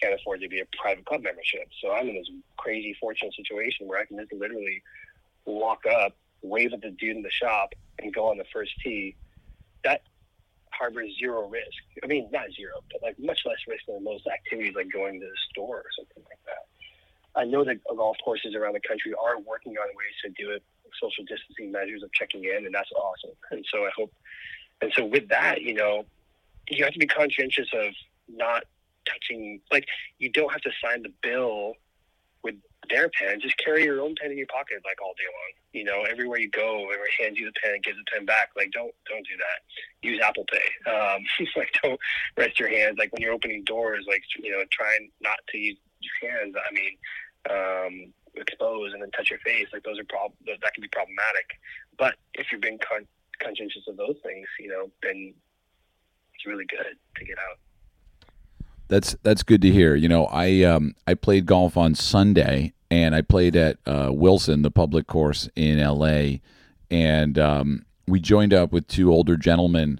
can't 0.00 0.18
afford 0.18 0.40
to 0.40 0.48
be 0.48 0.60
a 0.60 0.66
private 0.80 1.04
club 1.04 1.22
membership. 1.22 1.68
So 1.80 1.92
I'm 1.92 2.08
in 2.08 2.14
this 2.14 2.30
crazy 2.56 2.96
fortunate 2.98 3.34
situation 3.34 3.86
where 3.86 4.00
I 4.00 4.04
can 4.06 4.18
just 4.18 4.32
literally 4.32 4.82
walk 5.44 5.86
up, 5.86 6.16
wave 6.42 6.72
at 6.72 6.82
the 6.82 6.90
dude 6.90 7.16
in 7.16 7.22
the 7.22 7.30
shop, 7.30 7.74
and 7.98 8.12
go 8.12 8.30
on 8.30 8.38
the 8.38 8.44
first 8.52 8.72
tee, 8.82 9.16
that 9.84 10.02
harbors 10.70 11.10
zero 11.18 11.48
risk. 11.48 11.82
I 12.02 12.06
mean, 12.06 12.28
not 12.32 12.46
zero, 12.56 12.82
but 12.90 13.02
like 13.02 13.18
much 13.18 13.40
less 13.44 13.58
risk 13.68 13.84
than 13.86 14.02
most 14.02 14.26
activities 14.26 14.74
like 14.74 14.90
going 14.92 15.20
to 15.20 15.26
the 15.26 15.32
store 15.50 15.78
or 15.78 15.90
something 15.96 16.22
like 16.24 16.38
that. 16.46 16.66
I 17.40 17.44
know 17.44 17.64
that 17.64 17.78
golf 17.84 18.16
courses 18.24 18.54
around 18.54 18.74
the 18.74 18.80
country 18.80 19.12
are 19.14 19.38
working 19.38 19.72
on 19.72 19.86
ways 19.88 20.14
to 20.24 20.30
do 20.30 20.50
it, 20.50 20.62
social 21.00 21.24
distancing 21.24 21.72
measures 21.72 22.02
of 22.02 22.12
checking 22.12 22.44
in, 22.44 22.66
and 22.66 22.74
that's 22.74 22.90
awesome. 22.92 23.30
And 23.50 23.64
so 23.72 23.84
I 23.84 23.90
hope, 23.96 24.12
and 24.80 24.92
so 24.94 25.04
with 25.04 25.28
that, 25.28 25.62
you 25.62 25.74
know, 25.74 26.04
you 26.68 26.84
have 26.84 26.92
to 26.92 26.98
be 26.98 27.06
conscientious 27.06 27.68
of 27.72 27.92
not 28.28 28.64
touching, 29.06 29.60
like, 29.70 29.86
you 30.18 30.30
don't 30.30 30.52
have 30.52 30.62
to 30.62 30.70
sign 30.84 31.02
the 31.02 31.12
bill 31.22 31.74
their 32.92 33.08
pen. 33.08 33.40
Just 33.40 33.56
carry 33.56 33.84
your 33.84 34.00
own 34.00 34.14
pen 34.20 34.30
in 34.30 34.38
your 34.38 34.46
pocket 34.46 34.82
like 34.84 35.00
all 35.00 35.14
day 35.16 35.26
long. 35.26 35.52
You 35.72 35.84
know, 35.84 36.04
everywhere 36.04 36.38
you 36.38 36.50
go, 36.50 36.84
everyone 36.84 37.08
hands 37.18 37.38
you 37.38 37.46
the 37.46 37.58
pen 37.62 37.74
and 37.74 37.82
gives 37.82 37.96
the 37.96 38.04
pen 38.12 38.26
back. 38.26 38.50
Like, 38.56 38.70
don't 38.72 38.92
don't 39.08 39.26
do 39.26 39.36
that. 39.40 39.58
Use 40.06 40.20
Apple 40.22 40.44
Pay. 40.52 40.60
Um, 40.92 41.24
like, 41.56 41.72
don't 41.82 41.98
rest 42.36 42.60
your 42.60 42.68
hands. 42.68 42.96
Like 42.98 43.12
when 43.12 43.22
you're 43.22 43.32
opening 43.32 43.64
doors, 43.64 44.04
like 44.06 44.22
you 44.38 44.52
know, 44.52 44.62
trying 44.70 45.10
not 45.20 45.38
to 45.48 45.58
use 45.58 45.78
your 46.00 46.30
hands. 46.30 46.54
I 46.54 46.70
mean, 46.72 46.94
um, 47.50 48.12
expose 48.34 48.92
and 48.92 49.02
then 49.02 49.10
touch 49.10 49.30
your 49.30 49.40
face. 49.40 49.68
Like 49.72 49.82
those 49.82 49.98
are 49.98 50.04
prob 50.04 50.32
that 50.46 50.74
can 50.74 50.82
be 50.82 50.88
problematic. 50.88 51.48
But 51.98 52.14
if 52.34 52.52
you're 52.52 52.60
being 52.60 52.78
con- 52.78 53.08
conscientious 53.40 53.82
of 53.88 53.96
those 53.96 54.16
things, 54.22 54.46
you 54.60 54.68
know, 54.68 54.90
then 55.02 55.34
it's 56.34 56.46
really 56.46 56.66
good 56.66 56.96
to 57.16 57.24
get 57.24 57.38
out. 57.38 57.58
That's 58.92 59.16
that's 59.22 59.42
good 59.42 59.62
to 59.62 59.70
hear. 59.70 59.94
You 59.94 60.06
know, 60.06 60.26
I 60.26 60.64
um, 60.64 60.94
I 61.06 61.14
played 61.14 61.46
golf 61.46 61.78
on 61.78 61.94
Sunday, 61.94 62.74
and 62.90 63.14
I 63.14 63.22
played 63.22 63.56
at 63.56 63.78
uh, 63.86 64.10
Wilson, 64.12 64.60
the 64.60 64.70
public 64.70 65.06
course 65.06 65.48
in 65.56 65.78
L.A., 65.78 66.42
and 66.90 67.38
um, 67.38 67.86
we 68.06 68.20
joined 68.20 68.52
up 68.52 68.70
with 68.70 68.86
two 68.88 69.10
older 69.10 69.38
gentlemen, 69.38 69.98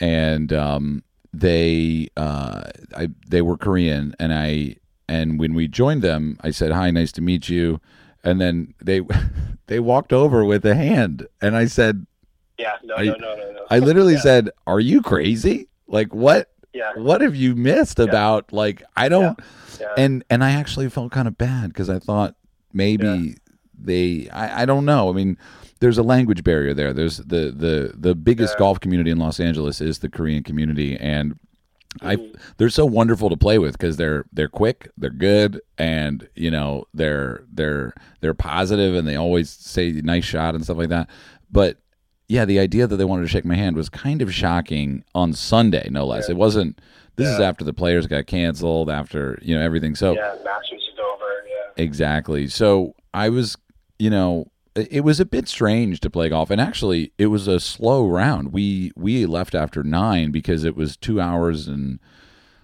and 0.00 0.52
um, 0.52 1.04
they 1.32 2.08
uh, 2.16 2.64
I, 2.96 3.10
they 3.28 3.40
were 3.40 3.56
Korean, 3.56 4.16
and 4.18 4.34
I 4.34 4.78
and 5.08 5.38
when 5.38 5.54
we 5.54 5.68
joined 5.68 6.02
them, 6.02 6.36
I 6.40 6.50
said, 6.50 6.72
"Hi, 6.72 6.90
nice 6.90 7.12
to 7.12 7.22
meet 7.22 7.48
you," 7.48 7.80
and 8.24 8.40
then 8.40 8.74
they 8.82 9.02
they 9.68 9.78
walked 9.78 10.12
over 10.12 10.44
with 10.44 10.66
a 10.66 10.74
hand, 10.74 11.28
and 11.40 11.54
I 11.54 11.66
said, 11.66 12.04
"Yeah, 12.58 12.78
no, 12.82 12.96
I, 12.96 13.04
no, 13.04 13.12
no, 13.12 13.36
no, 13.36 13.52
no." 13.52 13.66
I 13.70 13.78
literally 13.78 14.14
yeah. 14.14 14.22
said, 14.22 14.50
"Are 14.66 14.80
you 14.80 15.02
crazy? 15.02 15.68
Like 15.86 16.12
what?" 16.12 16.50
Yeah. 16.74 16.92
what 16.96 17.20
have 17.20 17.34
you 17.34 17.54
missed 17.54 17.98
yeah. 17.98 18.06
about 18.06 18.52
like 18.52 18.82
I 18.96 19.08
don't 19.08 19.38
yeah. 19.80 19.94
And 19.96 20.24
and 20.30 20.44
I 20.44 20.52
actually 20.52 20.88
felt 20.88 21.12
kind 21.12 21.28
of 21.28 21.36
bad 21.38 21.68
because 21.68 21.90
I 21.90 21.98
thought 21.98 22.34
maybe 22.72 23.36
they 23.78 24.28
I, 24.30 24.62
I 24.62 24.64
don't 24.64 24.84
know. 24.84 25.08
I 25.08 25.12
mean, 25.12 25.38
there's 25.80 25.98
a 25.98 26.02
language 26.02 26.44
barrier 26.44 26.74
there. 26.74 26.92
There's 26.92 27.18
the 27.18 27.50
the 27.50 27.92
the 27.94 28.14
biggest 28.14 28.58
golf 28.58 28.80
community 28.80 29.10
in 29.10 29.18
Los 29.18 29.40
Angeles 29.40 29.80
is 29.80 29.98
the 29.98 30.08
Korean 30.08 30.42
community 30.42 30.96
and 30.96 31.38
I 32.02 32.16
mm-hmm. 32.16 32.36
they're 32.56 32.70
so 32.70 32.84
wonderful 32.84 33.30
to 33.30 33.36
play 33.36 33.58
with 33.58 33.78
because 33.78 33.96
they're 33.96 34.24
they're 34.32 34.48
quick, 34.48 34.90
they're 34.98 35.10
good, 35.10 35.60
and 35.78 36.28
you 36.34 36.50
know 36.50 36.86
they're 36.92 37.44
they're 37.52 37.94
they're 38.20 38.34
positive, 38.34 38.96
and 38.96 39.06
they 39.06 39.14
always 39.14 39.48
say 39.48 39.92
nice 39.92 40.24
shot 40.24 40.56
and 40.56 40.64
stuff 40.64 40.76
like 40.76 40.88
that. 40.88 41.08
But 41.52 41.78
yeah, 42.34 42.44
the 42.44 42.58
idea 42.58 42.88
that 42.88 42.96
they 42.96 43.04
wanted 43.04 43.22
to 43.22 43.28
shake 43.28 43.44
my 43.44 43.54
hand 43.54 43.76
was 43.76 43.88
kind 43.88 44.20
of 44.20 44.34
shocking 44.34 45.04
on 45.14 45.32
Sunday, 45.34 45.86
no 45.88 46.04
less. 46.04 46.28
Yeah. 46.28 46.32
It 46.32 46.36
wasn't. 46.36 46.80
This 47.14 47.28
yeah. 47.28 47.34
is 47.34 47.40
after 47.40 47.64
the 47.64 47.72
players 47.72 48.08
got 48.08 48.26
canceled, 48.26 48.90
after 48.90 49.38
you 49.40 49.54
know 49.54 49.62
everything. 49.62 49.94
So 49.94 50.14
yeah, 50.14 50.34
Masters 50.44 50.82
is 50.82 50.98
over. 50.98 51.44
Yeah, 51.46 51.84
exactly. 51.84 52.48
So 52.48 52.96
I 53.14 53.28
was, 53.28 53.56
you 54.00 54.10
know, 54.10 54.50
it 54.74 55.04
was 55.04 55.20
a 55.20 55.24
bit 55.24 55.46
strange 55.46 56.00
to 56.00 56.10
play 56.10 56.28
golf, 56.28 56.50
and 56.50 56.60
actually, 56.60 57.12
it 57.18 57.26
was 57.26 57.46
a 57.46 57.60
slow 57.60 58.04
round. 58.04 58.52
We 58.52 58.90
we 58.96 59.26
left 59.26 59.54
after 59.54 59.84
nine 59.84 60.32
because 60.32 60.64
it 60.64 60.74
was 60.74 60.96
two 60.96 61.20
hours 61.20 61.68
and 61.68 62.00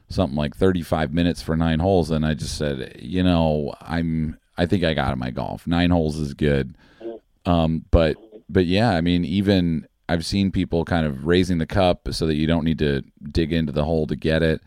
something 0.08 0.36
like 0.36 0.56
thirty 0.56 0.82
five 0.82 1.14
minutes 1.14 1.42
for 1.42 1.56
nine 1.56 1.78
holes, 1.78 2.10
and 2.10 2.26
I 2.26 2.34
just 2.34 2.58
said, 2.58 2.96
you 2.98 3.22
know, 3.22 3.72
I'm. 3.80 4.36
I 4.58 4.66
think 4.66 4.82
I 4.82 4.94
got 4.94 5.12
in 5.12 5.20
my 5.20 5.30
golf. 5.30 5.64
Nine 5.68 5.90
holes 5.90 6.18
is 6.18 6.34
good, 6.34 6.74
mm-hmm. 7.00 7.48
um, 7.48 7.84
but 7.92 8.16
but 8.52 8.66
yeah, 8.66 8.90
I 8.90 9.00
mean, 9.00 9.24
even 9.24 9.86
I've 10.08 10.26
seen 10.26 10.50
people 10.50 10.84
kind 10.84 11.06
of 11.06 11.26
raising 11.26 11.58
the 11.58 11.66
cup 11.66 12.08
so 12.12 12.26
that 12.26 12.34
you 12.34 12.46
don't 12.46 12.64
need 12.64 12.78
to 12.80 13.02
dig 13.30 13.52
into 13.52 13.72
the 13.72 13.84
hole 13.84 14.06
to 14.08 14.16
get 14.16 14.42
it. 14.42 14.60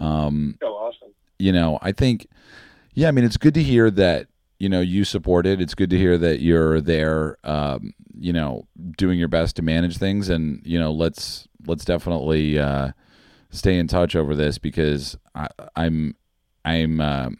Um, 0.00 0.58
oh, 0.62 0.66
awesome! 0.66 1.14
You 1.38 1.52
know, 1.52 1.78
I 1.82 1.92
think, 1.92 2.26
yeah, 2.94 3.08
I 3.08 3.10
mean, 3.12 3.24
it's 3.24 3.36
good 3.36 3.54
to 3.54 3.62
hear 3.62 3.90
that 3.92 4.26
you 4.58 4.68
know 4.68 4.80
you 4.80 5.04
support 5.04 5.46
it. 5.46 5.60
It's 5.60 5.74
good 5.74 5.90
to 5.90 5.98
hear 5.98 6.18
that 6.18 6.40
you're 6.40 6.80
there. 6.80 7.36
Um, 7.44 7.94
you 8.18 8.32
know, 8.32 8.66
doing 8.96 9.18
your 9.18 9.28
best 9.28 9.56
to 9.56 9.62
manage 9.62 9.98
things, 9.98 10.28
and 10.28 10.60
you 10.64 10.78
know, 10.78 10.92
let's 10.92 11.46
let's 11.66 11.84
definitely 11.84 12.58
uh, 12.58 12.90
stay 13.50 13.78
in 13.78 13.86
touch 13.86 14.16
over 14.16 14.34
this 14.34 14.58
because 14.58 15.16
I, 15.34 15.48
I'm 15.76 16.16
I'm. 16.64 17.00
Uh, 17.00 17.30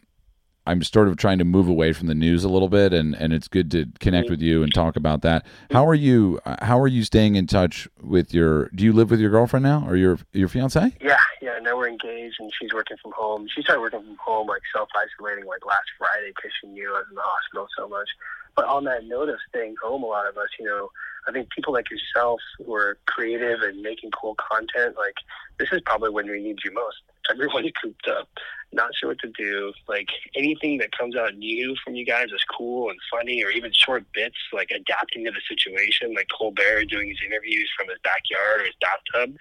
I'm 0.69 0.83
sort 0.83 1.07
of 1.07 1.17
trying 1.17 1.39
to 1.39 1.45
move 1.45 1.67
away 1.67 1.93
from 1.93 2.05
the 2.05 2.13
news 2.13 2.43
a 2.43 2.49
little 2.49 2.69
bit, 2.69 2.93
and, 2.93 3.15
and 3.15 3.33
it's 3.33 3.47
good 3.47 3.71
to 3.71 3.87
connect 3.99 4.25
mm-hmm. 4.25 4.33
with 4.33 4.41
you 4.41 4.61
and 4.61 4.71
talk 4.71 4.95
about 4.95 5.23
that. 5.23 5.43
How 5.71 5.87
are 5.87 5.95
you? 5.95 6.39
How 6.61 6.79
are 6.79 6.87
you 6.87 7.03
staying 7.03 7.35
in 7.35 7.47
touch 7.47 7.87
with 7.99 8.35
your? 8.35 8.69
Do 8.69 8.83
you 8.83 8.93
live 8.93 9.09
with 9.09 9.19
your 9.19 9.31
girlfriend 9.31 9.63
now, 9.63 9.83
or 9.87 9.95
your 9.95 10.19
your 10.31 10.47
fiance? 10.47 10.93
Yeah, 11.01 11.17
yeah. 11.41 11.57
Now 11.63 11.75
we're 11.75 11.89
engaged, 11.89 12.35
and 12.39 12.51
she's 12.59 12.71
working 12.71 12.97
from 13.01 13.13
home. 13.13 13.47
She 13.53 13.63
started 13.63 13.81
working 13.81 14.01
from 14.01 14.17
home, 14.23 14.47
like 14.47 14.61
self 14.71 14.89
isolating, 14.95 15.45
like 15.47 15.65
last 15.65 15.89
Friday 15.97 16.31
because 16.35 16.51
she 16.61 16.67
knew 16.67 16.87
I 16.89 16.99
was 16.99 17.05
in 17.09 17.15
the 17.15 17.21
hospital 17.23 17.67
so 17.75 17.89
much. 17.89 18.09
But 18.55 18.65
on 18.65 18.83
that 18.83 19.05
note 19.05 19.29
of 19.29 19.39
staying 19.49 19.75
home, 19.81 20.03
a 20.03 20.05
lot 20.05 20.27
of 20.27 20.37
us, 20.37 20.49
you 20.59 20.65
know, 20.65 20.91
I 21.27 21.31
think 21.31 21.49
people 21.49 21.73
like 21.73 21.89
yourself 21.89 22.41
who 22.59 22.75
are 22.75 22.97
creative 23.07 23.61
and 23.61 23.81
making 23.81 24.11
cool 24.11 24.35
content, 24.35 24.95
like 24.97 25.15
this 25.57 25.69
is 25.71 25.81
probably 25.85 26.11
when 26.11 26.29
we 26.29 26.43
need 26.43 26.59
you 26.63 26.71
most. 26.73 26.97
Everyone's 27.31 27.71
cooped 27.81 28.07
up, 28.07 28.27
not 28.71 28.89
sure 28.95 29.09
what 29.09 29.19
to 29.19 29.31
do. 29.37 29.73
Like 29.87 30.07
anything 30.35 30.77
that 30.79 30.91
comes 30.97 31.15
out 31.15 31.35
new 31.35 31.75
from 31.83 31.95
you 31.95 32.05
guys 32.05 32.27
is 32.33 32.43
cool 32.55 32.89
and 32.89 32.99
funny, 33.11 33.43
or 33.43 33.49
even 33.49 33.71
short 33.73 34.05
bits, 34.13 34.37
like 34.53 34.71
adapting 34.71 35.25
to 35.25 35.31
the 35.31 35.41
situation, 35.47 36.13
like 36.13 36.27
Colbert 36.35 36.85
doing 36.85 37.09
his 37.09 37.19
interviews 37.25 37.69
from 37.77 37.89
his 37.89 37.99
backyard 38.03 38.61
or 38.61 38.65
his 38.65 38.75
bathtub. 38.81 39.35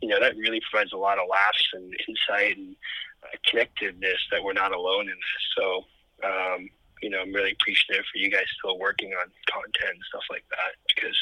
You 0.00 0.08
know, 0.08 0.20
that 0.20 0.36
really 0.36 0.60
provides 0.70 0.92
a 0.92 0.98
lot 0.98 1.18
of 1.18 1.24
laughs 1.30 1.66
and 1.72 1.94
insight 2.08 2.58
and 2.58 2.76
uh, 3.22 3.36
connectiveness 3.48 4.20
that 4.30 4.42
we're 4.42 4.52
not 4.52 4.74
alone 4.74 5.08
in 5.08 5.16
this. 5.16 5.44
So, 5.56 5.84
um, 6.24 6.68
you 7.00 7.10
know, 7.10 7.20
I'm 7.20 7.32
really 7.32 7.52
appreciative 7.52 8.04
for 8.12 8.18
you 8.18 8.30
guys 8.30 8.44
still 8.58 8.78
working 8.78 9.12
on 9.12 9.30
content 9.50 9.96
and 9.96 10.08
stuff 10.08 10.24
like 10.30 10.44
that 10.50 10.76
because 10.94 11.16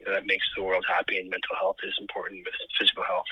you 0.00 0.06
know, 0.06 0.12
that 0.12 0.26
makes 0.26 0.46
the 0.56 0.62
world 0.62 0.84
happy 0.88 1.18
and 1.18 1.28
mental 1.30 1.56
health 1.60 1.76
is 1.82 1.94
important 2.00 2.44
with 2.44 2.54
physical 2.78 3.04
health. 3.04 3.26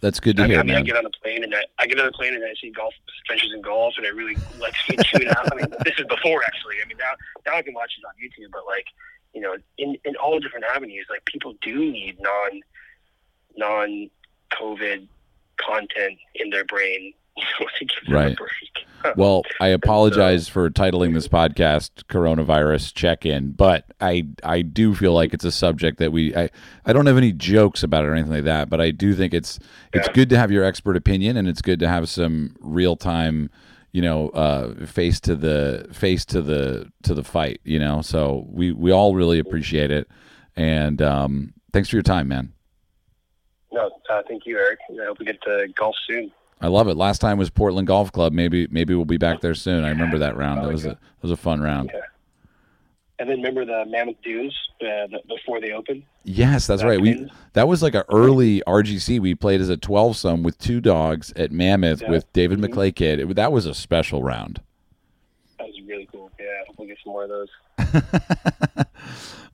That's 0.00 0.18
good 0.18 0.36
to 0.38 0.44
I, 0.44 0.46
hear. 0.46 0.60
I 0.60 0.62
mean, 0.62 0.74
man. 0.74 0.82
I 0.82 0.82
get 0.82 0.96
on 0.96 1.04
the 1.04 1.10
plane 1.22 1.44
and 1.44 1.54
I, 1.54 1.62
I 1.78 1.86
get 1.86 1.98
on 1.98 2.06
the 2.06 2.12
plane 2.12 2.34
and 2.34 2.44
I 2.44 2.54
see 2.60 2.70
golf 2.70 2.94
adventures 3.24 3.52
in 3.54 3.60
golf 3.60 3.94
and 3.96 4.06
it 4.06 4.14
really 4.14 4.36
lets 4.58 4.88
me 4.88 4.96
tune 4.96 5.28
out. 5.28 5.52
I 5.52 5.56
mean, 5.56 5.66
this 5.84 5.98
is 5.98 6.06
before 6.06 6.42
actually. 6.44 6.76
I 6.82 6.88
mean, 6.88 6.96
now 6.98 7.12
now 7.46 7.58
I 7.58 7.62
can 7.62 7.74
watch 7.74 7.92
it 7.98 8.04
on 8.06 8.14
YouTube, 8.14 8.50
but 8.50 8.62
like, 8.66 8.86
you 9.34 9.40
know, 9.40 9.56
in 9.76 9.96
in 10.04 10.16
all 10.16 10.40
different 10.40 10.64
avenues, 10.64 11.06
like 11.10 11.24
people 11.26 11.54
do 11.60 11.90
need 11.90 12.18
non 12.20 12.60
non 13.56 14.10
COVID 14.54 15.06
content 15.58 16.18
in 16.34 16.50
their 16.50 16.64
brain 16.64 17.12
Right. 18.08 18.36
Well, 19.16 19.42
I 19.60 19.68
apologize 19.68 20.48
for 20.48 20.68
titling 20.70 21.14
this 21.14 21.28
podcast 21.28 21.90
"Coronavirus 22.08 22.92
Check-in," 22.94 23.52
but 23.52 23.84
I 24.00 24.26
I 24.42 24.62
do 24.62 24.94
feel 24.94 25.14
like 25.14 25.32
it's 25.32 25.44
a 25.44 25.52
subject 25.52 25.98
that 25.98 26.12
we 26.12 26.34
I, 26.36 26.50
I 26.84 26.92
don't 26.92 27.06
have 27.06 27.16
any 27.16 27.32
jokes 27.32 27.82
about 27.82 28.04
it 28.04 28.08
or 28.08 28.14
anything 28.14 28.32
like 28.32 28.44
that, 28.44 28.68
but 28.68 28.80
I 28.80 28.90
do 28.90 29.14
think 29.14 29.32
it's 29.32 29.58
it's 29.94 30.06
Yeah. 30.08 30.12
good 30.12 30.28
to 30.30 30.38
have 30.38 30.50
your 30.50 30.64
expert 30.64 30.96
opinion 30.96 31.36
and 31.36 31.48
it's 31.48 31.62
good 31.62 31.78
to 31.80 31.88
have 31.88 32.08
some 32.08 32.56
real 32.60 32.94
time, 32.96 33.48
you 33.92 34.02
know, 34.02 34.28
uh, 34.30 34.84
face 34.86 35.18
to 35.20 35.34
the 35.34 35.86
face 35.92 36.24
to 36.26 36.42
the 36.42 36.90
to 37.04 37.14
the 37.14 37.24
fight, 37.24 37.60
you 37.64 37.78
know. 37.78 38.02
So 38.02 38.46
we 38.50 38.72
we 38.72 38.90
all 38.90 39.14
really 39.14 39.38
appreciate 39.38 39.90
it, 39.90 40.08
and 40.56 41.00
um, 41.00 41.54
thanks 41.72 41.88
for 41.88 41.96
your 41.96 42.02
time, 42.02 42.28
man. 42.28 42.52
No, 43.72 43.88
uh, 44.10 44.22
thank 44.28 44.44
you, 44.46 44.58
Erik. 44.58 44.80
I 44.90 45.06
hope 45.06 45.20
we 45.20 45.24
get 45.26 45.40
to 45.42 45.68
golf 45.76 45.94
soon. 46.08 46.32
I 46.60 46.68
love 46.68 46.88
it. 46.88 46.96
Last 46.96 47.20
time 47.20 47.38
was 47.38 47.48
Portland 47.50 47.86
Golf 47.86 48.12
Club. 48.12 48.32
Maybe 48.32 48.66
maybe 48.70 48.94
we'll 48.94 49.04
be 49.06 49.16
back 49.16 49.40
there 49.40 49.54
soon. 49.54 49.84
I 49.84 49.88
remember 49.88 50.18
that 50.18 50.36
round. 50.36 50.62
That 50.64 50.72
was 50.72 50.84
a 50.84 50.88
that 50.90 50.98
was 51.22 51.30
a 51.32 51.36
fun 51.36 51.60
round. 51.60 51.90
And 53.18 53.28
then 53.28 53.36
remember 53.38 53.66
the 53.66 53.84
Mammoth 53.86 54.16
Dunes 54.22 54.54
uh, 54.80 55.06
the, 55.08 55.20
before 55.28 55.60
they 55.60 55.72
opened? 55.72 56.04
Yes, 56.24 56.66
that's 56.66 56.80
Back 56.82 56.88
right. 56.90 57.00
We 57.00 57.30
that 57.52 57.68
was 57.68 57.82
like 57.82 57.94
an 57.94 58.04
early 58.10 58.62
RGC. 58.66 59.20
We 59.20 59.34
played 59.34 59.60
as 59.60 59.68
a 59.68 59.76
twelve 59.76 60.16
some 60.16 60.42
with 60.42 60.58
two 60.58 60.80
dogs 60.80 61.32
at 61.36 61.50
Mammoth 61.52 62.00
Yeah. 62.02 62.10
with 62.10 62.30
David 62.32 62.58
Mhm. 62.60 62.66
McLay 62.72 62.94
Kidd. 62.94 63.20
It, 63.20 63.34
that 63.36 63.52
was 63.52 63.66
a 63.66 63.74
special 63.74 64.22
round. 64.22 64.60
That 65.58 65.66
was 65.66 65.76
really 65.86 66.08
cool. 66.12 66.30
Yeah, 66.38 66.46
I 66.46 66.64
hope 66.66 66.76
we'll 66.78 66.88
get 66.88 66.98
some 67.04 67.12
more 67.12 67.24
of 67.24 67.28
those. 67.30 67.48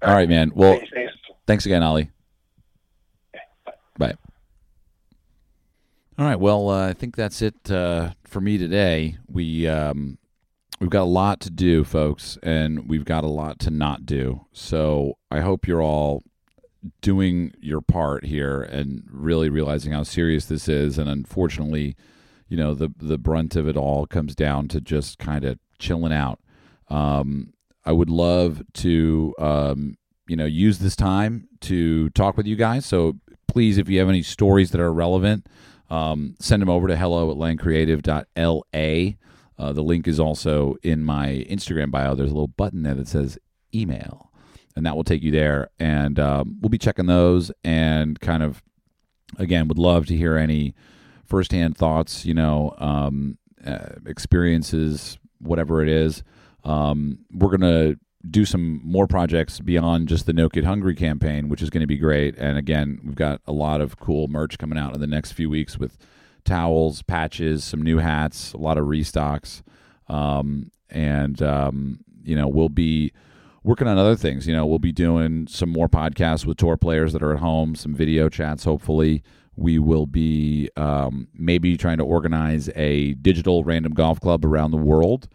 All 0.03 0.15
right, 0.15 0.29
man. 0.29 0.53
Well, 0.55 0.77
Stay 0.79 0.89
safe. 1.07 1.11
thanks 1.47 1.67
again, 1.67 1.83
Ali. 1.83 2.11
Bye. 3.99 4.15
All 6.19 6.25
right. 6.25 6.41
Well, 6.41 6.71
uh, 6.71 6.89
I 6.89 6.93
think 6.95 7.15
that's 7.15 7.43
it 7.43 7.71
uh, 7.71 8.13
for 8.25 8.41
me 8.41 8.57
today. 8.57 9.19
We 9.29 9.69
um, 9.69 10.17
we've 10.81 10.89
got 10.89 11.03
a 11.03 11.05
lot 11.05 11.41
to 11.41 11.51
do, 11.51 11.85
folks, 11.85 12.39
and 12.43 12.89
we've 12.89 13.05
got 13.05 13.23
a 13.23 13.29
lot 13.29 13.59
to 13.61 13.71
not 13.71 14.07
do. 14.07 14.47
So 14.51 15.19
I 15.31 15.41
hope 15.41 15.69
you're 15.69 15.83
all 15.83 16.23
doing 17.03 17.53
your 17.61 17.83
part 17.83 18.25
here 18.25 18.63
and 18.63 19.03
really 19.11 19.51
realizing 19.51 19.93
how 19.93 20.05
serious 20.05 20.47
this 20.47 20.71
is. 20.71 20.97
And 20.97 21.11
unfortunately, 21.11 21.97
you 22.49 22.57
know, 22.57 22.73
the 22.73 22.89
the 22.97 23.19
brunt 23.19 23.55
of 23.55 23.69
it 23.69 23.77
all 23.77 24.07
comes 24.07 24.35
down 24.35 24.69
to 24.69 24.81
just 24.81 25.19
kind 25.19 25.45
of 25.45 25.59
chilling 25.79 26.15
out. 26.15 26.41
Um, 26.89 27.53
I 27.85 27.93
would 27.93 28.09
love 28.09 28.63
to, 28.73 29.35
um, 29.39 29.99
you 30.27 30.37
know, 30.37 30.47
use 30.47 30.79
this 30.79 30.97
time 30.97 31.49
to 31.61 32.09
talk 32.11 32.39
with 32.39 32.47
you 32.47 32.57
guys. 32.57 32.87
So 32.87 33.19
please, 33.47 33.77
if 33.77 33.91
you 33.91 33.99
have 33.99 34.09
any 34.09 34.23
stories 34.23 34.71
that 34.71 34.81
are 34.81 34.93
relevant, 34.93 35.47
um, 35.91 36.37
send 36.39 36.63
them 36.63 36.69
over 36.69 36.89
to 36.89 36.97
hello 36.97 37.31
at 37.31 37.37
langcreative.la. 37.37 39.17
Uh, 39.59 39.73
the 39.73 39.83
link 39.83 40.07
is 40.07 40.21
also 40.21 40.77
in 40.83 41.03
my 41.03 41.47
Instagram 41.49 41.91
bio. 41.91 42.15
There's 42.15 42.31
a 42.31 42.35
little 42.35 42.49
button 42.49 42.83
there 42.83 42.95
that 42.95 43.09
says 43.09 43.39
email, 43.75 44.31
and 44.75 44.85
that 44.85 44.97
will 44.97 45.05
take 45.05 45.23
you 45.23 45.31
there. 45.31 45.71
And 45.79 46.19
um, 46.19 46.59
we'll 46.61 46.69
be 46.69 46.79
checking 46.79 47.07
those 47.07 47.51
and 47.65 48.21
kind 48.21 48.43
of, 48.43 48.63
again, 49.39 49.69
would 49.69 49.79
love 49.79 50.07
to 50.07 50.17
hear 50.17 50.37
any 50.37 50.75
firsthand 51.25 51.77
thoughts, 51.77 52.25
you 52.25 52.35
know, 52.35 52.75
um, 52.79 53.39
uh, 53.65 53.95
experiences, 54.07 55.19
whatever 55.39 55.83
it 55.83 55.89
is. 55.89 56.23
Um, 56.65 57.21
we're 57.33 57.57
going 57.57 57.61
to 57.61 57.99
do 58.31 58.45
some 58.45 58.81
more 58.85 59.07
projects 59.07 59.61
beyond 59.61 60.09
just 60.09 60.27
the 60.27 60.33
No 60.33 60.49
Kid 60.49 60.65
Hungry 60.65 60.95
campaign, 60.95 61.49
which 61.49 61.63
is 61.63 61.71
going 61.71 61.83
to 61.83 61.87
be 61.87 61.97
great. 61.97 62.37
And 62.39 62.59
again, 62.59 63.01
we've 63.05 63.15
got 63.15 63.41
a 63.47 63.53
lot 63.53 63.81
of 63.81 63.99
cool 63.99 64.29
merch 64.29 64.59
coming 64.59 64.79
out 64.79 64.95
in 64.95 65.01
the 65.01 65.07
next 65.07 65.33
few 65.33 65.51
weeks 65.51 65.79
with 65.79 65.99
towels, 66.45 67.03
patches, 67.03 67.65
some 67.65 67.83
new 67.83 67.99
hats, 67.99 68.53
a 68.53 68.59
lot 68.59 68.79
of 68.79 68.87
restocks. 68.87 69.63
Um, 70.09 70.71
and, 70.89 71.43
um, 71.43 72.01
you 72.23 72.37
know, 72.37 72.49
we'll 72.49 72.69
be 72.69 73.13
working 73.63 73.89
on 73.89 73.99
other 73.99 74.17
things. 74.17 74.47
You 74.47 74.55
know, 74.55 74.65
we'll 74.67 74.79
be 74.79 74.93
doing 74.93 75.47
some 75.49 75.71
more 75.71 75.89
podcasts 75.89 76.47
with 76.47 76.57
tour 76.57 76.77
players 76.77 77.13
that 77.13 77.23
are 77.23 77.33
at 77.33 77.41
home, 77.41 77.75
some 77.75 77.95
video 77.95 78.29
chats, 78.29 78.65
hopefully. 78.65 79.23
We 79.57 79.79
will 79.79 80.07
be 80.07 80.69
um, 80.77 81.29
maybe 81.35 81.77
trying 81.77 81.99
to 81.99 82.05
organize 82.05 82.69
a 82.77 83.15
digital 83.15 83.65
random 83.65 83.95
golf 83.95 84.21
club 84.21 84.45
around 84.45 84.71
the 84.71 84.77
world 84.77 85.29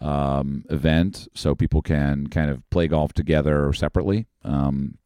um, 0.00 0.64
event 0.70 1.28
so 1.34 1.54
people 1.54 1.82
can 1.82 2.26
kind 2.28 2.50
of 2.50 2.68
play 2.70 2.86
golf 2.88 3.12
together 3.12 3.66
or 3.66 3.72
separately. 3.72 4.26
Um, 4.44 4.98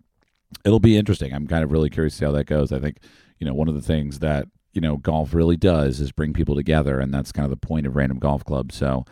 it'll 0.65 0.81
be 0.81 0.97
interesting. 0.97 1.33
I'm 1.33 1.47
kind 1.47 1.65
of 1.65 1.73
really 1.73 1.91
curious 1.91 2.15
to 2.15 2.19
see 2.19 2.25
how 2.25 2.33
that 2.33 2.45
goes. 2.45 2.73
I 2.73 2.79
think, 2.79 2.99
you 3.39 3.47
know, 3.47 3.55
one 3.55 3.69
of 3.69 3.75
the 3.75 3.81
things 3.83 4.19
that, 4.19 4.49
you 4.73 4.81
know, 4.81 4.97
golf 4.97 5.35
really 5.35 5.57
does 5.57 6.01
is 6.01 6.13
bring 6.13 6.33
people 6.33 6.55
together, 6.55 6.99
and 6.99 7.13
that's 7.13 7.33
kind 7.33 7.45
of 7.45 7.51
the 7.51 7.67
point 7.67 7.87
of 7.87 7.97
Random 7.97 8.19
Golf 8.19 8.45
Club. 8.45 8.73
So 8.73 9.05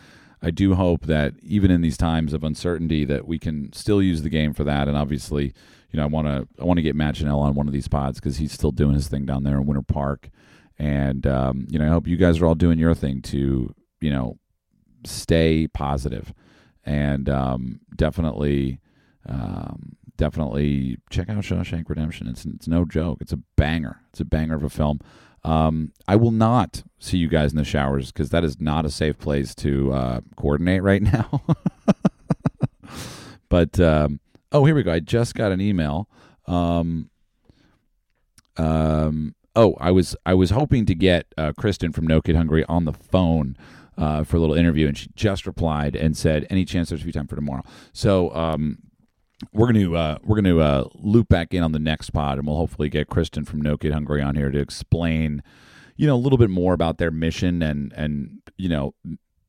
I 0.43 0.51
do 0.51 0.75
hope 0.75 1.07
that 1.07 1.35
even 1.43 1.71
in 1.71 1.83
these 1.83 1.99
times 1.99 2.33
of 2.33 2.45
uncertainty 2.45 3.05
that 3.05 3.27
we 3.27 3.39
can 3.39 3.73
still 3.73 4.03
use 4.03 4.23
the 4.23 4.31
game 4.31 4.55
for 4.55 4.65
that. 4.65 4.89
And 4.89 4.97
obviously, 4.97 5.53
you 5.91 5.99
know, 5.99 6.05
I 6.05 6.07
want 6.07 6.27
to 6.29 6.49
I 6.61 6.65
want 6.65 6.79
to 6.79 6.83
get 6.83 6.97
Matt 6.97 7.17
Ginella 7.17 7.43
on 7.43 7.55
one 7.55 7.67
of 7.67 7.75
these 7.75 7.89
pods 7.89 8.19
because 8.19 8.39
he's 8.39 8.53
still 8.53 8.71
doing 8.71 8.95
his 8.95 9.09
thing 9.09 9.27
down 9.27 9.45
there 9.45 9.57
in 9.57 9.67
Winter 9.67 9.83
Park. 9.83 10.31
And 10.79 11.27
um, 11.27 11.67
you 11.69 11.79
know, 11.79 11.87
I 11.87 11.91
hope 11.91 12.07
you 12.07 12.17
guys 12.17 12.41
are 12.41 12.47
all 12.47 12.55
doing 12.55 12.79
your 12.79 12.95
thing 12.95 13.21
to, 13.23 13.75
you 14.01 14.11
know, 14.11 14.39
stay 15.05 15.67
positive 15.69 16.33
and 16.85 17.29
um, 17.29 17.81
definitely 17.95 18.81
um, 19.29 19.97
definitely 20.17 20.99
check 21.11 21.29
out 21.29 21.39
Shawshank 21.39 21.89
Redemption. 21.89 22.29
It's 22.29 22.45
it's 22.45 22.69
no 22.69 22.85
joke. 22.85 23.19
It's 23.21 23.33
a 23.33 23.41
banger. 23.57 24.01
It's 24.11 24.21
a 24.21 24.25
banger 24.25 24.57
of 24.57 24.65
a 24.65 24.71
film. 24.71 25.01
Um, 25.43 25.93
I 26.07 26.17
will 26.17 26.33
not 26.33 26.83
see 26.99 27.17
you 27.17 27.29
guys 27.29 27.53
in 27.53 27.57
the 27.57 27.65
showers 27.65 28.13
because 28.13 28.31
that 28.31 28.45
is 28.45 28.61
not 28.61 28.85
a 28.85 28.91
safe 28.91 29.19
place 29.19 29.55
to 29.57 29.93
uh, 29.93 30.21
coordinate 30.37 30.83
right 30.83 31.03
now. 31.03 31.43
but 33.49 33.81
um, 33.81 34.21
oh, 34.53 34.65
here 34.65 34.75
we 34.75 34.83
go. 34.83 34.93
I 34.93 35.01
just 35.01 35.35
got 35.35 35.53
an 35.53 35.61
email. 35.61 36.09
Um, 36.47 37.09
um, 38.57 39.35
oh, 39.57 39.75
I 39.81 39.91
was 39.91 40.15
I 40.27 40.35
was 40.35 40.51
hoping 40.51 40.87
to 40.87 40.95
get 40.95 41.27
uh, 41.39 41.53
Kristen 41.57 41.93
from 41.93 42.07
No 42.07 42.21
Kid 42.21 42.37
Hungry 42.37 42.65
on 42.67 42.85
the 42.85 42.93
phone 42.93 43.57
uh, 43.97 44.25
for 44.25 44.37
a 44.37 44.41
little 44.41 44.57
interview, 44.57 44.89
and 44.89 44.97
she 44.97 45.11
just 45.15 45.47
replied 45.47 45.97
and 45.97 46.17
said, 46.17 46.47
"Any 46.51 46.65
chance 46.65 46.89
there's 46.89 47.01
a 47.01 47.05
free 47.05 47.13
time 47.13 47.27
for 47.27 47.37
tomorrow?" 47.37 47.63
So 47.93 48.35
um, 48.35 48.79
we're 49.53 49.73
going 49.73 49.85
to 49.85 49.97
uh, 49.97 50.19
we're 50.23 50.41
going 50.41 50.57
to 50.57 50.61
uh, 50.61 50.89
loop 50.95 51.29
back 51.29 51.55
in 51.55 51.63
on 51.63 51.73
the 51.73 51.79
next 51.79 52.11
pod, 52.11 52.39
and 52.39 52.47
we'll 52.47 52.57
hopefully 52.57 52.89
get 52.89 53.09
Kristen 53.09 53.45
from 53.45 53.61
No 53.61 53.77
Kid 53.77 53.93
Hungry 53.93 54.23
on 54.23 54.35
here 54.35 54.51
to 54.51 54.59
explain, 54.59 55.43
you 55.97 56.07
know, 56.07 56.15
a 56.15 56.19
little 56.19 56.39
bit 56.39 56.51
more 56.51 56.75
about 56.75 56.99
their 56.99 57.11
mission 57.11 57.63
and 57.63 57.93
and 57.95 58.41
you 58.57 58.69
know, 58.69 58.95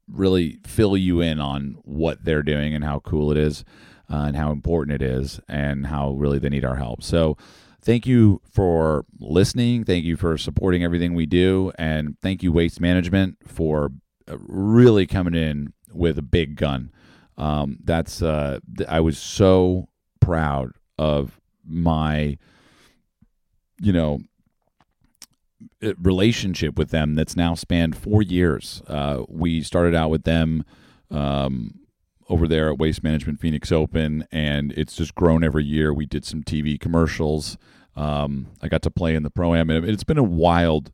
really 0.08 0.60
fill 0.66 0.96
you 0.96 1.22
in 1.22 1.40
on 1.40 1.78
what 1.84 2.24
they're 2.24 2.44
doing 2.44 2.74
and 2.74 2.84
how 2.84 3.00
cool 3.00 3.32
it 3.32 3.38
is, 3.38 3.64
uh, 4.12 4.24
and 4.28 4.36
how 4.36 4.52
important 4.52 5.02
it 5.02 5.06
is, 5.06 5.40
and 5.48 5.88
how 5.88 6.12
really 6.12 6.40
they 6.40 6.50
need 6.50 6.66
our 6.66 6.78
help. 6.78 7.04
So. 7.04 7.38
Thank 7.84 8.06
you 8.06 8.42
for 8.48 9.06
listening. 9.20 9.86
Thank 9.86 10.06
you 10.06 10.16
for 10.16 10.38
supporting 10.38 10.84
everything 10.84 11.16
we 11.16 11.26
do. 11.26 11.72
And 11.80 12.16
thank 12.22 12.44
you, 12.44 12.52
Waste 12.52 12.80
Management, 12.80 13.38
for 13.48 13.92
really 14.28 15.08
coming 15.08 15.36
in 15.36 15.74
with 15.94 16.18
a 16.18 16.24
big 16.24 16.56
gun. 16.56 16.92
Um, 17.38 17.78
that's 17.84 18.22
uh, 18.22 18.60
I 18.88 19.00
was 19.00 19.18
so 19.18 19.88
proud 20.20 20.72
of 20.98 21.40
my, 21.66 22.38
you 23.82 23.92
know, 23.94 24.20
uh, 25.84 25.94
relationship 26.02 26.78
with 26.78 26.92
them 26.92 27.16
that's 27.16 27.36
now 27.36 27.56
spanned 27.56 27.98
four 27.98 28.22
years. 28.22 28.82
Uh, 28.88 29.24
we 29.28 29.62
started 29.62 29.96
out 29.96 30.10
with 30.10 30.24
them 30.24 30.64
um, 31.10 31.80
over 32.30 32.48
there 32.48 32.70
at 32.70 32.78
Waste 32.78 33.04
Management 33.04 33.40
Phoenix 33.40 33.72
Open, 33.72 34.28
and 34.32 34.72
it's 34.74 34.96
just 34.96 35.16
grown 35.16 35.44
every 35.44 35.66
year. 35.66 35.94
We 35.94 36.06
did 36.06 36.26
some 36.26 36.44
TV 36.44 36.80
commercials. 36.80 37.58
Um, 37.96 38.48
I 38.62 38.68
got 38.68 38.82
to 38.84 38.92
play 38.92 39.16
in 39.16 39.24
the 39.24 39.30
pro 39.30 39.56
am, 39.56 39.70
and 39.70 39.86
it's 39.86 40.04
been 40.04 40.18
a 40.18 40.24
wild 40.24 40.92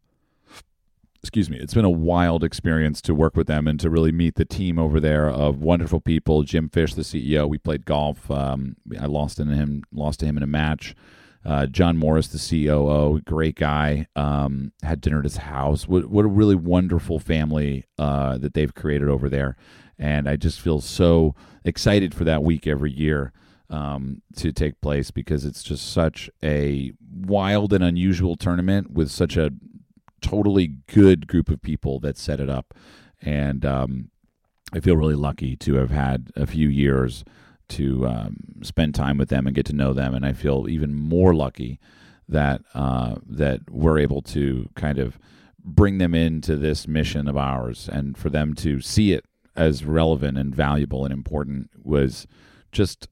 excuse 1.22 1.50
me, 1.50 1.58
it's 1.58 1.74
been 1.74 1.86
a 1.86 1.90
wild 1.90 2.44
experience 2.44 3.02
to 3.02 3.14
work 3.14 3.36
with 3.36 3.48
them 3.48 3.68
and 3.68 3.80
to 3.80 3.90
really 3.90 4.12
meet 4.12 4.36
the 4.36 4.46
team 4.46 4.80
over 4.80 5.00
there 5.00 5.30
of 5.30 5.62
wonderful 5.62 6.00
people. 6.00 6.44
Jim 6.44 6.70
Fish, 6.70 6.94
the 6.94 7.02
CEO, 7.02 7.48
we 7.48 7.58
played 7.58 7.86
golf. 7.86 8.30
Um, 8.30 8.78
I 9.00 9.06
lost 9.06 9.40
in 9.40 9.50
him, 9.50 9.84
lost 9.92 10.20
to 10.22 10.26
him 10.26 10.38
in 10.38 10.44
a 10.44 10.48
match. 10.48 10.96
Uh, 11.46 11.66
John 11.66 11.98
Morris, 11.98 12.28
the 12.28 12.66
COO, 12.66 13.22
great 13.22 13.56
guy. 13.56 14.08
Um, 14.16 14.74
had 14.84 15.02
dinner 15.02 15.20
at 15.20 15.24
his 15.24 15.38
house. 15.38 15.88
What, 15.88 16.08
what 16.08 16.26
a 16.26 16.30
really 16.30 16.56
wonderful 16.56 17.20
family 17.20 17.86
uh, 17.98 18.38
that 18.40 18.54
they've 18.54 18.74
created 18.74 19.08
over 19.08 19.30
there, 19.30 19.56
and 19.98 20.28
I 20.28 20.36
just 20.36 20.60
feel 20.60 20.82
so 20.82 21.36
excited 21.64 22.14
for 22.14 22.26
that 22.26 22.44
week 22.44 22.68
every 22.68 22.92
year 22.92 23.32
um, 23.70 24.22
to 24.36 24.52
take 24.52 24.82
place 24.82 25.12
because 25.12 25.46
it's 25.46 25.64
just 25.64 25.92
such 25.92 26.30
a 26.44 26.92
wild 27.14 27.74
and 27.74 27.84
unusual 27.84 28.36
tournament 28.36 28.92
with 28.92 29.12
such 29.12 29.38
a 29.38 29.52
totally 30.22 30.68
good 30.88 31.28
group 31.28 31.50
of 31.50 31.62
people 31.62 32.00
that 32.02 32.18
set 32.18 32.40
it 32.40 32.50
up, 32.50 32.74
and 33.22 33.66
um, 33.66 34.10
I 34.74 34.80
feel 34.80 34.98
really 34.98 35.16
lucky 35.16 35.56
to 35.58 35.76
have 35.76 35.92
had 35.92 36.32
a 36.36 36.46
few 36.46 36.68
years 36.68 37.24
to 37.70 38.08
um, 38.08 38.38
spend 38.62 38.96
time 38.96 39.18
with 39.18 39.30
them 39.30 39.46
and 39.46 39.56
get 39.56 39.66
to 39.68 39.74
know 39.76 39.94
them, 39.94 40.14
and 40.14 40.26
I 40.26 40.34
feel 40.34 40.68
even 40.70 40.94
more 40.94 41.34
lucky 41.34 41.80
that 42.30 42.62
uh, 42.74 43.16
that 43.26 43.70
we're 43.70 44.00
able 44.00 44.22
to 44.22 44.70
kind 44.76 45.00
of 45.00 45.18
bring 45.64 45.98
them 45.98 46.14
into 46.14 46.56
this 46.56 46.88
mission 46.88 47.28
of 47.28 47.38
ours. 47.38 47.90
And 47.92 48.18
for 48.18 48.30
them 48.30 48.54
to 48.56 48.82
see 48.82 49.14
it 49.14 49.26
as 49.56 49.84
relevant 49.84 50.38
and 50.38 50.56
valuable 50.56 51.04
and 51.04 51.14
important 51.14 51.70
was 51.84 52.28
just 52.72 53.08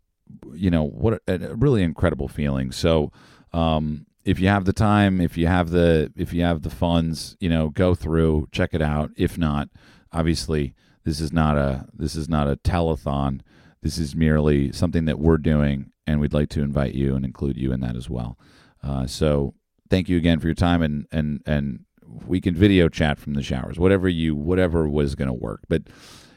you 0.53 0.69
know 0.69 0.83
what 0.83 1.21
a, 1.27 1.33
a 1.33 1.55
really 1.55 1.83
incredible 1.83 2.27
feeling. 2.27 2.71
So 2.71 3.11
um, 3.53 4.05
if 4.25 4.39
you 4.39 4.47
have 4.47 4.65
the 4.65 4.73
time 4.73 5.21
if 5.21 5.37
you 5.37 5.47
have 5.47 5.69
the 5.69 6.11
if 6.17 6.33
you 6.33 6.43
have 6.43 6.63
the 6.63 6.69
funds 6.69 7.37
you 7.39 7.47
know 7.47 7.69
go 7.69 7.95
through 7.95 8.47
check 8.51 8.73
it 8.73 8.81
out. 8.81 9.11
If 9.15 9.37
not 9.37 9.69
obviously 10.11 10.73
this 11.03 11.19
is 11.19 11.31
not 11.31 11.57
a 11.57 11.85
this 11.93 12.15
is 12.15 12.27
not 12.27 12.49
a 12.49 12.57
telethon. 12.57 13.41
This 13.81 13.97
is 13.99 14.15
merely 14.15 14.71
something 14.71 15.05
that 15.05 15.19
we're 15.19 15.37
doing 15.37 15.91
and 16.07 16.19
we'd 16.19 16.33
like 16.33 16.49
to 16.49 16.61
invite 16.61 16.95
you 16.95 17.15
and 17.15 17.23
include 17.23 17.57
you 17.57 17.71
in 17.71 17.79
that 17.81 17.95
as 17.95 18.09
well. 18.09 18.37
Uh, 18.83 19.05
so 19.05 19.53
thank 19.89 20.09
you 20.09 20.17
again 20.17 20.39
for 20.39 20.47
your 20.47 20.55
time 20.55 20.81
and 20.81 21.05
and 21.11 21.41
and 21.45 21.85
we 22.27 22.41
can 22.41 22.55
video 22.55 22.87
chat 22.89 23.19
from 23.19 23.33
the 23.33 23.43
showers 23.43 23.79
whatever 23.79 24.07
you 24.07 24.35
whatever 24.35 24.89
was 24.89 25.13
going 25.13 25.27
to 25.27 25.33
work. 25.33 25.61
But 25.69 25.83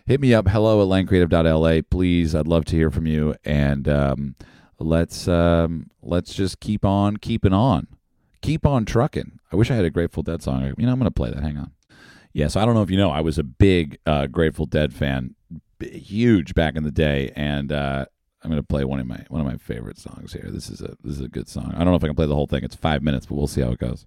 hit 0.07 0.21
me 0.21 0.35
up 0.35 0.49
hello 0.49 0.83
at 0.83 0.89
langcreative.la, 0.89 1.83
please 1.91 2.35
i'd 2.35 2.47
love 2.47 2.67
to 2.67 2.77
hear 2.77 2.91
from 2.91 3.07
you 3.07 3.35
and 3.45 3.89
um, 3.89 4.35
let's 4.79 5.29
um, 5.29 5.91
let's 6.03 6.35
just 6.35 6.61
keep 6.61 6.85
on 6.85 7.17
keeping 7.17 7.53
on. 7.53 7.87
Keep 8.41 8.67
on 8.67 8.85
trucking. 8.85 9.41
I 9.53 9.57
wish 9.57 9.71
i 9.71 9.75
had 9.75 9.85
a 9.85 9.91
grateful 9.91 10.23
dead 10.23 10.43
song. 10.43 10.63
You 10.77 10.87
know 10.87 10.93
i'm 10.93 11.01
to 11.01 11.11
play 11.11 11.31
that. 11.31 11.43
Hang 11.43 11.59
on. 11.59 11.73
Yeah 12.33 12.49
so 12.49 12.61
i 12.61 12.65
don't 12.65 12.75
know 12.75 12.83
if 12.83 12.91
you 12.91 12.97
know 12.97 13.11
i 13.11 13.21
was 13.21 13.39
a 13.39 13.43
big 13.43 13.99
uh, 14.07 14.27
grateful 14.27 14.67
dead 14.67 14.93
fan 14.93 15.35
b- 15.79 15.99
huge 15.99 16.55
back 16.55 16.77
in 16.77 16.85
the 16.85 16.93
day 16.93 17.33
and 17.35 17.73
uh, 17.73 18.05
i'm 18.43 18.51
to 18.53 18.63
play 18.63 18.85
one 18.85 19.01
of 19.01 19.07
my 19.07 19.25
one 19.29 19.41
of 19.41 19.47
my 19.47 19.57
favorite 19.57 19.99
songs 19.99 20.33
here. 20.33 20.49
This 20.51 20.71
is 20.71 20.81
a 20.81 20.97
this 21.03 21.15
is 21.15 21.21
a 21.21 21.29
good 21.29 21.49
song. 21.49 21.73
I 21.75 21.79
don't 21.79 21.89
know 21.89 21.97
if 21.97 22.05
i 22.05 22.07
can 22.07 22.17
play 22.17 22.27
the 22.27 22.35
whole 22.35 22.47
thing. 22.47 22.63
It's 22.63 22.77
five 22.77 23.03
minutes 23.03 23.27
but 23.27 23.35
we'll 23.35 23.47
see 23.49 23.63
how 23.63 23.71
it 23.71 23.79
goes 23.79 24.07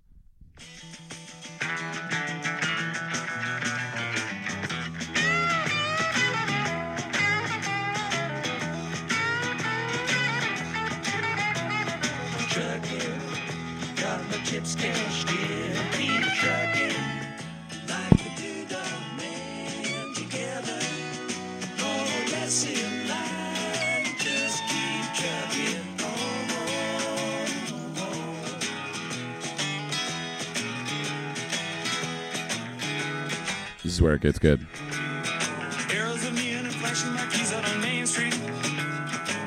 out 37.54 37.70
on 37.70 37.82
Main 37.82 38.08
Street. 38.08 38.34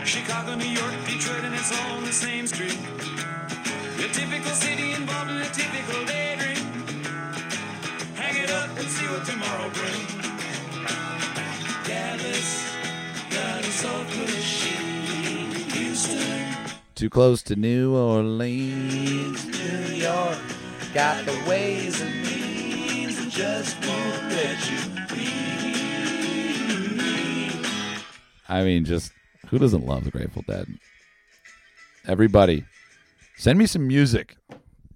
Chicago, 0.05 0.55
New 0.55 0.65
York, 0.65 0.95
Detroit, 1.07 1.45
and 1.45 1.55
it's 1.55 1.73
all 1.73 1.97
on 1.97 2.05
the 2.05 2.13
same 2.13 2.47
street. 2.47 2.79
A 3.99 4.09
typical 4.13 4.53
city 4.53 4.93
involved 4.93 5.31
in 5.31 5.39
a 5.39 5.47
typical 5.47 6.05
daydream. 6.05 6.65
Hang 8.15 8.43
it 8.43 8.51
up 8.51 8.71
and 8.79 8.89
see 8.89 9.07
what 9.07 9.25
tomorrow 9.25 9.71
brings. 9.71 10.13
Dallas 11.89 12.77
got 13.31 13.61
a 13.61 13.73
soft 13.73 14.17
machine. 14.19 15.51
Houston, 15.73 16.55
too 16.95 17.11
close 17.11 17.43
to 17.43 17.57
new 17.57 17.97
orleans 17.97 19.47
New 19.47 19.95
York 19.97 20.39
got 20.93 21.25
the 21.27 21.33
ways 21.49 22.01
and 22.01 22.15
means 22.23 22.33
and 22.33 22.44
just 23.35 23.77
won't 23.85 24.23
let 24.31 24.71
you 24.71 24.79
be. 25.13 25.33
I 28.49 28.63
mean, 28.63 28.85
just 28.85 29.11
who 29.49 29.59
doesn't 29.59 29.85
love 29.85 30.05
the 30.05 30.13
Grateful 30.13 30.45
Dead? 30.47 30.69
Everybody, 32.07 32.65
send 33.37 33.59
me 33.59 33.67
some 33.67 33.89
music. 33.89 34.37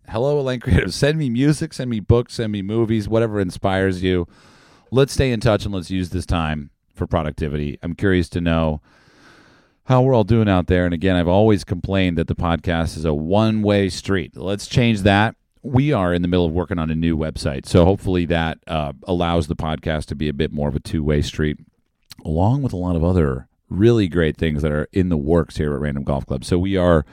Hello, 0.08 0.38
Elaine 0.38 0.60
Creative. 0.60 0.94
Send 0.94 1.18
me 1.18 1.28
music, 1.28 1.72
send 1.72 1.90
me 1.90 1.98
books, 1.98 2.34
send 2.34 2.52
me 2.52 2.62
movies, 2.62 3.08
whatever 3.08 3.40
inspires 3.40 4.04
you. 4.04 4.28
Let's 4.92 5.14
stay 5.14 5.32
in 5.32 5.40
touch 5.40 5.64
and 5.64 5.74
let's 5.74 5.90
use 5.90 6.10
this 6.10 6.24
time 6.24 6.70
for 6.94 7.08
productivity. 7.08 7.76
I'm 7.82 7.94
curious 7.94 8.28
to 8.30 8.40
know 8.40 8.80
how 9.86 10.02
we're 10.02 10.14
all 10.14 10.22
doing 10.22 10.48
out 10.48 10.68
there. 10.68 10.84
And 10.84 10.94
again, 10.94 11.16
I've 11.16 11.26
always 11.26 11.64
complained 11.64 12.16
that 12.18 12.28
the 12.28 12.36
podcast 12.36 12.96
is 12.96 13.04
a 13.04 13.12
one 13.12 13.62
way 13.62 13.88
street. 13.88 14.36
Let's 14.36 14.68
change 14.68 15.02
that. 15.02 15.34
We 15.68 15.92
are 15.92 16.14
in 16.14 16.22
the 16.22 16.28
middle 16.28 16.46
of 16.46 16.52
working 16.52 16.78
on 16.78 16.90
a 16.90 16.94
new 16.94 17.16
website. 17.16 17.66
So 17.66 17.84
hopefully 17.84 18.24
that 18.26 18.58
uh, 18.66 18.92
allows 19.04 19.46
the 19.46 19.56
podcast 19.56 20.06
to 20.06 20.14
be 20.14 20.28
a 20.28 20.32
bit 20.32 20.52
more 20.52 20.68
of 20.68 20.76
a 20.76 20.80
two 20.80 21.02
way 21.04 21.22
street 21.22 21.58
along 22.24 22.62
with 22.62 22.72
a 22.72 22.76
lot 22.76 22.96
of 22.96 23.04
other 23.04 23.48
really 23.68 24.08
great 24.08 24.36
things 24.36 24.62
that 24.62 24.72
are 24.72 24.88
in 24.92 25.08
the 25.08 25.16
works 25.16 25.56
here 25.56 25.74
at 25.74 25.80
Random 25.80 26.04
Golf 26.04 26.26
Club. 26.26 26.44
So 26.44 26.58
we 26.58 26.76
are, 26.76 27.04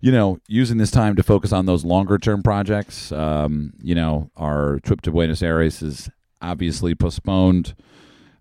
you 0.00 0.10
know, 0.10 0.38
using 0.48 0.78
this 0.78 0.90
time 0.90 1.14
to 1.16 1.22
focus 1.22 1.52
on 1.52 1.66
those 1.66 1.84
longer 1.84 2.18
term 2.18 2.42
projects. 2.42 3.12
Um, 3.12 3.74
you 3.82 3.94
know, 3.94 4.30
our 4.36 4.80
trip 4.80 5.02
to 5.02 5.10
Buenos 5.10 5.42
Aires 5.42 5.82
is 5.82 6.08
obviously 6.40 6.94
postponed. 6.94 7.74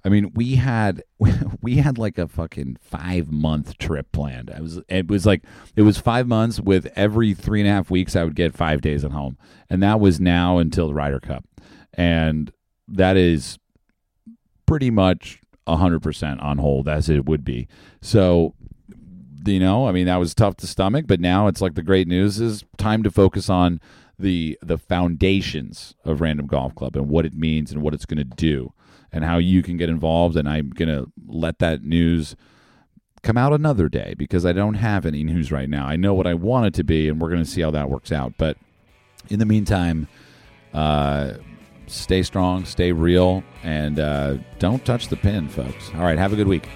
I 0.04 0.10
mean, 0.10 0.32
we 0.34 0.56
had 0.56 1.04
we 1.62 1.76
had 1.78 1.98
like 1.98 2.18
a 2.18 2.28
fucking 2.28 2.78
five 2.82 3.32
month 3.32 3.78
trip 3.78 4.12
planned. 4.12 4.52
I 4.56 4.62
was 4.62 4.80
it 4.88 5.08
was 5.08 5.26
like 5.26 5.44
it 5.76 5.82
was 5.82 5.98
five 5.98 6.28
months 6.28 6.60
with 6.60 6.92
every 6.96 7.34
three 7.34 7.62
and 7.62 7.70
a 7.70 7.74
half 7.74 7.90
weeks 7.90 8.16
I 8.16 8.24
would 8.24 8.36
get 8.36 8.56
five 8.56 8.82
days 8.82 9.04
at 9.04 9.12
home, 9.12 9.38
and 9.70 9.84
that 9.84 10.00
was 10.00 10.20
now 10.20 10.58
until 10.58 10.88
the 10.88 10.94
Ryder 10.94 11.20
Cup, 11.20 11.46
and 11.94 12.52
that 12.88 13.18
is 13.18 13.60
pretty 14.66 14.90
much 14.90 15.42
100% 15.68 16.44
on 16.44 16.58
hold 16.60 16.88
as 16.88 17.10
it 17.10 17.26
would 17.26 17.44
be. 17.44 17.68
So, 18.02 18.54
you 19.46 19.60
know, 19.60 19.88
I 19.88 19.92
mean, 19.92 20.06
that 20.06 20.18
was 20.18 20.36
tough 20.36 20.58
to 20.58 20.68
stomach, 20.68 21.06
but 21.08 21.20
now 21.20 21.48
it's 21.48 21.62
like 21.62 21.76
the 21.76 21.84
great 21.84 22.08
news 22.08 22.40
is 22.40 22.64
time 22.78 23.04
to 23.04 23.12
focus 23.12 23.50
on 23.50 23.80
the 24.18 24.58
the 24.62 24.78
foundations 24.78 25.96
of 26.04 26.20
Random 26.20 26.46
Golf 26.46 26.76
Club 26.76 26.96
and 26.96 27.10
what 27.10 27.26
it 27.26 27.34
means 27.34 27.72
and 27.72 27.82
what 27.82 27.94
it's 27.94 28.06
going 28.06 28.18
to 28.18 28.24
do 28.24 28.74
and 29.12 29.24
how 29.24 29.38
you 29.38 29.64
can 29.64 29.78
get 29.78 29.90
involved 29.90 30.36
and 30.36 30.48
I'm 30.48 30.70
going 30.70 30.90
to 30.90 31.12
let 31.28 31.60
that 31.60 31.84
news 31.84 32.36
come 33.22 33.38
out 33.38 33.52
another 33.52 33.90
day 33.90 34.16
because 34.18 34.46
I 34.46 34.54
don't 34.54 34.76
have 34.76 35.06
any 35.06 35.24
news 35.24 35.52
right 35.52 35.70
now. 35.70 35.86
I 35.86 35.96
know 35.96 36.14
what 36.14 36.28
I 36.28 36.34
want 36.34 36.68
it 36.68 36.74
to 36.76 36.84
be 36.84 37.10
and 37.10 37.20
we're 37.20 37.30
going 37.30 37.44
to 37.44 37.50
see 37.50 37.62
how 37.62 37.72
that 37.72 37.90
works 37.90 38.12
out. 38.12 38.34
But 38.38 38.58
in 39.30 39.40
the 39.40 39.46
meantime, 39.46 40.08
uh 40.74 41.34
stay 41.90 42.24
strong, 42.24 42.66
stay 42.66 42.92
real, 42.92 43.44
and 43.64 44.00
uh, 44.00 44.38
don't 44.60 44.86
touch 44.86 45.08
the 45.08 45.16
pin, 45.16 45.50
folks. 45.50 45.92
All 45.96 46.02
right, 46.02 46.18
have 46.18 46.34
a 46.34 46.36
good 46.36 46.48
week. 46.48 46.70